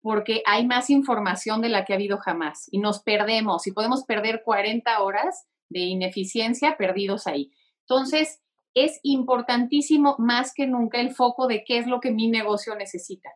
porque 0.00 0.44
hay 0.46 0.64
más 0.64 0.90
información 0.90 1.61
de 1.61 1.70
la 1.70 1.84
que 1.84 1.92
ha 1.92 1.96
habido 1.96 2.18
jamás 2.18 2.68
y 2.70 2.78
nos 2.78 3.02
perdemos 3.02 3.66
y 3.66 3.72
podemos 3.72 4.04
perder 4.04 4.42
40 4.44 5.02
horas 5.02 5.48
de 5.68 5.80
ineficiencia 5.80 6.76
perdidos 6.76 7.26
ahí. 7.26 7.50
Entonces, 7.80 8.40
es 8.74 9.00
importantísimo 9.02 10.14
más 10.20 10.54
que 10.54 10.68
nunca 10.68 11.00
el 11.00 11.12
foco 11.12 11.48
de 11.48 11.64
qué 11.64 11.78
es 11.78 11.88
lo 11.88 11.98
que 11.98 12.12
mi 12.12 12.28
negocio 12.28 12.76
necesita. 12.76 13.30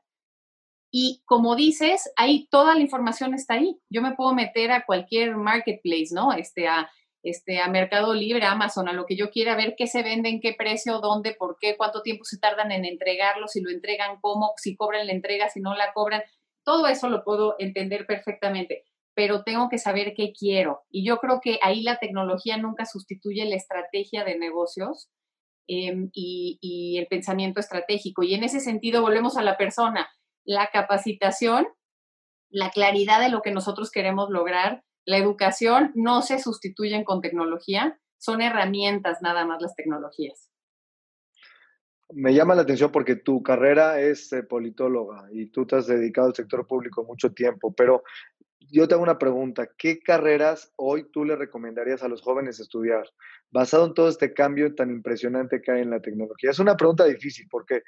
Y 0.91 1.22
como 1.24 1.55
dices, 1.55 2.11
ahí 2.16 2.49
toda 2.51 2.74
la 2.74 2.80
información 2.80 3.34
está 3.34 3.55
ahí. 3.55 3.78
Yo 3.91 4.03
me 4.03 4.14
puedo 4.14 4.34
meter 4.34 4.72
a 4.72 4.84
cualquier 4.84 5.36
marketplace, 5.36 6.09
¿no? 6.12 6.32
Este, 6.32 6.66
a, 6.66 6.91
este, 7.22 7.61
a 7.61 7.68
Mercado 7.68 8.12
Libre, 8.12 8.45
Amazon, 8.45 8.88
a 8.88 8.93
lo 8.93 9.07
que 9.07 9.16
yo 9.16 9.30
quiera 9.30 9.55
ver 9.55 9.74
qué 9.76 9.86
se 9.86 10.03
vende, 10.03 10.28
en 10.30 10.41
qué 10.41 10.55
precio, 10.55 10.99
dónde, 10.99 11.34
por 11.34 11.59
qué, 11.61 11.76
cuánto 11.76 12.03
tiempo 12.03 12.24
se 12.24 12.38
tardan 12.38 12.72
en 12.72 12.84
entregarlo, 12.84 13.47
si 13.47 13.61
lo 13.61 13.70
entregan, 13.70 14.18
cómo, 14.20 14.53
si 14.57 14.76
cobran 14.76 15.07
la 15.07 15.12
entrega, 15.12 15.49
si 15.49 15.61
no 15.61 15.74
la 15.74 15.93
cobran. 15.93 16.22
Todo 16.64 16.88
eso 16.88 17.09
lo 17.09 17.22
puedo 17.22 17.55
entender 17.61 18.05
perfectamente, 18.07 18.84
pero 19.14 19.45
tengo 19.45 19.68
que 19.68 19.78
saber 19.78 20.12
qué 20.14 20.32
quiero. 20.32 20.82
Y 20.91 21.05
yo 21.05 21.18
creo 21.18 21.41
que 21.41 21.61
ahí 21.62 21.82
la 21.82 21.99
tecnología 21.99 22.57
nunca 22.57 22.84
sustituye 22.84 23.45
la 23.45 23.57
estrategia 23.57 24.24
de 24.24 24.38
negocios 24.38 25.09
y, 25.66 26.59
y 26.61 26.99
el 26.99 27.07
pensamiento 27.07 27.61
estratégico. 27.61 28.24
Y 28.24 28.34
en 28.34 28.43
ese 28.43 28.59
sentido, 28.59 29.03
volvemos 29.03 29.36
a 29.36 29.43
la 29.43 29.57
persona 29.57 30.11
la 30.45 30.70
capacitación, 30.72 31.66
la 32.49 32.70
claridad 32.70 33.20
de 33.20 33.28
lo 33.28 33.43
que 33.43 33.53
nosotros 33.53 33.91
queremos 33.91 34.30
lograr, 34.30 34.82
la 35.05 35.16
educación 35.16 35.93
no 35.95 36.22
se 36.22 36.38
sustituyen 36.38 37.05
con 37.05 37.20
tecnología, 37.20 37.99
son 38.18 38.43
herramientas 38.43 39.18
nada 39.22 39.45
más 39.45 39.62
las 39.62 39.74
tecnologías. 39.74 40.51
Me 42.12 42.34
llama 42.34 42.55
la 42.57 42.62
atención 42.62 42.91
porque 42.91 43.16
tu 43.16 43.43
carrera 43.43 44.01
es 44.01 44.32
eh, 44.32 44.43
politóloga 44.43 45.28
y 45.32 45.47
tú 45.47 45.64
te 45.64 45.76
has 45.76 45.86
dedicado 45.86 46.26
al 46.26 46.34
sector 46.34 46.66
público 46.66 47.05
mucho 47.05 47.32
tiempo, 47.32 47.72
pero 47.72 48.03
yo 48.70 48.86
te 48.86 48.95
hago 48.95 49.03
una 49.03 49.18
pregunta, 49.18 49.68
¿qué 49.76 50.01
carreras 50.01 50.72
hoy 50.76 51.09
tú 51.11 51.24
le 51.24 51.36
recomendarías 51.36 52.03
a 52.03 52.09
los 52.09 52.22
jóvenes 52.22 52.61
estudiar 52.61 53.09
basado 53.51 53.86
en 53.86 53.95
todo 53.95 54.09
este 54.09 54.32
cambio 54.32 54.74
tan 54.74 54.91
impresionante 54.91 55.61
que 55.61 55.70
hay 55.72 55.82
en 55.82 55.91
la 55.91 56.01
tecnología? 56.01 56.51
Es 56.51 56.59
una 56.59 56.76
pregunta 56.76 57.05
difícil 57.05 57.47
porque 57.51 57.82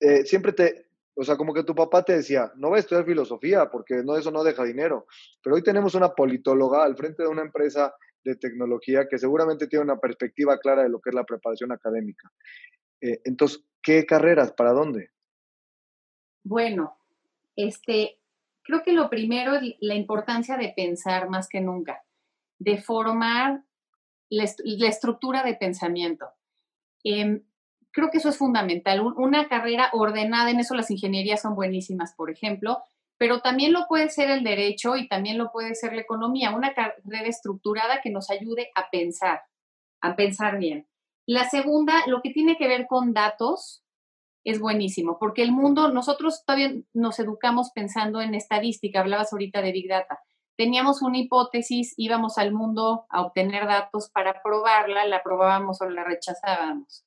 eh, 0.00 0.24
siempre 0.24 0.52
te, 0.52 0.89
o 1.20 1.24
sea, 1.24 1.36
como 1.36 1.52
que 1.52 1.64
tu 1.64 1.74
papá 1.74 2.02
te 2.02 2.14
decía, 2.14 2.50
no 2.56 2.70
voy 2.70 2.78
a 2.78 2.80
estudiar 2.80 3.04
filosofía 3.04 3.70
porque 3.70 3.96
no, 4.02 4.16
eso 4.16 4.30
no 4.30 4.42
deja 4.42 4.64
dinero. 4.64 5.06
Pero 5.42 5.54
hoy 5.54 5.62
tenemos 5.62 5.94
una 5.94 6.14
politóloga 6.14 6.82
al 6.82 6.96
frente 6.96 7.24
de 7.24 7.28
una 7.28 7.42
empresa 7.42 7.94
de 8.24 8.36
tecnología 8.36 9.06
que 9.06 9.18
seguramente 9.18 9.66
tiene 9.66 9.84
una 9.84 10.00
perspectiva 10.00 10.56
clara 10.56 10.82
de 10.82 10.88
lo 10.88 10.98
que 10.98 11.10
es 11.10 11.14
la 11.14 11.24
preparación 11.24 11.72
académica. 11.72 12.32
Eh, 13.02 13.20
entonces, 13.24 13.62
¿qué 13.82 14.06
carreras? 14.06 14.52
¿Para 14.52 14.72
dónde? 14.72 15.10
Bueno, 16.42 16.96
este, 17.54 18.18
creo 18.62 18.82
que 18.82 18.92
lo 18.92 19.10
primero 19.10 19.56
es 19.56 19.76
la 19.80 19.96
importancia 19.96 20.56
de 20.56 20.72
pensar 20.74 21.28
más 21.28 21.50
que 21.50 21.60
nunca, 21.60 22.02
de 22.58 22.80
formar 22.80 23.62
la, 24.30 24.44
estructura 24.88 25.42
de 25.42 25.54
pensamiento. 25.54 26.30
Em, 27.04 27.42
creo 27.92 28.10
que 28.10 28.18
eso 28.18 28.28
es 28.28 28.38
fundamental. 28.38 29.00
una 29.16 29.48
carrera 29.48 29.90
ordenada, 29.92 30.50
en 30.50 30.60
eso 30.60 30.74
las 30.74 30.90
ingenierías 30.90 31.42
son 31.42 31.54
buenísimas, 31.54 32.14
por 32.14 32.30
ejemplo, 32.30 32.82
pero 33.18 33.40
también 33.40 33.72
lo 33.72 33.86
puede 33.86 34.08
ser 34.08 34.30
el 34.30 34.44
derecho 34.44 34.96
y 34.96 35.08
también 35.08 35.36
lo 35.36 35.52
puede 35.52 35.74
ser 35.74 35.92
la 35.92 36.00
economía, 36.00 36.54
una 36.54 36.72
carrera 36.72 37.26
estructurada 37.26 38.00
que 38.02 38.10
nos 38.10 38.30
ayude 38.30 38.70
a 38.74 38.88
pensar, 38.90 39.42
a 40.00 40.16
pensar 40.16 40.58
bien. 40.58 40.88
La 41.26 41.48
segunda, 41.48 42.02
lo 42.06 42.22
que 42.22 42.30
tiene 42.30 42.56
que 42.56 42.66
ver 42.66 42.86
con 42.88 43.12
datos, 43.12 43.84
es 44.42 44.58
buenísimo, 44.58 45.18
porque 45.18 45.42
el 45.42 45.52
mundo, 45.52 45.92
nosotros 45.92 46.44
todavía 46.46 46.72
nos 46.94 47.18
educamos 47.18 47.72
pensando 47.74 48.22
en 48.22 48.34
estadística, 48.34 49.00
hablabas 49.00 49.34
ahorita 49.34 49.60
de 49.60 49.72
Big 49.72 49.86
Data. 49.86 50.18
Teníamos 50.56 51.02
una 51.02 51.18
hipótesis, 51.18 51.92
íbamos 51.98 52.38
al 52.38 52.54
mundo 52.54 53.04
a 53.10 53.20
obtener 53.20 53.66
datos 53.66 54.08
para 54.10 54.42
probarla, 54.42 55.04
la 55.04 55.22
probábamos 55.22 55.82
o 55.82 55.90
la 55.90 56.04
rechazábamos 56.04 57.04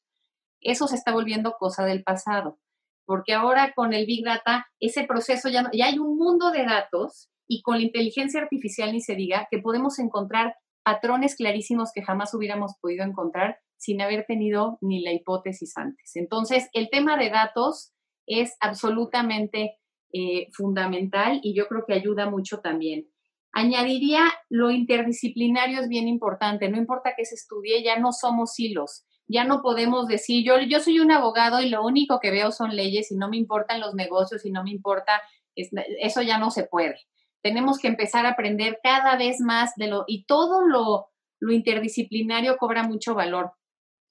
eso 0.64 0.88
se 0.88 0.96
está 0.96 1.12
volviendo 1.12 1.56
cosa 1.60 1.86
del 1.86 2.04
pasado, 2.04 2.60
porque 3.06 3.34
ahora 3.34 3.74
con 3.76 3.94
el 3.94 4.06
Big 4.06 4.24
Data, 4.24 4.68
ese 4.80 5.06
proceso 5.06 5.50
ya, 5.50 5.70
ya 5.74 5.88
hay 5.88 6.00
un 6.00 6.18
mundo 6.18 6.52
de 6.52 6.66
datos 6.66 7.30
y 7.48 7.62
con 7.62 7.78
la 7.78 7.84
inteligencia 7.84 8.42
artificial 8.42 8.92
ni 8.92 9.02
se 9.02 9.16
diga 9.16 9.48
que 9.52 9.60
podemos 9.60 10.00
encontrar 10.00 10.56
patrones 10.84 11.36
clarísimos 11.36 11.92
que 11.94 12.04
jamás 12.04 12.34
hubiéramos 12.34 12.74
podido 12.82 13.06
encontrar 13.06 13.58
sin 13.78 14.02
haber 14.02 14.26
tenido 14.26 14.78
ni 14.82 15.04
la 15.04 15.12
hipótesis 15.12 15.78
antes. 15.78 16.16
Entonces, 16.16 16.70
el 16.74 16.90
tema 16.90 17.18
de 17.18 17.30
datos 17.30 17.94
es 18.26 18.56
absolutamente 18.62 19.78
eh, 20.14 20.48
fundamental 20.54 21.40
y 21.44 21.56
yo 21.56 21.68
creo 21.68 21.84
que 21.86 21.94
ayuda 21.94 22.30
mucho 22.30 22.60
también. 22.60 23.10
Añadiría, 23.52 24.22
lo 24.50 24.72
interdisciplinario 24.72 25.82
es 25.82 25.88
bien 25.88 26.08
importante, 26.08 26.70
no 26.70 26.78
importa 26.78 27.14
que 27.16 27.26
se 27.26 27.36
estudie, 27.36 27.84
ya 27.84 28.00
no 28.00 28.12
somos 28.12 28.58
hilos 28.60 29.06
ya 29.28 29.44
no 29.44 29.62
podemos 29.62 30.08
decir, 30.08 30.46
yo, 30.46 30.60
yo 30.60 30.80
soy 30.80 31.00
un 31.00 31.12
abogado 31.12 31.62
y 31.62 31.70
lo 31.70 31.84
único 31.84 32.20
que 32.20 32.32
veo 32.32 32.52
son 32.52 32.76
leyes 32.76 33.12
y 33.12 33.16
no 33.16 33.30
me 33.30 33.38
importan 33.38 33.80
los 33.80 33.94
negocios 33.96 34.46
y 34.46 34.52
no 34.52 34.64
me 34.64 34.72
importa, 34.72 35.22
eso 35.56 36.22
ya 36.22 36.38
no 36.38 36.52
se 36.52 36.64
puede. 36.66 37.00
Tenemos 37.42 37.80
que 37.80 37.88
empezar 37.88 38.26
a 38.26 38.32
aprender 38.32 38.80
cada 38.82 39.18
vez 39.18 39.40
más 39.40 39.76
de 39.76 39.88
lo, 39.88 40.06
y 40.08 40.26
todo 40.26 40.66
lo, 40.66 41.08
lo 41.40 41.52
interdisciplinario 41.52 42.58
cobra 42.58 42.84
mucho 42.84 43.16
valor. 43.16 43.54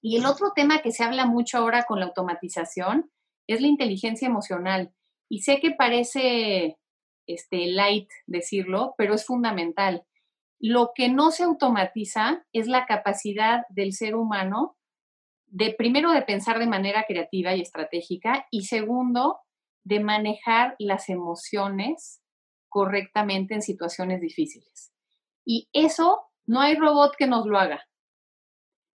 Y 0.01 0.17
el 0.17 0.25
otro 0.25 0.51
tema 0.53 0.81
que 0.81 0.91
se 0.91 1.03
habla 1.03 1.25
mucho 1.25 1.57
ahora 1.57 1.83
con 1.83 1.99
la 1.99 2.07
automatización 2.07 3.09
es 3.47 3.61
la 3.61 3.67
inteligencia 3.67 4.27
emocional. 4.27 4.93
Y 5.29 5.39
sé 5.39 5.59
que 5.59 5.71
parece 5.71 6.77
este, 7.27 7.67
light 7.67 8.09
decirlo, 8.27 8.95
pero 8.97 9.13
es 9.13 9.25
fundamental. 9.25 10.03
Lo 10.59 10.91
que 10.93 11.09
no 11.09 11.31
se 11.31 11.43
automatiza 11.43 12.45
es 12.53 12.67
la 12.67 12.85
capacidad 12.85 13.63
del 13.69 13.93
ser 13.93 14.15
humano 14.15 14.77
de 15.53 15.71
primero 15.71 16.11
de 16.11 16.23
pensar 16.23 16.57
de 16.57 16.65
manera 16.65 17.05
creativa 17.07 17.55
y 17.55 17.61
estratégica 17.61 18.47
y 18.49 18.63
segundo 18.63 19.37
de 19.83 19.99
manejar 19.99 20.75
las 20.79 21.09
emociones 21.09 22.23
correctamente 22.69 23.53
en 23.53 23.61
situaciones 23.61 24.19
difíciles. 24.19 24.91
Y 25.45 25.69
eso 25.71 26.23
no 26.47 26.59
hay 26.59 26.75
robot 26.75 27.13
que 27.15 27.27
nos 27.27 27.45
lo 27.45 27.59
haga. 27.59 27.85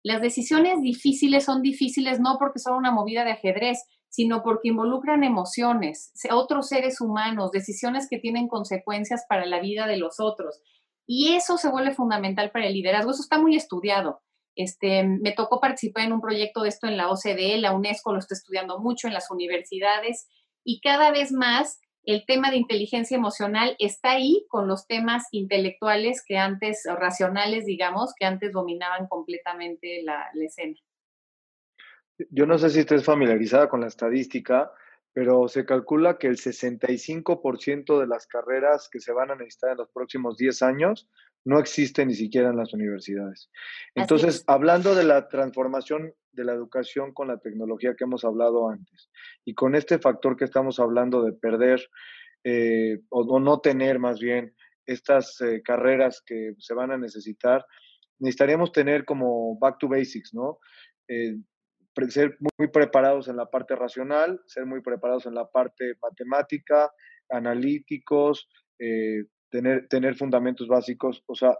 Las 0.02 0.20
decisiones 0.20 0.82
difíciles 0.82 1.44
son 1.44 1.62
difíciles 1.62 2.18
no 2.18 2.38
porque 2.40 2.58
son 2.58 2.74
una 2.74 2.90
movida 2.90 3.24
de 3.24 3.32
ajedrez, 3.32 3.84
sino 4.08 4.42
porque 4.42 4.68
involucran 4.68 5.22
emociones, 5.22 6.12
otros 6.32 6.66
seres 6.66 7.00
humanos, 7.00 7.52
decisiones 7.52 8.08
que 8.10 8.18
tienen 8.18 8.48
consecuencias 8.48 9.26
para 9.28 9.46
la 9.46 9.60
vida 9.60 9.86
de 9.86 9.98
los 9.98 10.18
otros. 10.18 10.60
Y 11.06 11.34
eso 11.34 11.56
se 11.56 11.70
vuelve 11.70 11.94
fundamental 11.94 12.50
para 12.50 12.66
el 12.66 12.72
liderazgo. 12.72 13.12
Eso 13.12 13.22
está 13.22 13.38
muy 13.38 13.54
estudiado. 13.54 14.22
Este, 14.58 15.04
me 15.04 15.30
tocó 15.30 15.60
participar 15.60 16.04
en 16.04 16.12
un 16.12 16.20
proyecto 16.20 16.62
de 16.62 16.68
esto 16.68 16.88
en 16.88 16.96
la 16.96 17.08
OCDE, 17.10 17.58
la 17.58 17.72
UNESCO 17.72 18.12
lo 18.12 18.18
está 18.18 18.34
estudiando 18.34 18.80
mucho 18.80 19.06
en 19.06 19.14
las 19.14 19.30
universidades 19.30 20.26
y 20.64 20.80
cada 20.80 21.12
vez 21.12 21.30
más 21.30 21.80
el 22.02 22.24
tema 22.26 22.50
de 22.50 22.56
inteligencia 22.56 23.16
emocional 23.16 23.76
está 23.78 24.10
ahí 24.12 24.44
con 24.48 24.66
los 24.66 24.88
temas 24.88 25.28
intelectuales 25.30 26.24
que 26.26 26.38
antes, 26.38 26.82
o 26.90 26.96
racionales, 26.96 27.66
digamos, 27.66 28.14
que 28.18 28.26
antes 28.26 28.50
dominaban 28.50 29.06
completamente 29.06 30.02
la, 30.02 30.28
la 30.34 30.44
escena. 30.44 30.74
Yo 32.30 32.44
no 32.44 32.58
sé 32.58 32.70
si 32.70 32.80
estés 32.80 33.04
familiarizada 33.04 33.68
con 33.68 33.80
la 33.80 33.86
estadística, 33.86 34.72
pero 35.12 35.46
se 35.46 35.64
calcula 35.64 36.18
que 36.18 36.26
el 36.26 36.36
65% 36.36 38.00
de 38.00 38.06
las 38.08 38.26
carreras 38.26 38.88
que 38.90 38.98
se 38.98 39.12
van 39.12 39.30
a 39.30 39.36
necesitar 39.36 39.70
en 39.70 39.78
los 39.78 39.90
próximos 39.90 40.36
10 40.36 40.62
años 40.62 41.08
no 41.48 41.58
existe 41.58 42.04
ni 42.04 42.14
siquiera 42.14 42.50
en 42.50 42.58
las 42.58 42.74
universidades. 42.74 43.50
Entonces, 43.94 44.44
hablando 44.46 44.94
de 44.94 45.04
la 45.04 45.28
transformación 45.28 46.12
de 46.32 46.44
la 46.44 46.52
educación 46.52 47.14
con 47.14 47.28
la 47.28 47.38
tecnología 47.38 47.94
que 47.96 48.04
hemos 48.04 48.22
hablado 48.22 48.68
antes 48.68 49.10
y 49.46 49.54
con 49.54 49.74
este 49.74 49.98
factor 49.98 50.36
que 50.36 50.44
estamos 50.44 50.78
hablando 50.78 51.22
de 51.22 51.32
perder 51.32 51.80
eh, 52.44 53.00
o, 53.08 53.40
no 53.40 53.60
tener 53.60 53.98
más 53.98 54.20
bien 54.20 54.54
estas 54.84 55.40
eh, 55.40 55.62
carreras 55.64 56.22
que 56.24 56.52
se 56.58 56.74
van 56.74 56.90
a 56.90 56.98
necesitar, 56.98 57.64
necesitaríamos 58.18 58.70
tener 58.70 59.06
como 59.06 59.58
back 59.58 59.78
to 59.78 59.88
basics, 59.88 60.34
¿no? 60.34 60.58
Eh, 61.08 61.34
ser 62.10 62.36
muy 62.58 62.68
preparados 62.68 63.26
en 63.28 63.36
la 63.36 63.46
parte 63.46 63.74
racional, 63.74 64.38
ser 64.44 64.66
muy 64.66 64.82
preparados 64.82 65.24
en 65.24 65.34
la 65.34 65.46
parte 65.48 65.94
matemática, 66.02 66.92
analíticos, 67.30 68.48
tener, 69.50 69.88
tener 69.88 70.16
fundamentos 70.16 70.68
básicos. 70.68 71.22
O 71.26 71.34
sea, 71.34 71.56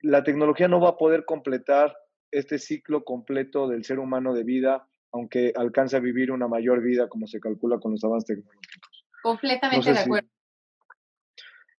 la 0.00 0.22
tecnología 0.22 0.68
no 0.68 0.80
va 0.80 0.90
a 0.90 0.96
poder 0.96 1.24
completar 1.24 1.96
este 2.30 2.58
ciclo 2.58 3.04
completo 3.04 3.68
del 3.68 3.84
ser 3.84 3.98
humano 3.98 4.34
de 4.34 4.44
vida, 4.44 4.88
aunque 5.12 5.52
alcance 5.56 5.96
a 5.96 6.00
vivir 6.00 6.32
una 6.32 6.48
mayor 6.48 6.82
vida 6.82 7.08
como 7.08 7.26
se 7.26 7.40
calcula 7.40 7.78
con 7.78 7.92
los 7.92 8.04
avances 8.04 8.36
tecnológicos. 8.36 9.06
Completamente 9.22 9.92
de 9.92 9.98
acuerdo. 9.98 10.28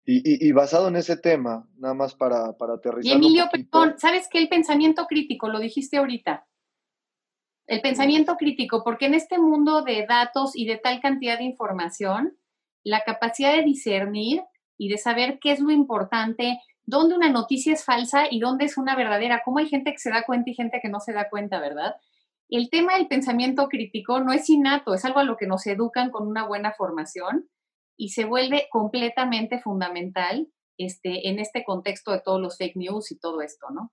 y, 0.05 0.47
y, 0.47 0.51
basado 0.51 0.87
en 0.87 0.95
ese 0.95 1.17
tema, 1.17 1.67
nada 1.77 1.93
más 1.93 2.15
para, 2.15 2.53
para 2.53 2.75
aterrizar. 2.75 3.11
Y 3.11 3.15
Emilio, 3.15 3.45
perdón, 3.51 3.95
¿sabes 3.97 4.27
qué? 4.31 4.39
El 4.39 4.49
pensamiento 4.49 5.05
crítico, 5.07 5.49
lo 5.49 5.59
dijiste 5.59 5.97
ahorita. 5.97 6.45
El 7.65 7.81
pensamiento 7.81 8.35
crítico, 8.35 8.83
porque 8.83 9.05
en 9.05 9.13
este 9.13 9.39
mundo 9.39 9.81
de 9.81 10.05
datos 10.07 10.51
y 10.55 10.65
de 10.65 10.77
tal 10.77 10.99
cantidad 11.01 11.37
de 11.37 11.45
información, 11.45 12.37
la 12.83 13.01
capacidad 13.05 13.55
de 13.55 13.63
discernir 13.63 14.43
y 14.77 14.89
de 14.89 14.97
saber 14.97 15.39
qué 15.39 15.51
es 15.51 15.59
lo 15.59 15.71
importante, 15.71 16.59
dónde 16.85 17.15
una 17.15 17.29
noticia 17.29 17.73
es 17.73 17.85
falsa 17.85 18.25
y 18.29 18.39
dónde 18.39 18.65
es 18.65 18.77
una 18.77 18.95
verdadera, 18.95 19.41
cómo 19.43 19.59
hay 19.59 19.67
gente 19.67 19.91
que 19.91 19.99
se 19.99 20.09
da 20.09 20.23
cuenta 20.23 20.49
y 20.49 20.55
gente 20.55 20.79
que 20.81 20.89
no 20.89 20.99
se 20.99 21.13
da 21.13 21.29
cuenta, 21.29 21.59
¿verdad? 21.59 21.95
El 22.49 22.69
tema 22.69 22.97
del 22.97 23.07
pensamiento 23.07 23.67
crítico 23.67 24.19
no 24.19 24.33
es 24.33 24.49
innato, 24.49 24.93
es 24.93 25.05
algo 25.05 25.19
a 25.19 25.23
lo 25.23 25.37
que 25.37 25.47
nos 25.47 25.65
educan 25.65 26.11
con 26.11 26.27
una 26.27 26.45
buena 26.45 26.73
formación 26.73 27.49
y 27.97 28.09
se 28.09 28.25
vuelve 28.25 28.67
completamente 28.71 29.59
fundamental 29.59 30.47
este, 30.77 31.29
en 31.29 31.39
este 31.39 31.63
contexto 31.63 32.11
de 32.11 32.21
todos 32.21 32.41
los 32.41 32.57
fake 32.57 32.75
news 32.75 33.11
y 33.11 33.19
todo 33.19 33.41
esto, 33.41 33.67
¿no? 33.69 33.91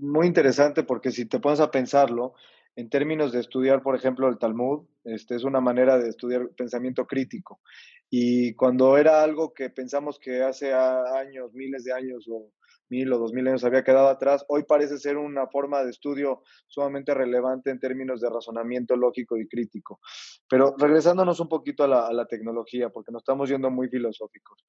muy 0.00 0.26
interesante 0.26 0.84
porque 0.84 1.10
si 1.10 1.26
te 1.26 1.40
pones 1.40 1.60
a 1.60 1.70
pensarlo, 1.70 2.34
en 2.76 2.88
términos 2.88 3.32
de 3.32 3.40
estudiar, 3.40 3.82
por 3.82 3.94
ejemplo, 3.96 4.28
el 4.28 4.38
Talmud, 4.38 4.86
este, 5.04 5.34
es 5.34 5.44
una 5.44 5.60
manera 5.60 5.98
de 5.98 6.08
estudiar 6.08 6.48
pensamiento 6.56 7.06
crítico. 7.06 7.60
Y 8.08 8.54
cuando 8.54 8.96
era 8.96 9.22
algo 9.22 9.52
que 9.52 9.70
pensamos 9.70 10.18
que 10.18 10.42
hace 10.42 10.72
años, 10.72 11.52
miles 11.54 11.84
de 11.84 11.92
años 11.92 12.26
o 12.30 12.50
mil 12.88 13.10
o 13.10 13.18
dos 13.18 13.32
mil 13.32 13.48
años 13.48 13.64
había 13.64 13.82
quedado 13.82 14.08
atrás, 14.08 14.44
hoy 14.48 14.64
parece 14.64 14.98
ser 14.98 15.16
una 15.16 15.46
forma 15.46 15.82
de 15.82 15.90
estudio 15.90 16.42
sumamente 16.66 17.14
relevante 17.14 17.70
en 17.70 17.80
términos 17.80 18.20
de 18.20 18.28
razonamiento 18.28 18.96
lógico 18.96 19.38
y 19.38 19.48
crítico. 19.48 20.00
Pero 20.48 20.74
regresándonos 20.78 21.40
un 21.40 21.48
poquito 21.48 21.84
a 21.84 22.12
la, 22.12 22.26
tecnología, 22.26 22.90
porque 22.90 23.10
nos 23.10 23.22
estamos 23.22 23.48
yendo 23.48 23.70
muy 23.70 23.88
filosóficos. 23.88 24.66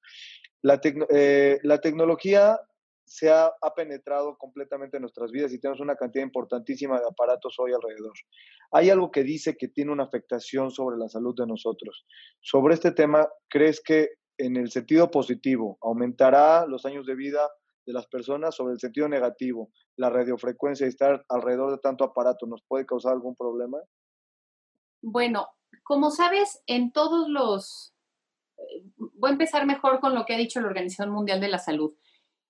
La, 0.62 0.80
eh, 1.10 1.58
la 1.62 1.80
tecnología 1.80 2.58
se 3.04 3.30
ha, 3.30 3.52
penetrado 3.76 4.36
completamente 4.38 4.96
en 4.96 5.02
nuestras 5.02 5.30
vidas 5.30 5.52
y 5.52 5.60
tenemos 5.60 5.80
una 5.80 5.96
cantidad 5.96 6.24
importantísima 6.24 6.98
de 6.98 7.06
aparatos 7.06 7.56
hoy 7.58 7.72
alrededor. 7.72 8.14
Hay 8.72 8.90
algo 8.90 9.10
que 9.10 9.22
dice 9.22 9.56
que 9.56 9.68
tiene 9.68 9.92
una 9.92 10.04
afectación 10.04 10.70
sobre 10.70 10.96
la 10.96 11.08
salud 11.08 11.34
de 11.36 11.46
nosotros. 11.46 12.06
Sobre 12.40 12.74
este 12.74 12.92
tema, 12.92 13.28
¿crees 13.48 13.82
que 13.82 14.08
en 14.38 14.56
el 14.56 14.70
sentido 14.70 15.10
positivo 15.10 15.78
aumentará 15.82 16.66
los 16.66 16.86
años 16.86 17.06
de 17.06 17.14
vida 17.14 17.48
de 17.86 17.92
las 17.92 18.06
personas? 18.06 18.54
Sobre 18.54 18.72
el 18.72 18.80
sentido 18.80 19.08
negativo, 19.08 19.70
la 19.96 20.10
radiofrecuencia 20.10 20.86
y 20.86 20.88
estar 20.88 21.24
alrededor 21.28 21.72
de 21.72 21.78
tanto 21.78 22.04
aparato, 22.04 22.46
¿nos 22.46 22.62
puede 22.66 22.86
causar 22.86 23.12
algún 23.12 23.36
problema? 23.36 23.78
Bueno, 25.02 25.48
como 25.82 26.10
sabes, 26.10 26.62
en 26.66 26.92
todos 26.92 27.28
los... 27.28 27.94
Eh, 28.56 28.84
voy 28.96 29.30
a 29.30 29.32
empezar 29.32 29.66
mejor 29.66 30.00
con 30.00 30.14
lo 30.14 30.24
que 30.24 30.34
ha 30.34 30.38
dicho 30.38 30.60
la 30.60 30.68
Organización 30.68 31.10
Mundial 31.10 31.40
de 31.40 31.48
la 31.48 31.58
Salud 31.58 31.94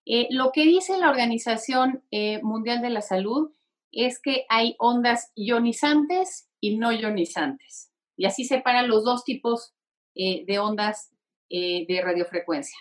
eh, 0.06 0.26
lo 0.30 0.52
que 0.52 0.64
dice 0.64 0.98
la 0.98 1.08
Organización 1.08 2.04
eh, 2.10 2.42
Mundial 2.42 2.82
de 2.82 2.90
la 2.90 3.00
Salud 3.00 3.52
es 3.90 4.20
que 4.20 4.44
hay 4.48 4.76
ondas 4.78 5.32
ionizantes 5.34 6.48
y 6.60 6.76
no 6.76 6.92
ionizantes. 6.92 7.90
Y 8.16 8.26
así 8.26 8.44
separan 8.44 8.88
los 8.88 9.04
dos 9.04 9.24
tipos 9.24 9.74
eh, 10.14 10.44
de 10.46 10.58
ondas 10.58 11.10
de 11.50 12.00
radiofrecuencia. 12.02 12.76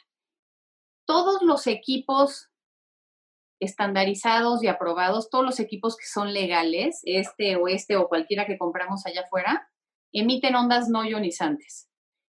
Todos 1.05 1.43
los 1.43 1.67
equipos 1.67 2.49
estandarizados 3.59 4.63
y 4.63 4.67
aprobados, 4.67 5.29
todos 5.29 5.45
los 5.45 5.59
equipos 5.59 5.95
que 5.95 6.07
son 6.07 6.33
legales, 6.33 7.01
este 7.03 7.55
o 7.55 7.67
este 7.67 7.97
o 7.97 8.07
cualquiera 8.07 8.47
que 8.47 8.57
compramos 8.57 9.05
allá 9.05 9.21
afuera, 9.21 9.69
emiten 10.11 10.55
ondas 10.55 10.89
no 10.89 11.05
ionizantes, 11.05 11.87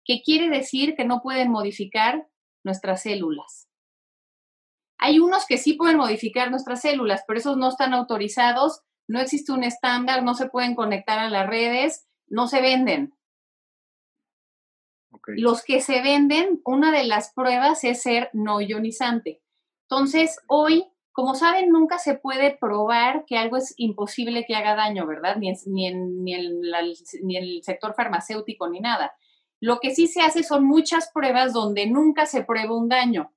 que 0.04 0.20
quiere 0.22 0.50
decir 0.50 0.94
que 0.94 1.06
no 1.06 1.22
pueden 1.22 1.50
modificar 1.50 2.28
nuestras 2.64 3.04
células 3.04 3.66
hay 4.98 5.18
unos 5.18 5.46
que 5.46 5.58
sí 5.58 5.74
pueden 5.74 5.98
modificar 5.98 6.50
nuestras 6.50 6.80
células, 6.80 7.22
pero 7.26 7.38
esos 7.38 7.56
no 7.56 7.68
están 7.68 7.94
autorizados, 7.94 8.82
no 9.08 9.20
existe 9.20 9.52
un 9.52 9.64
estándar, 9.64 10.22
no 10.22 10.34
se 10.34 10.48
pueden 10.48 10.74
conectar 10.74 11.18
a 11.18 11.30
las 11.30 11.46
redes, 11.46 12.06
no 12.26 12.48
se 12.48 12.60
venden. 12.60 13.14
Los 15.26 15.64
que 15.64 15.80
se 15.80 16.02
venden, 16.02 16.60
una 16.64 16.92
de 16.92 17.04
las 17.04 17.32
pruebas 17.32 17.82
es 17.84 18.02
ser 18.02 18.30
no 18.32 18.60
ionizante. 18.60 19.42
Entonces, 19.88 20.38
hoy, 20.46 20.84
como 21.12 21.34
saben, 21.34 21.70
nunca 21.70 21.98
se 21.98 22.14
puede 22.14 22.56
probar 22.56 23.24
que 23.26 23.36
algo 23.36 23.56
es 23.56 23.74
imposible 23.76 24.44
que 24.46 24.54
haga 24.54 24.74
daño, 24.74 25.06
¿verdad? 25.06 25.36
Ni, 25.36 25.52
ni, 25.66 25.86
en, 25.86 26.22
ni 26.22 26.34
en 26.34 27.30
el 27.30 27.62
sector 27.62 27.94
farmacéutico 27.94 28.68
ni 28.68 28.80
nada. 28.80 29.14
Lo 29.60 29.78
que 29.80 29.94
sí 29.94 30.06
se 30.06 30.20
hace 30.20 30.42
son 30.42 30.64
muchas 30.64 31.10
pruebas 31.12 31.52
donde 31.52 31.86
nunca 31.86 32.26
se 32.26 32.44
prueba 32.44 32.76
un 32.76 32.88
daño. 32.88 33.32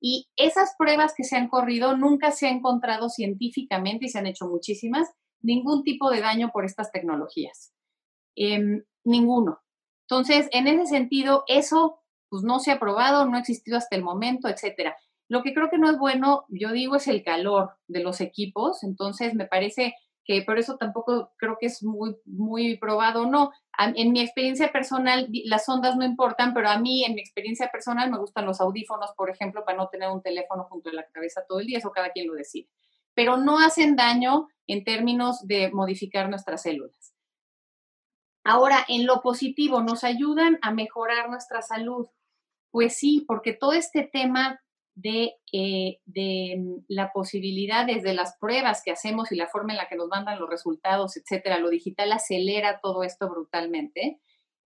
Y 0.00 0.28
esas 0.36 0.74
pruebas 0.78 1.14
que 1.16 1.24
se 1.24 1.36
han 1.36 1.48
corrido 1.48 1.96
nunca 1.96 2.30
se 2.30 2.46
ha 2.46 2.50
encontrado 2.50 3.08
científicamente, 3.08 4.06
y 4.06 4.08
se 4.08 4.18
han 4.18 4.26
hecho 4.26 4.46
muchísimas, 4.46 5.08
ningún 5.40 5.82
tipo 5.82 6.10
de 6.10 6.20
daño 6.20 6.50
por 6.52 6.64
estas 6.64 6.90
tecnologías. 6.92 7.72
Em, 8.36 8.84
ninguno. 9.04 9.60
Entonces, 10.08 10.48
en 10.52 10.68
ese 10.68 10.86
sentido, 10.86 11.44
eso 11.48 12.00
pues 12.30 12.42
no 12.42 12.58
se 12.60 12.70
ha 12.70 12.78
probado, 12.78 13.24
no 13.24 13.36
ha 13.36 13.40
existido 13.40 13.78
hasta 13.78 13.96
el 13.96 14.02
momento, 14.02 14.48
etcétera. 14.48 14.96
Lo 15.28 15.42
que 15.42 15.54
creo 15.54 15.70
que 15.70 15.78
no 15.78 15.90
es 15.90 15.98
bueno, 15.98 16.44
yo 16.48 16.72
digo, 16.72 16.96
es 16.96 17.08
el 17.08 17.22
calor 17.22 17.72
de 17.86 18.00
los 18.00 18.20
equipos. 18.20 18.82
Entonces, 18.82 19.34
me 19.34 19.46
parece 19.46 19.94
que 20.28 20.42
por 20.42 20.58
eso 20.58 20.76
tampoco 20.76 21.32
creo 21.38 21.56
que 21.58 21.66
es 21.66 21.82
muy, 21.82 22.14
muy 22.26 22.76
probado 22.76 23.24
no. 23.24 23.50
En 23.78 24.12
mi 24.12 24.20
experiencia 24.20 24.70
personal, 24.70 25.26
las 25.46 25.66
ondas 25.70 25.96
no 25.96 26.04
importan, 26.04 26.52
pero 26.52 26.68
a 26.68 26.78
mí, 26.78 27.02
en 27.02 27.14
mi 27.14 27.22
experiencia 27.22 27.70
personal, 27.70 28.10
me 28.10 28.18
gustan 28.18 28.44
los 28.44 28.60
audífonos, 28.60 29.12
por 29.16 29.30
ejemplo, 29.30 29.64
para 29.64 29.78
no 29.78 29.88
tener 29.88 30.10
un 30.10 30.20
teléfono 30.20 30.64
junto 30.64 30.90
a 30.90 30.92
la 30.92 31.06
cabeza 31.06 31.46
todo 31.48 31.60
el 31.60 31.66
día, 31.66 31.78
eso 31.78 31.92
cada 31.92 32.10
quien 32.10 32.26
lo 32.26 32.34
decide. 32.34 32.68
Pero 33.14 33.38
no 33.38 33.58
hacen 33.58 33.96
daño 33.96 34.48
en 34.66 34.84
términos 34.84 35.46
de 35.46 35.70
modificar 35.72 36.28
nuestras 36.28 36.60
células. 36.60 37.14
Ahora, 38.44 38.84
en 38.86 39.06
lo 39.06 39.22
positivo, 39.22 39.82
¿nos 39.82 40.04
ayudan 40.04 40.58
a 40.60 40.72
mejorar 40.72 41.30
nuestra 41.30 41.62
salud? 41.62 42.06
Pues 42.70 42.98
sí, 42.98 43.24
porque 43.26 43.54
todo 43.54 43.72
este 43.72 44.02
tema 44.02 44.60
de, 44.98 45.34
eh, 45.52 46.00
de 46.06 46.56
mm, 46.58 46.84
la 46.88 47.12
posibilidad 47.12 47.86
desde 47.86 48.14
las 48.14 48.36
pruebas 48.40 48.82
que 48.84 48.90
hacemos 48.90 49.30
y 49.30 49.36
la 49.36 49.46
forma 49.46 49.72
en 49.72 49.78
la 49.78 49.88
que 49.88 49.94
nos 49.94 50.08
mandan 50.08 50.40
los 50.40 50.50
resultados, 50.50 51.16
etcétera. 51.16 51.58
Lo 51.58 51.70
digital 51.70 52.10
acelera 52.10 52.80
todo 52.82 53.04
esto 53.04 53.30
brutalmente. 53.30 54.20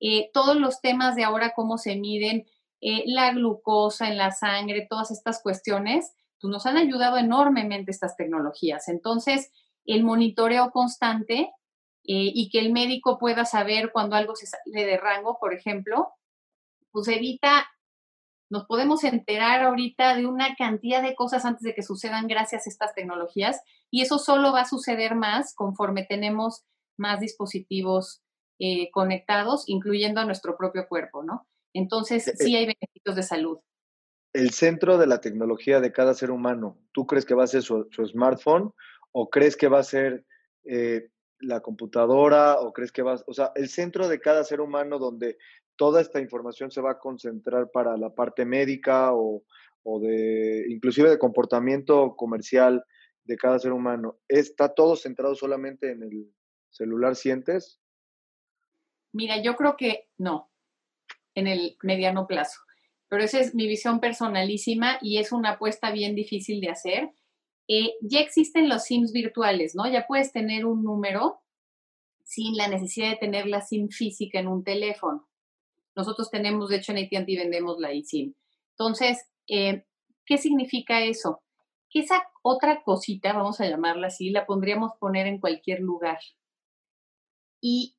Eh, 0.01 0.31
todos 0.33 0.57
los 0.57 0.81
temas 0.81 1.17
de 1.17 1.25
ahora, 1.25 1.55
cómo 1.57 1.77
se 1.77 1.97
miden 1.97 2.47
eh, 2.81 3.03
la 3.07 3.33
glucosa 3.33 4.09
en 4.09 4.17
la 4.17 4.31
sangre, 4.31 4.87
todas 4.89 5.11
estas 5.11 5.43
cuestiones, 5.43 6.13
pues 6.41 6.51
nos 6.53 6.67
han 6.67 6.77
ayudado 6.77 7.19
enormemente 7.19 7.91
estas 7.91 8.17
tecnologías. 8.17 8.89
Entonces, 8.89 9.51
el 9.87 10.05
monitoreo 10.05 10.71
constante 10.71 11.51
y 12.05 12.51
que 12.51 12.59
el 12.59 12.73
médico 12.73 13.17
pueda 13.17 13.45
saber 13.45 13.93
cuando 13.93 14.17
algo 14.17 14.35
se 14.35 14.47
sale 14.47 14.85
de 14.85 14.97
rango, 14.97 15.39
por 15.39 15.55
ejemplo, 15.55 16.09
pues 16.91 17.07
evita 17.07 17.69
nos 18.53 18.67
podemos 18.67 19.03
enterar 19.03 19.63
ahorita 19.63 20.15
de 20.15 20.27
una 20.27 20.55
cantidad 20.57 21.03
de 21.03 21.15
cosas 21.15 21.47
antes 21.47 21.63
de 21.63 21.75
que 21.75 21.83
sucedan 21.83 22.29
gracias 22.29 22.67
a 22.67 22.71
estas 22.71 22.95
tecnologías 22.95 23.63
y 23.91 24.03
eso 24.03 24.19
solo 24.19 24.53
va 24.53 24.61
a 24.61 24.69
suceder 24.69 25.15
más 25.15 25.55
conforme 25.55 26.05
tenemos 26.05 26.63
más 26.99 27.19
dispositivos 27.19 28.21
eh, 28.59 28.91
conectados, 28.91 29.65
incluyendo 29.69 30.21
a 30.21 30.27
nuestro 30.27 30.59
propio 30.59 30.87
cuerpo, 30.87 31.23
¿no? 31.23 31.49
Entonces, 31.73 32.29
eh, 32.29 32.35
sí 32.37 32.55
eh 32.55 32.59
hay 32.59 32.67
beneficios 32.67 33.17
de 33.17 33.23
salud. 33.23 33.59
El 34.35 34.51
centro 34.51 34.99
de 34.99 35.07
la 35.07 35.23
tecnología 35.23 35.81
de 35.81 35.91
cada 35.91 36.13
ser 36.13 36.31
humano, 36.31 36.79
¿tú 36.93 37.07
crees 37.07 37.25
que 37.25 37.35
va 37.35 37.45
a 37.45 37.47
ser 37.47 37.63
su, 37.63 37.89
smartphone 37.91 38.71
o 39.13 39.31
crees 39.31 39.57
que 39.57 39.69
va 39.69 39.79
a 39.79 39.83
ser 39.83 40.27
la 41.41 41.61
computadora 41.61 42.61
o 42.61 42.73
crees 42.73 42.93
que 42.93 43.03
va, 43.03 43.19
o 43.27 43.33
sea, 43.33 43.51
el 43.55 43.71
centro 43.71 44.09
de 44.09 44.21
cada 44.21 44.45
ser 44.45 44.61
humano 44.61 44.99
donde 44.99 45.39
toda 45.77 46.01
esta 46.01 46.21
información 46.21 46.71
se 46.71 46.81
va 46.81 46.93
a 46.93 46.99
concentrar 46.99 47.71
para 47.71 47.97
la 47.97 48.15
parte 48.15 48.45
médica 48.45 49.11
o, 49.13 49.43
de 50.01 50.65
inclusive 50.69 51.11
de 51.11 51.19
comportamiento 51.19 52.15
comercial 52.17 52.85
de 53.25 53.37
cada 53.37 53.59
ser 53.59 53.73
humano. 53.73 54.19
¿Está 54.29 54.75
todo 54.75 54.97
centrado 54.97 55.35
solamente 55.35 55.91
en 55.91 56.03
el 56.03 56.33
celular 56.71 57.17
sientes? 57.17 57.81
Mira, 59.13 59.43
yo 59.43 59.57
creo 59.57 59.77
que 59.77 60.09
no, 60.19 60.51
en 61.35 61.47
el 61.47 61.77
mediano 61.83 62.27
plazo. 62.27 62.61
Pero 63.09 63.25
esa 63.25 63.41
es 63.41 63.55
mi 63.55 63.67
visión 63.67 64.01
personalísima 64.01 64.99
y 65.03 65.19
es 65.19 65.33
una 65.33 65.51
apuesta 65.51 65.91
bien 65.91 66.15
difícil 66.15 66.61
de 66.61 66.71
hacer. 66.71 67.11
Eh, 67.69 67.95
ya 68.01 68.21
existen 68.21 68.69
los 68.69 68.85
SIMs 68.85 69.13
virtuales, 69.13 69.75
¿no? 69.75 69.91
Ya 69.91 70.07
puedes 70.07 70.33
tener 70.33 70.65
un 70.65 70.83
número 70.83 71.43
sin 72.25 72.57
la 72.57 72.69
necesidad 72.69 73.11
de 73.11 73.17
tener 73.17 73.47
la 73.47 73.61
SIM 73.61 73.89
física 73.89 74.39
en 74.39 74.49
un 74.49 74.65
teléfono. 74.65 75.29
Nosotros 75.95 76.31
tenemos, 76.31 76.69
de 76.69 76.77
hecho, 76.77 76.93
en 76.93 76.99
AT&T 76.99 77.37
vendemos 77.37 77.79
la 77.79 77.93
eSIM. 77.93 78.35
Entonces, 78.71 79.29
eh, 79.49 79.85
¿qué 80.25 80.39
significa 80.39 81.03
eso? 81.03 81.43
Que 81.91 82.01
esa 82.01 82.23
otra 82.43 82.83
cosita, 82.83 83.33
vamos 83.33 83.61
a 83.61 83.69
llamarla 83.69 84.09
así, 84.09 84.31
la 84.31 84.47
pondríamos 84.47 84.93
poner 84.99 85.27
en 85.27 85.41
cualquier 85.41 85.81
lugar. 85.81 86.19
Y 87.61 87.97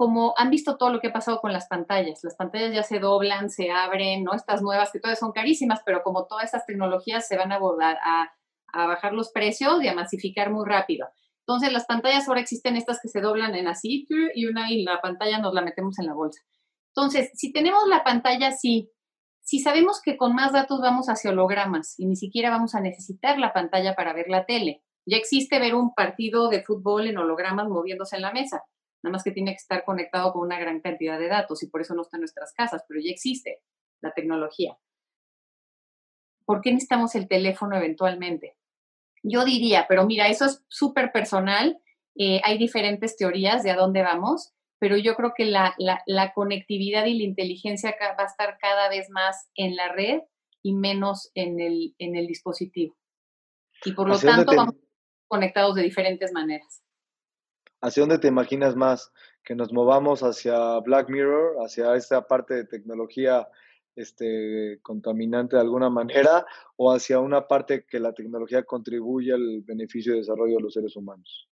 como 0.00 0.32
han 0.38 0.48
visto 0.48 0.78
todo 0.78 0.90
lo 0.90 1.00
que 1.00 1.08
ha 1.08 1.12
pasado 1.12 1.40
con 1.40 1.52
las 1.52 1.68
pantallas, 1.68 2.20
las 2.22 2.34
pantallas 2.36 2.72
ya 2.72 2.82
se 2.82 3.00
doblan, 3.00 3.50
se 3.50 3.70
abren, 3.70 4.24
¿no? 4.24 4.32
Estas 4.32 4.62
nuevas 4.62 4.90
que 4.92 5.00
todas 5.00 5.18
son 5.18 5.32
carísimas, 5.32 5.82
pero 5.84 6.02
como 6.02 6.26
todas 6.26 6.44
estas 6.44 6.64
tecnologías 6.64 7.28
se 7.28 7.36
van 7.36 7.52
a, 7.52 7.58
a, 7.58 8.32
a 8.72 8.86
bajar 8.86 9.12
los 9.12 9.30
precios 9.30 9.82
y 9.82 9.88
a 9.88 9.94
masificar 9.94 10.50
muy 10.50 10.64
rápido. 10.66 11.06
Entonces 11.40 11.72
las 11.72 11.84
pantallas 11.84 12.28
ahora 12.28 12.40
existen 12.40 12.76
estas 12.76 13.00
que 13.02 13.08
se 13.08 13.20
doblan 13.20 13.54
en 13.54 13.68
así 13.68 14.06
y 14.34 14.46
una 14.46 14.70
y 14.70 14.84
la 14.84 15.00
pantalla 15.00 15.38
nos 15.38 15.52
la 15.52 15.62
metemos 15.62 15.98
en 15.98 16.06
la 16.06 16.14
bolsa. 16.14 16.40
Entonces, 16.94 17.30
si 17.34 17.52
tenemos 17.52 17.86
la 17.88 18.02
pantalla 18.04 18.48
así, 18.48 18.90
si 19.42 19.58
sabemos 19.58 20.00
que 20.02 20.16
con 20.16 20.34
más 20.34 20.52
datos 20.52 20.80
vamos 20.80 21.08
hacia 21.08 21.30
hologramas 21.30 21.98
y 21.98 22.06
ni 22.06 22.16
siquiera 22.16 22.50
vamos 22.50 22.74
a 22.74 22.80
necesitar 22.80 23.38
la 23.38 23.52
pantalla 23.52 23.94
para 23.94 24.12
ver 24.12 24.28
la 24.28 24.46
tele, 24.46 24.82
ya 25.06 25.16
existe 25.16 25.58
ver 25.58 25.74
un 25.74 25.94
partido 25.94 26.48
de 26.48 26.62
fútbol 26.62 27.06
en 27.06 27.18
hologramas 27.18 27.68
moviéndose 27.68 28.16
en 28.16 28.22
la 28.22 28.32
mesa, 28.32 28.62
nada 29.02 29.12
más 29.12 29.24
que 29.24 29.32
tiene 29.32 29.52
que 29.52 29.56
estar 29.56 29.84
conectado 29.84 30.32
con 30.32 30.42
una 30.42 30.58
gran 30.58 30.80
cantidad 30.80 31.18
de 31.18 31.28
datos 31.28 31.62
y 31.62 31.68
por 31.68 31.80
eso 31.80 31.94
no 31.94 32.02
está 32.02 32.16
en 32.16 32.22
nuestras 32.22 32.52
casas, 32.52 32.84
pero 32.86 33.00
ya 33.00 33.10
existe 33.10 33.60
la 34.02 34.12
tecnología. 34.12 34.76
¿Por 36.44 36.60
qué 36.60 36.72
necesitamos 36.72 37.14
el 37.14 37.28
teléfono 37.28 37.76
eventualmente? 37.76 38.56
Yo 39.22 39.44
diría, 39.44 39.86
pero 39.88 40.06
mira, 40.06 40.28
eso 40.28 40.46
es 40.46 40.64
súper 40.68 41.12
personal, 41.12 41.80
eh, 42.16 42.40
hay 42.44 42.58
diferentes 42.58 43.16
teorías 43.16 43.62
de 43.62 43.70
a 43.70 43.76
dónde 43.76 44.02
vamos, 44.02 44.52
pero 44.80 44.96
yo 44.96 45.14
creo 45.14 45.34
que 45.36 45.44
la, 45.44 46.32
conectividad 46.34 47.04
y 47.04 47.18
la 47.18 47.24
inteligencia 47.24 47.94
va 48.18 48.24
a 48.24 48.26
estar 48.26 48.56
cada 48.58 48.88
vez 48.88 49.10
más 49.10 49.48
en 49.54 49.76
la 49.76 49.92
red 49.92 50.22
y 50.62 50.74
menos 50.74 51.30
en 51.34 51.60
el, 51.60 51.94
en 51.98 52.16
el 52.16 52.26
dispositivo. 52.26 52.96
Y 53.84 53.92
por 53.92 54.08
lo 54.08 54.18
tanto 54.18 54.56
vamos 54.56 54.74
conectados 55.28 55.74
de 55.76 55.82
diferentes 55.82 56.32
maneras. 56.32 56.82
¿Hacia 57.82 58.02
dónde 58.02 58.18
te 58.18 58.28
imaginas 58.28 58.74
más? 58.74 59.12
¿Que 59.44 59.54
nos 59.54 59.72
movamos 59.72 60.22
hacia 60.22 60.78
Black 60.80 61.10
Mirror, 61.10 61.56
hacia 61.64 61.94
esta 61.94 62.26
parte 62.26 62.54
de 62.54 62.64
tecnología 62.64 63.48
este, 63.96 64.80
contaminante 64.82 65.56
de 65.56 65.62
alguna 65.62 65.90
manera, 65.90 66.46
o 66.76 66.90
hacia 66.90 67.20
una 67.20 67.46
parte 67.46 67.84
que 67.86 68.00
la 68.00 68.14
tecnología 68.14 68.64
contribuye 68.64 69.32
al 69.32 69.60
beneficio 69.62 70.14
y 70.14 70.18
desarrollo 70.18 70.56
de 70.56 70.62
los 70.62 70.72
seres 70.72 70.96
humanos? 70.96 71.49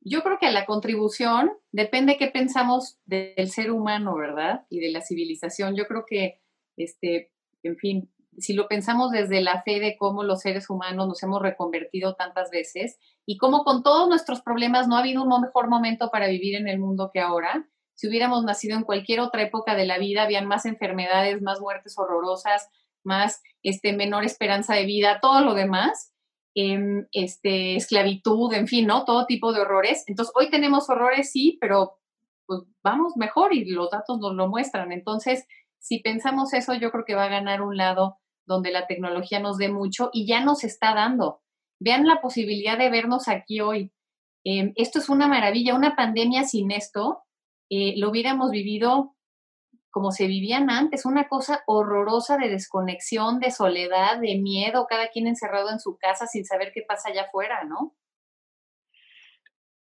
Yo 0.00 0.22
creo 0.22 0.38
que 0.38 0.50
la 0.50 0.64
contribución 0.64 1.52
depende 1.72 2.12
de 2.12 2.18
qué 2.18 2.26
pensamos 2.28 2.98
del 3.04 3.50
ser 3.50 3.70
humano, 3.70 4.16
¿verdad? 4.16 4.66
Y 4.70 4.80
de 4.80 4.90
la 4.90 5.02
civilización. 5.02 5.76
Yo 5.76 5.86
creo 5.86 6.04
que, 6.06 6.40
este, 6.76 7.32
en 7.62 7.76
fin, 7.76 8.10
si 8.38 8.54
lo 8.54 8.68
pensamos 8.68 9.10
desde 9.10 9.42
la 9.42 9.62
fe 9.62 9.80
de 9.80 9.96
cómo 9.98 10.22
los 10.22 10.40
seres 10.40 10.70
humanos 10.70 11.08
nos 11.08 11.22
hemos 11.22 11.42
reconvertido 11.42 12.14
tantas 12.14 12.50
veces 12.50 12.98
y 13.26 13.36
cómo 13.36 13.64
con 13.64 13.82
todos 13.82 14.08
nuestros 14.08 14.40
problemas 14.40 14.88
no 14.88 14.96
ha 14.96 15.00
habido 15.00 15.22
un 15.22 15.40
mejor 15.40 15.68
momento 15.68 16.10
para 16.10 16.28
vivir 16.28 16.56
en 16.56 16.68
el 16.68 16.78
mundo 16.78 17.10
que 17.12 17.20
ahora. 17.20 17.68
Si 17.94 18.08
hubiéramos 18.08 18.44
nacido 18.44 18.78
en 18.78 18.84
cualquier 18.84 19.20
otra 19.20 19.42
época 19.42 19.74
de 19.74 19.84
la 19.84 19.98
vida, 19.98 20.22
habían 20.22 20.46
más 20.46 20.64
enfermedades, 20.64 21.42
más 21.42 21.60
muertes 21.60 21.98
horrorosas, 21.98 22.68
más 23.04 23.42
este, 23.62 23.92
menor 23.92 24.24
esperanza 24.24 24.74
de 24.74 24.86
vida, 24.86 25.18
todo 25.20 25.42
lo 25.42 25.54
demás, 25.54 26.14
em, 26.60 27.06
este, 27.12 27.76
esclavitud, 27.76 28.52
en 28.52 28.66
fin, 28.66 28.86
¿no? 28.86 29.04
Todo 29.04 29.26
tipo 29.26 29.52
de 29.52 29.60
horrores. 29.60 30.04
Entonces, 30.06 30.32
hoy 30.36 30.50
tenemos 30.50 30.88
horrores, 30.90 31.30
sí, 31.30 31.58
pero 31.60 31.98
pues 32.46 32.62
vamos 32.82 33.16
mejor 33.16 33.54
y 33.54 33.64
los 33.64 33.90
datos 33.90 34.18
nos 34.18 34.34
lo 34.34 34.48
muestran. 34.48 34.92
Entonces, 34.92 35.46
si 35.78 36.00
pensamos 36.00 36.52
eso, 36.52 36.74
yo 36.74 36.90
creo 36.90 37.04
que 37.04 37.14
va 37.14 37.24
a 37.24 37.28
ganar 37.28 37.62
un 37.62 37.76
lado 37.76 38.18
donde 38.46 38.72
la 38.72 38.86
tecnología 38.86 39.38
nos 39.38 39.56
dé 39.56 39.68
mucho 39.68 40.10
y 40.12 40.26
ya 40.26 40.44
nos 40.44 40.64
está 40.64 40.94
dando. 40.94 41.40
Vean 41.80 42.06
la 42.06 42.20
posibilidad 42.20 42.76
de 42.76 42.90
vernos 42.90 43.28
aquí 43.28 43.60
hoy. 43.60 43.92
Em, 44.44 44.72
esto 44.76 44.98
es 44.98 45.08
una 45.08 45.28
maravilla, 45.28 45.74
una 45.74 45.94
pandemia 45.94 46.44
sin 46.44 46.72
esto, 46.72 47.22
eh, 47.70 47.94
lo 47.96 48.10
hubiéramos 48.10 48.50
vivido 48.50 49.14
como 49.90 50.12
se 50.12 50.26
vivían 50.26 50.70
antes, 50.70 51.04
una 51.04 51.28
cosa 51.28 51.62
horrorosa 51.66 52.36
de 52.36 52.48
desconexión, 52.48 53.40
de 53.40 53.50
soledad, 53.50 54.20
de 54.20 54.38
miedo, 54.38 54.86
cada 54.88 55.08
quien 55.08 55.26
encerrado 55.26 55.70
en 55.70 55.80
su 55.80 55.96
casa 55.96 56.26
sin 56.26 56.44
saber 56.44 56.72
qué 56.72 56.82
pasa 56.82 57.08
allá 57.08 57.22
afuera, 57.22 57.64
¿no? 57.64 57.94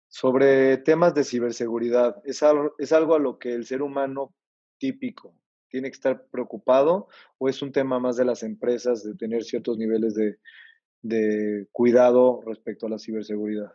Sobre 0.09 0.79
temas 0.79 1.15
de 1.15 1.25
ciberseguridad, 1.25 2.17
es 2.25 2.43
es 2.79 2.93
algo 2.93 3.15
a 3.15 3.19
lo 3.19 3.39
que 3.39 3.53
el 3.53 3.67
ser 3.67 3.83
humano 3.83 4.35
típico 4.79 5.35
tiene 5.69 5.91
que 5.91 5.95
estar 5.95 6.27
preocupado 6.27 7.09
o 7.39 7.49
es 7.49 7.63
un 7.63 7.73
tema 7.73 7.99
más 7.99 8.17
de 8.17 8.25
las 8.25 8.43
empresas 8.43 9.05
de 9.05 9.15
tener 9.15 9.45
ciertos 9.45 9.77
niveles 9.79 10.15
de, 10.15 11.67
cuidado 11.73 12.43
respecto 12.45 12.87
a 12.87 12.91
la 12.91 12.99
ciberseguridad? 12.99 13.73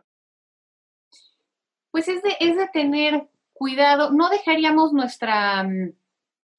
Pues 1.91 2.07
es 2.07 2.21
de, 2.21 2.35
es 2.39 2.57
de 2.57 2.67
tener 2.73 3.27
cuidado. 3.53 4.11
No 4.11 4.29
dejaríamos 4.29 4.93
nuestra, 4.93 5.63
mm, 5.63 5.93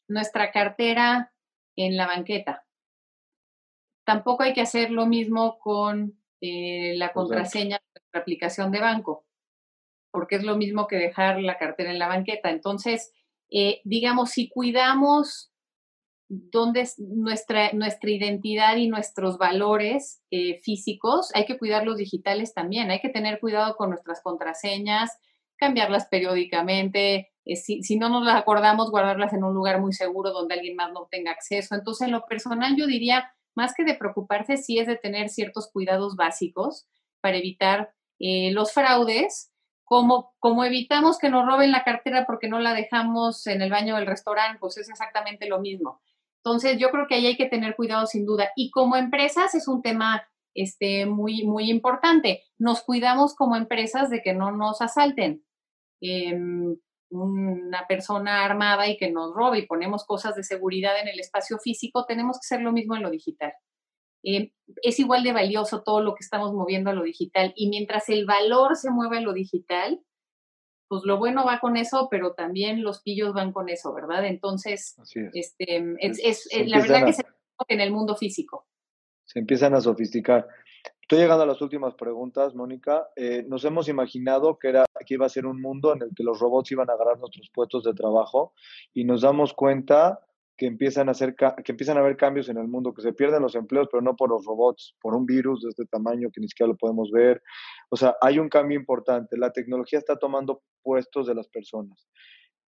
nuestra 0.09 0.53
cartera 0.53 1.33
en 1.77 1.97
la 1.97 2.07
banqueta. 2.07 2.65
Tampoco 4.05 4.43
hay 4.43 4.53
que 4.53 4.61
hacer 4.61 4.91
lo 4.91 5.07
mismo 5.07 5.59
con 5.59 6.21
eh, 6.41 6.95
la 6.97 7.13
contraseña 7.13 7.79
de 7.79 8.01
nuestra 8.01 8.21
aplicación 8.21 8.71
de 8.71 8.81
banco, 8.81 9.27
porque 10.11 10.37
es 10.37 10.45
lo 10.45 10.57
mismo 10.57 10.87
que 10.87 10.97
dejar 10.97 11.41
la 11.41 11.59
cartera 11.59 11.91
en 11.91 11.99
la 11.99 12.09
banqueta. 12.09 12.51
Entonces, 12.51 13.13
eh, 13.51 13.81
digamos, 13.85 14.31
si 14.31 14.49
cuidamos 14.49 15.51
dónde 16.29 16.83
es 16.83 16.99
nuestra, 16.99 17.73
nuestra 17.73 18.11
identidad 18.11 18.77
y 18.77 18.89
nuestros 18.89 19.39
valores 19.39 20.23
eh, 20.31 20.61
físicos, 20.63 21.31
hay 21.35 21.45
que 21.47 21.59
cuidar 21.59 21.85
los 21.85 21.99
digitales 21.99 22.55
también, 22.55 22.91
hay 22.91 23.01
que 23.01 23.11
tener 23.11 23.41
cuidado 23.41 23.77
con 23.77 23.91
nuestras 23.91 24.23
contraseñas, 24.23 25.11
cambiarlas 25.57 26.07
periódicamente, 26.07 27.34
eh, 27.45 27.57
si, 27.57 27.83
si, 27.83 27.99
no 27.99 28.09
nos 28.09 28.25
las 28.25 28.37
acordamos, 28.37 28.91
guardarlas 28.91 29.33
en 29.33 29.45
un 29.45 29.55
lugar 29.55 29.81
muy 29.81 29.93
seguro 29.93 30.33
donde 30.33 30.55
alguien 30.55 30.77
más 30.77 30.93
no 30.93 31.09
tenga 31.11 31.31
acceso. 31.31 31.75
Entonces, 31.75 32.07
en 32.07 32.13
lo 32.13 32.25
personal, 32.27 32.77
yo 32.77 32.87
diría, 32.87 33.33
más 33.55 33.75
que 33.75 33.85
de 33.85 33.95
preocuparse, 33.95 34.57
sí 34.57 34.79
es 34.79 34.87
de 34.87 34.97
tener 34.97 35.29
ciertos 35.29 35.71
cuidados 35.73 36.17
básicos 36.17 36.87
para 37.21 37.37
evitar 37.37 37.93
los 38.19 38.73
fraudes 38.73 39.53
como, 39.85 40.33
como 40.39 40.65
evitamos 40.65 41.19
que 41.19 41.29
nos 41.29 41.47
roben 41.47 41.71
la 41.71 41.85
cartera 41.85 42.25
porque 42.27 42.49
no 42.49 42.59
la 42.59 42.73
dejamos 42.73 43.47
en 43.47 43.61
el 43.61 43.71
baño 43.71 43.97
del 43.97 44.07
restaurante, 44.07 44.59
pues 44.59 44.79
es 44.79 44.89
exactamente 44.89 45.47
lo 45.47 45.61
mismo. 45.61 46.01
Entonces, 46.39 46.79
yo 46.79 46.91
creo 46.91 47.07
que 47.07 47.15
ahí 47.15 47.27
hay 47.27 47.37
que 47.37 47.49
tener 47.49 47.77
cuidado 47.77 48.07
sin 48.07 48.27
duda. 48.27 48.51
Y 48.57 48.71
como 48.71 48.97
empresas 48.97 49.55
es 49.55 49.69
un 49.69 49.83
tema 49.83 50.27
este, 50.55 51.07
muy, 51.07 51.45
muy 51.45 51.71
importante. 51.71 52.43
Nos 52.59 52.83
cuidamos 52.83 53.35
como 53.35 53.57
empresas 53.57 54.11
de 54.11 54.23
que 54.23 54.35
no 54.35 54.53
nos 54.53 54.81
asalten. 54.81 55.45
Em, 56.01 56.77
una 57.15 57.87
persona 57.87 58.45
armada 58.45 58.89
y 58.89 58.97
que 58.97 59.11
nos 59.11 59.35
robe 59.35 59.61
y 59.61 59.67
ponemos 59.67 60.05
cosas 60.05 60.35
de 60.37 60.43
seguridad 60.43 61.01
en 61.01 61.09
el 61.09 61.21
espacio 61.21 61.59
físico, 61.59 62.05
tenemos 62.07 62.37
que 62.37 62.47
hacer 62.55 62.61
lo 62.63 62.73
mismo 62.73 62.97
en 62.97 63.03
lo 63.03 63.11
digital. 63.11 63.53
Eh, 64.23 64.53
es 64.83 64.99
igual 64.99 65.23
de 65.23 65.33
valioso 65.33 65.83
todo 65.83 66.03
lo 66.03 66.15
que 66.15 66.25
estamos 66.25 66.53
moviendo 66.53 66.91
a 66.91 66.95
lo 66.95 67.03
digital. 67.03 67.53
Y 67.57 67.69
mientras 67.69 68.09
el 68.09 68.27
valor 68.27 68.77
se 68.77 68.91
mueve 68.91 69.19
a 69.19 69.21
lo 69.21 69.33
digital, 69.33 70.01
pues 70.89 71.03
lo 71.05 71.19
bueno 71.19 71.45
va 71.45 71.61
con 71.61 71.77
eso, 71.77 72.09
pero 72.11 72.35
también 72.35 72.83
los 72.83 73.03
pillos 73.03 73.33
van 73.35 73.53
con 73.53 73.69
eso, 73.69 73.93
¿verdad? 73.93 74.27
Entonces, 74.27 74.97
este, 75.33 75.85
es, 75.99 76.49
la 76.67 76.79
verdad 76.79 77.07
que 77.07 77.13
se 77.13 77.25
en 77.69 77.81
el 77.81 77.93
mundo 77.93 78.17
físico. 78.17 78.67
Se 79.25 79.39
empiezan 79.39 79.75
a 79.75 79.81
sofisticar. 79.81 80.47
Estoy 81.05 81.19
llegando 81.19 81.43
a 81.43 81.47
las 81.47 81.61
últimas 81.61 81.95
preguntas, 81.97 82.55
Mónica. 82.55 83.11
Eh, 83.15 83.45
nos 83.47 83.63
hemos 83.67 83.89
imaginado 83.89 84.59
que, 84.59 84.69
era, 84.69 84.87
que 85.05 85.13
iba 85.13 85.27
a 85.27 85.29
ser 85.29 85.45
un 85.45 85.61
mundo 85.61 85.93
en 85.93 86.01
el 86.01 86.15
que 86.17 86.25
los 86.25 86.41
robots 86.41 86.73
iban 86.73 86.89
a 86.89 86.95
agarrar 86.95 87.19
nuestros 87.19 87.51
puestos 87.51 87.85
de 87.85 87.93
trabajo 87.93 88.55
y 88.95 89.05
nos 89.05 89.21
damos 89.21 89.53
cuenta 89.53 90.19
que 90.57 90.65
empiezan 90.65 91.09
a 91.09 91.13
hacer 91.13 91.35
que 91.37 91.73
empiezan 91.73 91.99
a 91.99 92.01
haber 92.01 92.17
cambios 92.17 92.49
en 92.49 92.57
el 92.57 92.69
mundo, 92.69 92.95
que 92.95 93.03
se 93.03 93.13
pierden 93.13 93.43
los 93.43 93.55
empleos, 93.55 93.87
pero 93.91 94.01
no 94.01 94.17
por 94.17 94.31
los 94.31 94.47
robots, 94.47 94.97
por 94.99 95.15
un 95.15 95.27
virus 95.27 95.61
de 95.61 95.69
este 95.69 95.85
tamaño 95.85 96.31
que 96.33 96.41
ni 96.41 96.49
siquiera 96.49 96.69
lo 96.69 96.77
podemos 96.79 97.11
ver. 97.11 97.43
O 97.91 97.97
sea, 97.97 98.17
hay 98.23 98.39
un 98.39 98.49
cambio 98.49 98.79
importante. 98.79 99.37
La 99.37 99.53
tecnología 99.53 99.99
está 99.99 100.17
tomando 100.17 100.63
puestos 100.83 101.27
de 101.27 101.35
las 101.35 101.49
personas. 101.49 102.09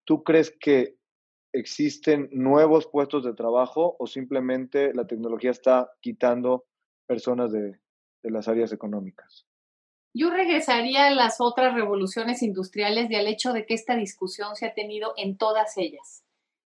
¿Tú 0.05 0.23
crees 0.23 0.55
que 0.61 0.97
existen 1.55 2.29
nuevos 2.33 2.87
puestos 2.87 3.25
de 3.25 3.33
trabajo 3.33 3.97
o 3.99 4.07
simplemente 4.07 4.93
la 4.93 5.07
tecnología 5.07 5.53
está 5.53 5.91
quitando 6.03 6.67
personas 7.07 7.51
de, 7.51 7.79
de 8.27 8.33
las 8.33 8.49
áreas 8.49 8.73
económicas? 8.73 9.47
Yo 10.13 10.31
regresaría 10.31 11.07
a 11.07 11.11
las 11.11 11.41
otras 11.41 11.75
revoluciones 11.75 12.43
industriales 12.43 13.11
y 13.11 13.15
al 13.17 13.27
hecho 13.27 13.53
de 13.53 13.67
que 13.67 13.75
esta 13.75 13.97
discusión 13.97 14.57
se 14.57 14.67
ha 14.67 14.75
tenido 14.75 15.13
en 15.17 15.37
todas 15.37 15.77
ellas 15.77 16.27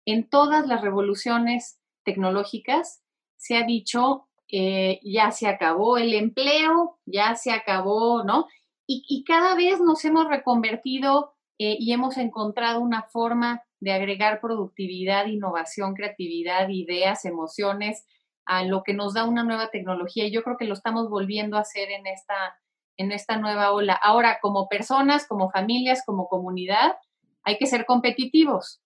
en 0.05 0.27
todas 0.29 0.67
las 0.67 0.81
revoluciones 0.81 1.79
tecnológicas 2.03 3.01
se 3.37 3.55
ha 3.55 3.63
dicho, 3.63 4.27
eh, 4.49 4.99
ya 5.03 5.31
se 5.31 5.47
acabó 5.47 5.97
el 5.97 6.13
empleo, 6.13 6.99
ya 7.05 7.35
se 7.35 7.51
acabó, 7.51 8.23
¿no? 8.23 8.47
Y, 8.85 9.23
cada 9.23 9.55
vez 9.55 9.79
nos 9.79 10.03
hemos 10.05 10.27
reconvertido 10.27 11.33
eh, 11.57 11.77
y 11.79 11.93
hemos 11.93 12.17
encontrado 12.17 12.81
una 12.81 13.03
forma 13.03 13.63
de 13.79 13.93
agregar 13.93 14.39
productividad, 14.39 15.25
innovación, 15.27 15.93
creatividad, 15.93 16.67
ideas, 16.69 17.25
emociones 17.25 18.05
a 18.45 18.63
lo 18.63 18.83
que 18.83 18.93
nos 18.93 19.13
da 19.13 19.25
una 19.25 19.43
nueva 19.43 19.69
tecnología. 19.69 20.25
Y 20.25 20.31
yo 20.31 20.43
creo 20.43 20.57
que 20.57 20.65
lo 20.65 20.73
estamos 20.73 21.09
volviendo 21.09 21.57
a 21.57 21.61
hacer 21.61 21.89
en 21.91 22.07
esta, 22.07 22.59
en 22.97 23.11
esta 23.11 23.37
nueva 23.37 23.71
ola. 23.71 23.93
Ahora, 23.93 24.39
como 24.41 24.67
personas, 24.67 25.27
como 25.27 25.49
familias, 25.51 26.03
como 26.05 26.27
comunidad, 26.27 26.95
hay 27.43 27.57
que 27.57 27.67
ser 27.67 27.85
competitivos 27.85 28.83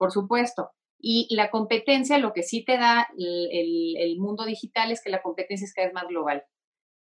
por 0.00 0.12
supuesto. 0.12 0.70
Y 0.98 1.28
la 1.34 1.50
competencia, 1.50 2.16
lo 2.16 2.32
que 2.32 2.42
sí 2.42 2.64
te 2.64 2.78
da 2.78 3.06
el, 3.18 4.16
mundo 4.18 4.46
digital 4.46 4.90
es 4.90 5.02
que 5.02 5.10
la 5.10 5.20
competencia 5.20 5.66
es 5.66 5.74
cada 5.74 5.88
vez 5.88 5.94
más 5.94 6.08
global. 6.08 6.42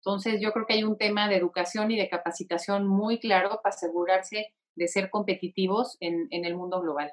Entonces, 0.01 0.43
yo 0.43 0.53
creo 0.53 0.67
que 0.67 0.75
hay 0.75 0.85
un 0.85 0.99
tema 0.99 1.27
de 1.27 1.37
educación 1.37 1.91
y 1.91 1.97
de 1.97 2.11
capacitación 2.11 2.87
muy 2.87 3.19
claro 3.19 3.61
para 3.63 3.75
asegurarse 3.75 4.53
de 4.75 4.89
ser 4.89 5.09
competitivos 5.09 5.97
en, 6.01 6.27
en 6.31 6.45
el 6.45 6.55
mundo 6.55 6.83
global. 6.83 7.13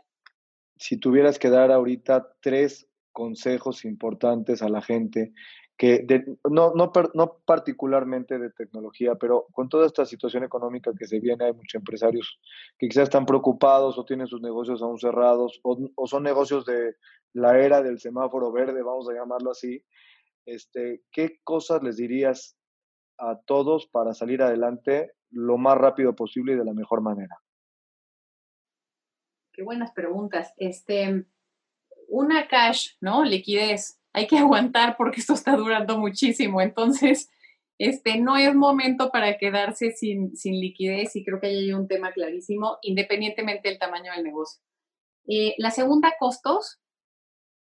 Si 0.75 0.97
tuvieras 0.97 1.39
que 1.39 1.49
dar 1.49 1.71
ahorita 1.71 2.35
tres 2.41 2.88
consejos 3.19 3.83
importantes 3.83 4.61
a 4.61 4.69
la 4.69 4.81
gente 4.81 5.33
que 5.77 6.05
no, 6.49 6.71
no, 6.73 6.89
no 7.13 7.37
particularmente 7.45 8.39
de 8.39 8.49
tecnología, 8.49 9.15
pero 9.15 9.47
con 9.51 9.67
toda 9.67 9.87
esta 9.87 10.05
situación 10.05 10.45
económica 10.45 10.93
que 10.97 11.05
se 11.05 11.19
viene, 11.19 11.43
hay 11.43 11.51
muchos 11.51 11.75
empresarios 11.75 12.39
que 12.77 12.87
quizás 12.87 13.03
están 13.03 13.25
preocupados 13.25 13.97
o 13.97 14.05
tienen 14.05 14.27
sus 14.27 14.41
negocios 14.41 14.81
aún 14.81 14.97
cerrados 14.97 15.59
o, 15.63 15.77
o 15.95 16.07
son 16.07 16.23
negocios 16.23 16.65
de 16.65 16.95
la 17.33 17.59
era 17.59 17.81
del 17.81 17.99
semáforo 17.99 18.53
verde, 18.53 18.83
vamos 18.83 19.09
a 19.09 19.13
llamarlo 19.13 19.51
así. 19.51 19.83
Este, 20.45 21.01
¿Qué 21.11 21.41
cosas 21.43 21.83
les 21.83 21.97
dirías 21.97 22.57
a 23.17 23.37
todos 23.45 23.85
para 23.87 24.13
salir 24.13 24.41
adelante 24.41 25.11
lo 25.29 25.57
más 25.57 25.77
rápido 25.77 26.15
posible 26.15 26.53
y 26.53 26.55
de 26.55 26.63
la 26.63 26.73
mejor 26.73 27.01
manera? 27.01 27.35
Qué 29.51 29.63
buenas 29.63 29.91
preguntas. 29.91 30.53
Este, 30.55 31.25
una 32.09 32.47
cash, 32.47 32.91
¿no? 33.01 33.23
Liquidez 33.23 33.99
hay 34.13 34.27
que 34.27 34.37
aguantar 34.39 34.97
porque 34.97 35.21
esto 35.21 35.33
está 35.33 35.55
durando 35.55 35.97
muchísimo. 35.97 36.61
Entonces, 36.61 37.29
este, 37.77 38.19
no 38.19 38.35
es 38.35 38.53
momento 38.53 39.09
para 39.09 39.37
quedarse 39.37 39.91
sin, 39.91 40.35
sin 40.35 40.59
liquidez 40.59 41.15
y 41.15 41.23
creo 41.23 41.39
que 41.39 41.47
ahí 41.47 41.57
hay 41.57 41.73
un 41.73 41.87
tema 41.87 42.11
clarísimo, 42.11 42.77
independientemente 42.81 43.69
del 43.69 43.79
tamaño 43.79 44.11
del 44.11 44.23
negocio. 44.23 44.61
Eh, 45.27 45.55
la 45.57 45.71
segunda, 45.71 46.13
costos. 46.19 46.79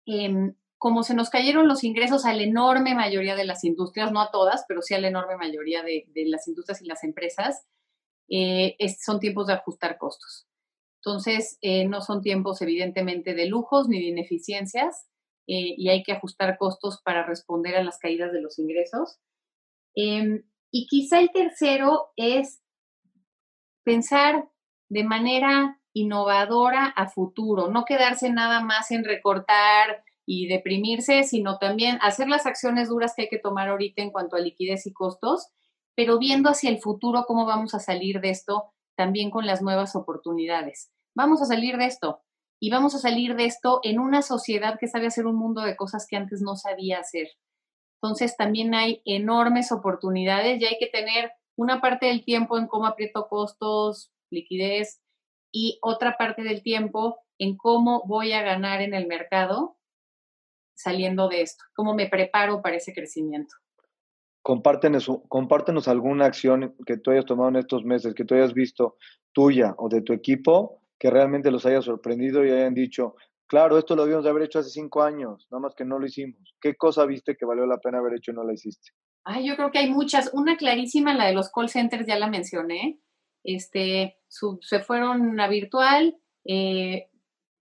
Em, 0.06 0.54
como 0.78 1.02
se 1.02 1.14
nos 1.14 1.28
cayeron 1.28 1.68
los 1.68 1.84
ingresos 1.84 2.24
a 2.24 2.32
la 2.32 2.42
enorme 2.42 2.94
mayoría 2.94 3.36
de 3.36 3.44
las 3.44 3.64
industrias, 3.64 4.10
no 4.10 4.20
a 4.20 4.30
todas, 4.30 4.64
pero 4.66 4.80
sí 4.80 4.94
a 4.94 5.00
la 5.00 5.08
enorme 5.08 5.36
mayoría 5.36 5.82
de, 5.82 6.06
las 6.26 6.48
industrias 6.48 6.80
y 6.80 6.86
las 6.86 7.04
empresas, 7.04 7.66
eh, 8.28 8.76
son 9.00 9.20
tiempos 9.20 9.48
de 9.48 9.54
ajustar 9.54 9.98
costos. 9.98 10.47
Entonces, 11.04 11.58
eh, 11.62 11.86
no 11.86 12.00
son 12.00 12.22
tiempos 12.22 12.60
evidentemente 12.62 13.34
de 13.34 13.46
lujos 13.46 13.88
ni 13.88 13.98
de 13.98 14.06
ineficiencias, 14.06 15.08
eh, 15.46 15.74
y 15.78 15.88
hay 15.88 16.02
que 16.02 16.12
ajustar 16.12 16.58
costos 16.58 17.00
para 17.02 17.24
responder 17.24 17.74
a 17.76 17.82
las 17.82 17.98
caídas 17.98 18.32
de 18.32 18.42
los 18.42 18.58
ingresos. 18.58 19.18
Em, 19.94 20.42
y 20.70 20.86
quizá 20.86 21.20
el 21.20 21.30
tercero 21.32 22.08
es 22.16 22.62
pensar 23.82 24.48
de 24.90 25.04
manera 25.04 25.80
innovadora 25.94 26.86
a 26.86 27.08
futuro, 27.08 27.68
no 27.70 27.84
quedarse 27.84 28.30
nada 28.30 28.60
más 28.60 28.90
en 28.90 29.04
recortar 29.04 30.04
y 30.26 30.46
deprimirse, 30.48 31.24
sino 31.24 31.58
también 31.58 31.98
hacer 32.02 32.28
las 32.28 32.44
acciones 32.44 32.90
duras 32.90 33.14
que 33.16 33.22
hay 33.22 33.28
que 33.28 33.38
tomar 33.38 33.68
ahorita 33.68 34.02
en 34.02 34.10
cuanto 34.10 34.36
a 34.36 34.40
liquidez 34.40 34.86
y 34.86 34.92
costos, 34.92 35.48
pero 35.94 36.18
viendo 36.18 36.50
hacia 36.50 36.68
el 36.68 36.78
futuro 36.78 37.24
cómo 37.26 37.46
vamos 37.46 37.74
a 37.74 37.80
salir 37.80 38.20
de 38.20 38.30
esto 38.30 38.64
también 38.98 39.30
con 39.30 39.46
las 39.46 39.62
nuevas 39.62 39.94
oportunidades. 39.94 40.90
Vamos 41.14 41.40
a 41.40 41.44
salir 41.44 41.78
de 41.78 41.86
esto, 41.86 42.20
y 42.60 42.70
vamos 42.70 42.96
a 42.96 42.98
salir 42.98 43.36
de 43.36 43.44
esto 43.44 43.78
en 43.84 44.00
una 44.00 44.22
sociedad 44.22 44.76
que 44.78 44.88
sabe 44.88 45.06
hacer 45.06 45.26
un 45.26 45.36
mundo 45.36 45.62
de 45.62 45.76
cosas 45.76 46.06
que 46.08 46.16
antes 46.16 46.42
no 46.42 46.56
sabía 46.56 46.98
hacer. 46.98 47.28
Entonces 48.02 48.36
también 48.36 48.74
hay 48.74 49.00
enormes 49.04 49.70
oportunidades 49.70 50.60
y 50.60 50.64
hay 50.64 50.78
que 50.80 50.88
tener 50.88 51.30
una 51.56 51.80
parte 51.80 52.06
del 52.06 52.24
tiempo 52.24 52.58
en 52.58 52.66
cómo 52.66 52.86
aprieto 52.86 53.28
costos, 53.28 54.10
liquidez 54.30 55.00
y 55.52 55.78
otra 55.80 56.16
parte 56.16 56.42
del 56.42 56.62
tiempo 56.64 57.18
en 57.38 57.56
cómo 57.56 58.02
voy 58.04 58.32
a 58.32 58.42
ganar 58.42 58.80
en 58.80 58.94
el 58.94 59.06
mercado 59.06 59.78
saliendo 60.74 61.28
de 61.28 61.42
esto, 61.42 61.64
cómo 61.74 61.94
me 61.94 62.08
preparo 62.08 62.62
para 62.62 62.76
ese 62.76 62.92
crecimiento. 62.92 63.54
Compártenos, 64.48 65.10
compártenos 65.28 65.88
alguna 65.88 66.24
acción 66.24 66.74
que 66.86 66.96
tú 66.96 67.10
hayas 67.10 67.26
tomado 67.26 67.50
en 67.50 67.56
estos 67.56 67.84
meses, 67.84 68.14
que 68.14 68.24
tú 68.24 68.34
hayas 68.34 68.54
visto 68.54 68.96
tuya 69.34 69.74
o 69.76 69.90
de 69.90 70.00
tu 70.00 70.14
equipo 70.14 70.80
que 70.98 71.10
realmente 71.10 71.50
los 71.50 71.66
haya 71.66 71.82
sorprendido 71.82 72.42
y 72.42 72.50
hayan 72.50 72.72
dicho, 72.72 73.14
claro, 73.46 73.76
esto 73.76 73.94
lo 73.94 74.04
debíamos 74.04 74.24
de 74.24 74.30
haber 74.30 74.44
hecho 74.44 74.60
hace 74.60 74.70
cinco 74.70 75.02
años, 75.02 75.46
nada 75.50 75.60
más 75.60 75.74
que 75.74 75.84
no 75.84 75.98
lo 75.98 76.06
hicimos. 76.06 76.54
¿Qué 76.62 76.76
cosa 76.76 77.04
viste 77.04 77.36
que 77.36 77.44
valió 77.44 77.66
la 77.66 77.76
pena 77.76 77.98
haber 77.98 78.14
hecho 78.14 78.30
y 78.30 78.36
no 78.36 78.42
la 78.42 78.54
hiciste? 78.54 78.92
Ay, 79.22 79.46
yo 79.46 79.54
creo 79.54 79.70
que 79.70 79.80
hay 79.80 79.90
muchas. 79.90 80.30
Una 80.32 80.56
clarísima, 80.56 81.12
la 81.12 81.26
de 81.26 81.34
los 81.34 81.52
call 81.52 81.68
centers, 81.68 82.06
ya 82.06 82.18
la 82.18 82.30
mencioné. 82.30 83.00
Este, 83.44 84.16
se 84.62 84.80
fueron 84.80 85.38
a 85.40 85.48
virtual, 85.48 86.16
eh, 86.46 87.10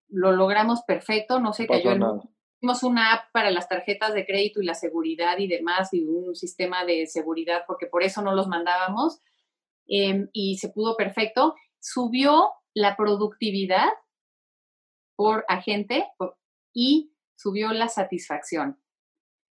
lo 0.07 0.31
logramos 0.31 0.83
perfecto, 0.83 1.41
no 1.41 1.51
sé, 1.51 1.67
cayó 1.67 1.91
en... 1.91 2.01
Hicimos 2.59 2.81
una 2.81 3.13
app 3.13 3.31
para 3.31 3.51
las 3.51 3.69
tarjetas 3.69 4.15
de 4.15 4.25
crédito 4.25 4.61
y 4.61 4.65
la 4.65 4.73
seguridad 4.73 5.37
y 5.37 5.47
demás, 5.47 5.93
y 5.93 6.03
un 6.03 6.35
sistema 6.35 6.85
de 6.85 7.05
seguridad, 7.05 7.63
porque 7.67 7.85
por 7.85 8.01
eso 8.01 8.23
no 8.23 8.33
los 8.33 8.47
mandábamos, 8.47 9.21
em, 9.87 10.27
y 10.33 10.57
se 10.57 10.69
pudo 10.69 10.97
perfecto. 10.97 11.55
Subió 11.79 12.51
la 12.73 12.95
productividad 12.97 13.89
por 15.15 15.45
agente 15.47 16.07
y 16.73 17.11
subió 17.35 17.73
la 17.73 17.89
satisfacción. 17.89 18.81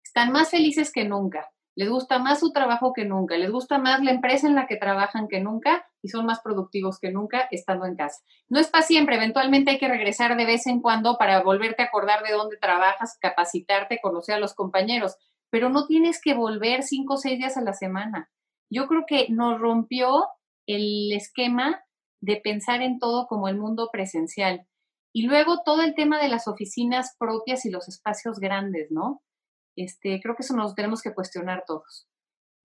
Están 0.03 0.31
más 0.31 0.49
felices 0.49 0.91
que 0.91 1.05
nunca, 1.05 1.49
les 1.79 1.87
gusta 1.87 2.19
más 2.19 2.41
su 2.41 2.51
trabajo 2.51 2.91
que 2.91 3.05
nunca, 3.05 3.37
les 3.37 3.49
gusta 3.49 3.77
más 3.77 4.03
la 4.03 4.11
empresa 4.11 4.45
en 4.45 4.53
la 4.53 4.67
que 4.67 4.75
trabajan 4.75 5.29
que 5.29 5.39
nunca 5.39 5.87
y 6.01 6.09
son 6.09 6.25
más 6.25 6.41
productivos 6.41 6.99
que 6.99 7.09
nunca 7.09 7.47
estando 7.51 7.85
en 7.85 7.95
casa. 7.95 8.21
No 8.49 8.59
es 8.59 8.67
para 8.67 8.83
siempre, 8.83 9.15
eventualmente 9.15 9.71
hay 9.71 9.77
que 9.77 9.87
regresar 9.87 10.35
de 10.35 10.45
vez 10.45 10.67
en 10.67 10.81
cuando 10.81 11.17
para 11.17 11.41
volverte 11.41 11.81
a 11.81 11.85
acordar 11.85 12.21
de 12.21 12.33
dónde 12.33 12.57
trabajas, 12.57 13.17
capacitarte, 13.21 14.01
conocer 14.01 14.35
a 14.35 14.39
los 14.39 14.55
compañeros, 14.55 15.15
pero 15.49 15.69
no 15.69 15.87
tienes 15.87 16.19
que 16.21 16.33
volver 16.33 16.83
cinco 16.83 17.13
o 17.13 17.17
seis 17.17 17.39
días 17.39 17.55
a 17.55 17.61
la 17.61 17.71
semana. 17.71 18.29
Yo 18.69 18.85
creo 18.87 19.05
que 19.07 19.27
nos 19.29 19.57
rompió 19.57 20.27
el 20.67 21.13
esquema 21.13 21.81
de 22.19 22.35
pensar 22.35 22.81
en 22.81 22.99
todo 22.99 23.25
como 23.25 23.47
el 23.47 23.55
mundo 23.55 23.87
presencial. 23.89 24.67
Y 25.13 25.27
luego 25.27 25.61
todo 25.63 25.81
el 25.83 25.95
tema 25.95 26.21
de 26.21 26.27
las 26.27 26.49
oficinas 26.49 27.15
propias 27.17 27.65
y 27.65 27.71
los 27.71 27.87
espacios 27.87 28.37
grandes, 28.41 28.91
¿no? 28.91 29.21
Este, 29.79 30.19
creo 30.21 30.35
que 30.35 30.43
eso 30.43 30.57
nos 30.57 30.75
tenemos 30.75 31.01
que 31.01 31.13
cuestionar 31.13 31.63
todos. 31.65 32.05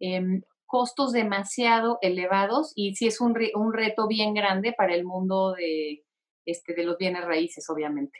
Em, 0.00 0.42
costos 0.66 1.12
demasiado 1.12 1.98
elevados 2.02 2.72
y 2.74 2.96
sí 2.96 3.06
es 3.06 3.20
un, 3.20 3.36
un, 3.54 3.72
reto 3.72 4.08
bien 4.08 4.34
grande 4.34 4.74
para 4.76 4.96
el 4.96 5.04
mundo 5.04 5.52
de, 5.52 6.02
este, 6.44 6.74
de 6.74 6.82
los 6.82 6.98
bienes 6.98 7.24
raíces, 7.24 7.70
obviamente. 7.70 8.18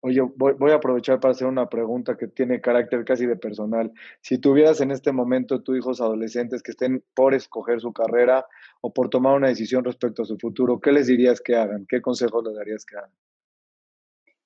Oye, 0.00 0.20
voy, 0.36 0.70
a 0.70 0.76
aprovechar 0.76 1.18
para 1.18 1.32
hacer 1.32 1.48
una 1.48 1.68
pregunta 1.68 2.16
que 2.16 2.28
tiene 2.28 2.60
carácter 2.60 3.04
casi 3.04 3.26
de 3.26 3.34
personal. 3.34 3.92
Si 4.20 4.38
tuvieras 4.38 4.80
en 4.80 4.92
este 4.92 5.10
momento 5.10 5.60
tus 5.64 5.76
hijos 5.76 6.00
adolescentes 6.00 6.62
que 6.62 6.70
estén 6.70 7.02
por 7.14 7.34
escoger 7.34 7.80
su 7.80 7.92
carrera 7.92 8.46
o 8.80 8.92
por 8.92 9.08
tomar 9.08 9.34
una 9.34 9.48
decisión 9.48 9.82
respecto 9.82 10.22
a 10.22 10.26
su 10.26 10.38
futuro, 10.38 10.78
¿qué 10.78 10.92
les 10.92 11.08
dirías 11.08 11.40
que 11.40 11.56
hagan? 11.56 11.84
¿Qué 11.88 12.00
consejos 12.00 12.44
les 12.44 12.54
darías 12.54 12.84
que 12.84 12.96
hagan? 12.96 13.10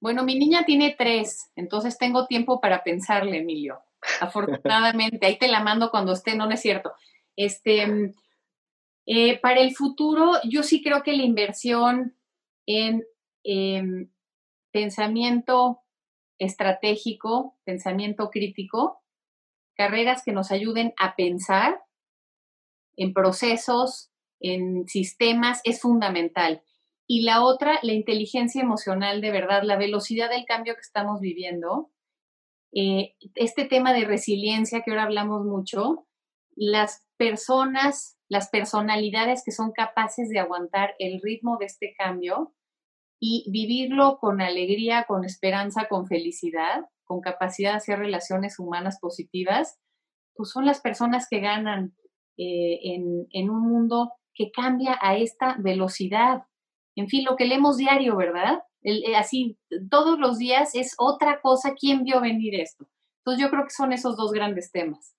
Bueno, 0.02 0.24
mi 0.24 0.36
niña 0.36 0.64
tiene 0.64 0.96
tres, 0.98 1.52
entonces 1.54 1.96
tengo 1.96 2.26
tiempo 2.26 2.60
para 2.60 2.82
pensarle, 2.82 3.38
Emilio. 3.38 3.84
Afortunadamente, 4.20 5.24
ahí 5.24 5.38
te 5.38 5.46
la 5.46 5.62
mando 5.62 5.92
cuando 5.92 6.12
esté, 6.12 6.34
no, 6.34 6.50
es 6.50 6.60
cierto. 6.60 6.92
Este, 7.36 8.12
eh, 9.06 9.38
para 9.38 9.60
el 9.60 9.76
futuro, 9.76 10.32
yo 10.42 10.64
sí 10.64 10.82
creo 10.82 11.04
que 11.04 11.12
la 11.12 11.22
inversión 11.22 12.16
en 12.66 13.04
em, 13.44 14.10
pensamiento 14.72 15.82
estratégico, 16.36 17.56
pensamiento 17.62 18.28
crítico, 18.28 19.04
carreras 19.76 20.24
que 20.24 20.32
nos 20.32 20.50
ayuden 20.50 20.94
a 20.98 21.14
pensar 21.14 21.80
en 22.96 23.12
procesos, 23.14 24.10
en 24.40 24.88
sistemas, 24.88 25.60
es 25.62 25.80
fundamental. 25.80 26.64
Y 27.12 27.24
la 27.24 27.44
otra, 27.44 27.78
la 27.82 27.92
inteligencia 27.92 28.62
emocional, 28.62 29.20
de 29.20 29.30
verdad, 29.30 29.64
la 29.64 29.76
velocidad 29.76 30.30
del 30.30 30.46
cambio 30.46 30.74
que 30.74 30.80
estamos 30.80 31.20
viviendo, 31.20 31.90
eh, 32.74 33.16
este 33.34 33.66
tema 33.66 33.92
de 33.92 34.06
resiliencia 34.06 34.80
que 34.80 34.92
ahora 34.92 35.02
hablamos 35.02 35.44
mucho, 35.44 36.06
las 36.56 37.04
personas, 37.18 38.16
las 38.28 38.48
personalidades 38.48 39.42
que 39.44 39.52
son 39.52 39.72
capaces 39.72 40.30
de 40.30 40.38
aguantar 40.38 40.94
el 40.98 41.20
ritmo 41.20 41.58
de 41.58 41.66
este 41.66 41.94
cambio, 41.98 42.54
y 43.20 43.44
vivirlo 43.50 44.16
con 44.18 44.40
alegría, 44.40 45.04
con 45.06 45.26
esperanza, 45.26 45.88
con 45.88 46.06
felicidad, 46.06 46.86
con 47.04 47.20
capacidad 47.20 47.72
de 47.72 47.76
hacer 47.76 47.98
relaciones 47.98 48.58
humanas 48.58 48.98
positivas, 48.98 49.78
pues 50.34 50.48
son 50.48 50.64
las 50.64 50.80
personas 50.80 51.28
que 51.30 51.40
ganan 51.40 51.94
eh, 52.38 52.80
en, 52.82 53.50
un 53.50 53.68
mundo 53.68 54.14
que 54.34 54.50
cambia 54.50 54.98
a 55.00 55.14
esta 55.18 55.56
velocidad. 55.58 56.44
En 56.96 57.08
fin, 57.08 57.24
lo 57.24 57.36
que 57.36 57.46
leemos 57.46 57.76
diario, 57.76 58.16
¿verdad? 58.16 58.60
Eh, 58.82 59.14
así, 59.16 59.56
todos 59.90 60.18
los 60.18 60.38
días 60.38 60.74
es 60.74 60.94
otra 60.98 61.40
cosa. 61.40 61.74
¿Quién 61.78 62.04
vio 62.04 62.20
venir 62.20 62.54
esto? 62.60 62.86
Entonces 63.18 63.42
yo 63.42 63.50
creo 63.50 63.64
que 63.64 63.70
son 63.70 63.92
esos 63.92 64.16
dos 64.16 64.32
grandes 64.32 64.70
temas. 64.72 65.14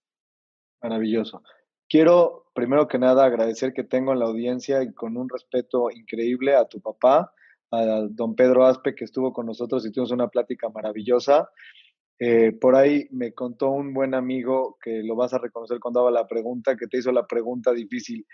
Maravilloso. 0.81 1.41
Quiero, 1.87 2.45
primero 2.53 2.87
que 2.87 2.99
nada, 2.99 3.25
agradecer 3.25 3.73
que 3.73 3.83
tengo 3.83 4.13
en 4.13 4.19
la 4.19 4.25
audiencia 4.25 4.83
y 4.83 4.93
con 4.93 5.15
un 5.15 5.29
respeto 5.29 5.89
increíble 5.91 6.55
a 6.55 6.65
tu 6.65 6.81
papá, 6.81 7.33
a 7.71 8.07
don 8.09 8.35
Pedro 8.35 8.65
Aspe, 8.65 8.93
que 8.93 9.05
estuvo 9.05 9.31
con 9.31 9.45
nosotros 9.45 9.85
y 9.85 9.91
tuvimos 9.91 10.11
una 10.11 10.27
plática 10.27 10.69
maravillosa. 10.69 11.49
Eh, 12.19 12.51
por 12.51 12.75
ahí 12.75 13.07
me 13.11 13.33
contó 13.33 13.69
un 13.71 13.93
buen 13.93 14.13
amigo 14.13 14.77
que 14.81 15.01
lo 15.03 15.15
vas 15.15 15.33
a 15.33 15.39
reconocer 15.39 15.79
cuando 15.79 16.01
daba 16.01 16.11
la 16.11 16.27
pregunta, 16.27 16.75
que 16.75 16.87
te 16.87 16.97
hizo 16.97 17.11
la 17.11 17.25
pregunta 17.25 17.71
difícil. 17.71 18.25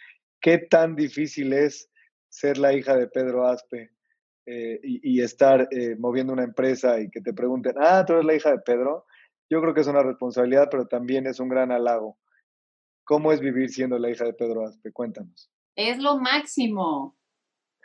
¿Qué 0.41 0.57
tan 0.57 0.95
difícil 0.95 1.53
es 1.53 1.89
ser 2.29 2.57
la 2.57 2.73
hija 2.73 2.95
de 2.95 3.07
Pedro 3.07 3.47
Aspe 3.47 3.91
eh, 4.45 4.79
y, 4.83 5.21
estar 5.21 5.67
eh, 5.71 5.95
moviendo 5.97 6.33
una 6.33 6.43
empresa 6.43 6.99
y 6.99 7.09
que 7.09 7.21
te 7.21 7.33
pregunten, 7.33 7.75
ah, 7.79 8.03
tú 8.05 8.13
eres 8.13 8.25
la 8.25 8.35
hija 8.35 8.51
de 8.51 8.59
Pedro? 8.59 9.05
Yo 9.49 9.61
creo 9.61 9.73
que 9.73 9.81
es 9.81 9.87
una 9.87 10.03
responsabilidad, 10.03 10.69
pero 10.71 10.87
también 10.87 11.27
es 11.27 11.39
un 11.39 11.49
gran 11.49 11.71
halago. 11.71 12.17
¿Cómo 13.03 13.31
es 13.31 13.39
vivir 13.39 13.69
siendo 13.69 13.97
la 13.97 14.09
hija 14.09 14.25
de 14.25 14.33
Pedro 14.33 14.65
Aspe? 14.65 14.91
Cuéntanos. 14.91 15.51
Es 15.75 15.97
lo 15.97 16.17
máximo. 16.17 17.17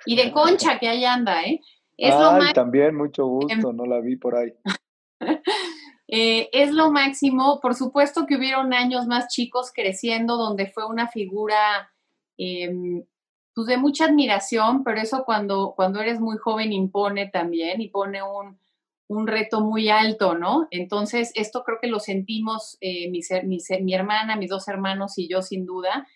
Y 0.07 0.17
de 0.17 0.33
concha 0.33 0.79
que 0.79 0.89
ahí 0.89 1.05
anda, 1.05 1.43
¿eh? 1.43 1.61
Es 1.97 2.15
lo 2.15 2.33
máximo. 2.33 2.53
también, 2.55 2.97
mucho 2.97 3.27
gusto, 3.27 3.73
no 3.73 3.87
la 3.87 4.01
vi 4.01 4.17
por 4.17 4.37
ahí. 4.37 4.53
Eh, 6.07 6.51
es 6.53 6.71
lo 6.71 6.93
máximo. 6.93 7.61
Por 7.61 7.75
supuesto 7.75 8.27
que 8.27 8.37
hubieron 8.37 8.73
años 8.75 9.07
más 9.07 9.27
chicos 9.29 9.73
creciendo 9.75 10.37
donde 10.37 10.67
fue 10.67 10.87
una 10.87 11.09
figura 11.09 11.91
em, 12.37 13.03
pues 13.55 13.67
de 13.69 13.77
mucha 13.77 14.07
admiración, 14.07 14.85
pero 14.85 15.01
eso 15.01 15.25
cuando, 15.25 15.75
cuando 15.77 16.01
eres 16.01 16.21
muy 16.21 16.37
joven 16.39 16.73
impone 16.73 17.29
también 17.29 17.81
y 17.81 17.89
pone 17.89 18.23
un, 18.23 18.59
un 19.09 19.27
reto 19.27 19.61
muy 19.61 19.89
alto, 19.89 20.35
¿no? 20.35 20.67
Entonces, 20.71 21.31
esto 21.35 21.63
creo 21.63 21.79
que 21.81 21.89
lo 21.89 22.01
sentimos 22.01 22.77
eh, 22.81 23.11
mi, 23.11 23.21
mi, 23.81 23.95
hermana, 23.95 24.37
mis 24.37 24.51
dos 24.51 24.67
hermanos 24.69 25.19
y 25.19 25.29
yo 25.29 25.43
sin 25.43 25.67
duda, 25.67 26.07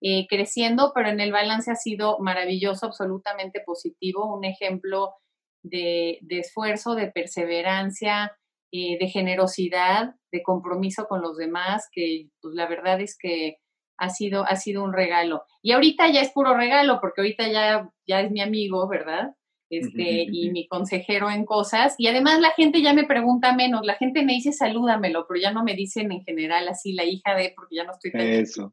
eh, 0.00 0.26
creciendo, 0.28 0.92
pero 0.94 1.08
en 1.08 1.20
el 1.20 1.32
balance 1.32 1.70
ha 1.70 1.76
sido 1.76 2.18
maravilloso, 2.20 2.86
absolutamente 2.86 3.60
positivo, 3.60 4.34
un 4.34 4.44
ejemplo 4.44 5.14
de, 5.62 6.20
esfuerzo, 6.28 6.94
de 6.94 7.10
perseverancia, 7.10 8.36
eh, 8.72 8.98
de 8.98 9.08
generosidad, 9.08 10.14
de 10.32 10.42
compromiso 10.42 11.06
con 11.06 11.20
los 11.20 11.36
demás, 11.36 11.88
que 11.92 12.28
pues, 12.40 12.54
la 12.54 12.66
verdad 12.66 13.00
es 13.00 13.16
que 13.18 13.58
ha 13.98 14.10
sido, 14.10 14.44
ha 14.44 14.56
sido 14.56 14.82
un 14.82 14.92
regalo. 14.92 15.42
Y 15.62 15.72
ahorita 15.72 16.10
ya 16.10 16.20
es 16.20 16.30
puro 16.30 16.54
regalo, 16.56 17.00
porque 17.00 17.20
ahorita 17.20 17.48
ya, 17.48 17.90
ya 18.06 18.20
es 18.20 18.30
mi 18.30 18.40
amigo, 18.40 18.88
¿verdad? 18.88 19.34
Este, 19.70 20.26
y 20.32 20.50
mi 20.50 20.66
consejero 20.66 21.30
en 21.30 21.44
cosas. 21.44 21.94
Y 21.98 22.06
además 22.06 22.40
la 22.40 22.52
gente 22.52 22.80
ya 22.80 22.94
me 22.94 23.04
pregunta 23.04 23.54
menos, 23.54 23.84
la 23.84 23.96
gente 23.96 24.24
me 24.24 24.32
dice 24.32 24.52
salúdamelo, 24.52 25.26
pero 25.28 25.40
ya 25.40 25.52
no 25.52 25.62
me 25.62 25.74
dicen 25.74 26.10
en 26.10 26.22
general 26.22 26.68
así 26.68 26.94
la 26.94 27.04
hija 27.04 27.34
de, 27.34 27.52
porque 27.54 27.76
ya 27.76 27.84
no 27.84 27.92
estoy 27.92 28.12
tan 28.12 28.22
Eso. 28.22 28.72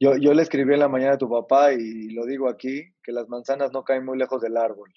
Yo, 0.00 0.16
yo 0.16 0.32
le 0.32 0.42
escribí 0.42 0.72
en 0.72 0.80
la 0.80 0.88
mañana 0.88 1.12
a 1.12 1.18
tu 1.18 1.28
papá 1.28 1.74
y 1.74 2.10
lo 2.10 2.24
digo 2.24 2.48
aquí, 2.48 2.82
que 3.02 3.12
las 3.12 3.28
manzanas 3.28 3.70
no 3.70 3.84
caen 3.84 4.04
muy 4.04 4.18
lejos 4.18 4.40
del 4.40 4.56
árbol. 4.56 4.92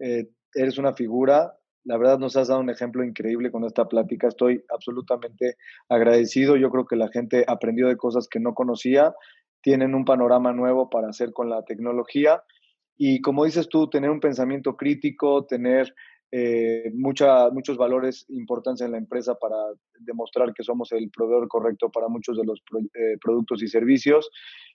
Eh, 0.00 0.30
eres 0.54 0.78
una 0.78 0.94
figura, 0.94 1.57
la 1.84 1.96
verdad 1.96 2.18
nos 2.18 2.36
has 2.36 2.48
dado 2.48 2.60
un 2.60 2.70
ejemplo 2.70 3.04
increíble 3.04 3.50
con 3.50 3.64
esta 3.64 3.86
plática, 3.88 4.28
estoy 4.28 4.64
absolutamente 4.68 5.56
agradecido, 5.88 6.56
yo 6.56 6.70
creo 6.70 6.86
que 6.86 6.96
la 6.96 7.08
gente 7.08 7.44
aprendió 7.46 7.88
de 7.88 7.96
cosas 7.96 8.28
que 8.28 8.40
no 8.40 8.54
conocía, 8.54 9.14
tienen 9.62 9.94
un 9.94 10.04
panorama 10.04 10.52
nuevo 10.52 10.88
para 10.90 11.08
hacer 11.08 11.32
con 11.32 11.48
la 11.48 11.64
tecnología. 11.64 12.42
Y 12.96 13.20
como 13.20 13.44
dices 13.44 13.68
tú, 13.68 13.88
tener 13.88 14.10
un 14.10 14.20
pensamiento 14.20 14.76
crítico, 14.76 15.46
tener 15.46 15.94
eh, 16.30 16.90
muchos 16.94 17.76
valores 17.76 18.26
importantes 18.28 18.84
en 18.84 18.92
la 18.92 18.98
empresa 18.98 19.34
para 19.36 19.56
demostrar 20.00 20.52
que 20.52 20.62
somos 20.62 20.92
el 20.92 21.10
proveedor 21.10 21.48
correcto 21.48 21.90
para 21.90 22.08
muchos 22.08 22.36
de 22.36 22.44
los 22.44 22.60
eh, 22.94 23.16
productos 23.20 23.62
y 23.62 23.68
servicios 23.68 24.30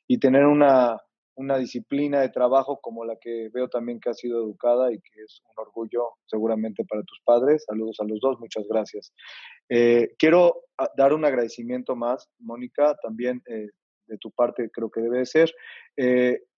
y 0.08 0.18
tener 0.18 0.45
una, 0.45 0.97
una, 1.36 1.58
disciplina 1.58 2.22
de 2.22 2.30
trabajo 2.30 2.80
como 2.82 3.06
la 3.06 3.16
que 3.20 3.50
veo 3.54 3.68
también 3.68 4.00
que 4.00 4.10
ha 4.10 4.14
sido 4.14 4.40
educada 4.44 4.92
y 4.92 5.00
que 5.00 5.22
es 5.24 5.42
un 5.50 5.66
orgullo 5.66 6.10
seguramente 6.26 6.84
para 6.86 7.04
tus 7.04 7.20
padres. 7.24 7.66
Saludos 7.66 7.98
a 8.00 8.06
los 8.06 8.20
dos, 8.20 8.40
muchas 8.40 8.66
gracias. 8.68 9.14
Eh, 9.70 10.14
quiero 10.18 10.64
ah, 10.78 10.90
dar 10.98 11.14
un 11.14 11.26
agradecimiento 11.26 11.96
más, 11.96 12.30
Mónica, 12.40 12.96
también 13.02 13.42
de 13.46 14.18
tu 14.20 14.32
parte 14.32 14.70
creo 14.72 14.90
que 14.90 15.02
debe 15.02 15.26
ser 15.26 15.54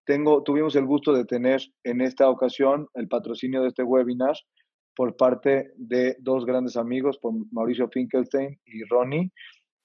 tengo, 0.05 0.43
tuvimos 0.43 0.75
el 0.75 0.85
gusto 0.85 1.13
de 1.13 1.25
tener 1.25 1.61
en 1.83 2.01
esta 2.01 2.29
ocasión 2.29 2.87
el 2.93 3.07
patrocinio 3.07 3.61
de 3.61 3.69
este 3.69 3.83
webinar 3.83 4.35
por 4.95 5.17
parte 5.17 5.71
de 5.75 6.15
dos 6.19 6.45
grandes 6.45 6.77
amigos, 6.77 7.17
por 7.17 7.33
Mauricio 7.51 7.89
Finkelstein 7.89 8.57
y 8.65 8.83
Ronnie, 8.85 9.31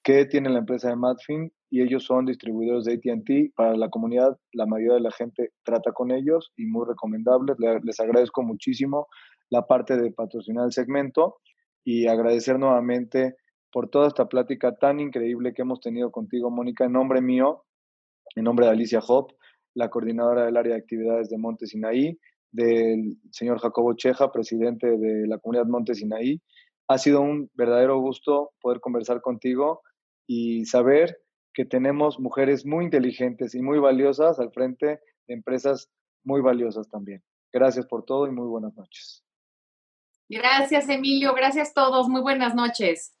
que 0.03 0.25
tienen 0.25 0.53
la 0.53 0.59
empresa 0.59 0.89
de 0.89 0.95
Madfin 0.95 1.51
y 1.69 1.81
ellos 1.81 2.03
son 2.03 2.25
distribuidores 2.25 2.85
de 2.85 2.93
ATT 2.93 3.55
para 3.55 3.75
la 3.75 3.89
comunidad. 3.89 4.37
La 4.53 4.65
mayoría 4.65 4.95
de 4.95 5.01
la 5.01 5.11
gente 5.11 5.51
trata 5.63 5.91
con 5.91 6.11
ellos 6.11 6.51
y 6.57 6.65
muy 6.65 6.85
recomendables. 6.87 7.57
Les 7.83 7.99
agradezco 7.99 8.43
muchísimo 8.43 9.07
la 9.49 9.67
parte 9.67 9.97
de 9.97 10.11
patrocinar 10.11 10.65
el 10.65 10.71
segmento 10.71 11.37
y 11.83 12.07
agradecer 12.07 12.59
nuevamente 12.59 13.35
por 13.71 13.89
toda 13.89 14.07
esta 14.07 14.27
plática 14.27 14.75
tan 14.75 14.99
increíble 14.99 15.53
que 15.53 15.61
hemos 15.61 15.79
tenido 15.79 16.11
contigo, 16.11 16.49
Mónica, 16.49 16.85
en 16.85 16.93
nombre 16.93 17.21
mío, 17.21 17.63
en 18.35 18.43
nombre 18.43 18.65
de 18.65 18.71
Alicia 18.73 18.99
Hop 19.07 19.33
la 19.73 19.89
coordinadora 19.89 20.45
del 20.45 20.57
área 20.57 20.73
de 20.73 20.79
actividades 20.79 21.29
de 21.29 21.37
Monte 21.37 21.65
Sinaí, 21.65 22.17
del 22.51 23.17
señor 23.31 23.59
Jacobo 23.59 23.93
Cheja, 23.93 24.31
presidente 24.31 24.97
de 24.97 25.27
la 25.27 25.37
comunidad 25.37 25.67
Monte 25.67 25.95
Sinaí. 25.95 26.41
Ha 26.87 26.97
sido 26.97 27.21
un 27.21 27.49
verdadero 27.53 27.99
gusto 27.99 28.51
poder 28.61 28.81
conversar 28.81 29.21
contigo 29.21 29.81
y 30.33 30.65
saber 30.65 31.19
que 31.53 31.65
tenemos 31.65 32.17
mujeres 32.17 32.65
muy 32.65 32.85
inteligentes 32.85 33.53
y 33.53 33.61
muy 33.61 33.79
valiosas 33.79 34.39
al 34.39 34.49
frente 34.53 34.85
de 35.27 35.33
empresas 35.33 35.91
muy 36.23 36.39
valiosas 36.39 36.89
también. 36.89 37.21
Gracias 37.51 37.85
por 37.85 38.05
todo 38.05 38.27
y 38.27 38.31
muy 38.31 38.47
buenas 38.47 38.73
noches. 38.77 39.25
Gracias, 40.29 40.87
Emilio. 40.87 41.33
Gracias 41.33 41.71
a 41.71 41.73
todos. 41.73 42.07
Muy 42.07 42.21
buenas 42.21 42.55
noches. 42.55 43.13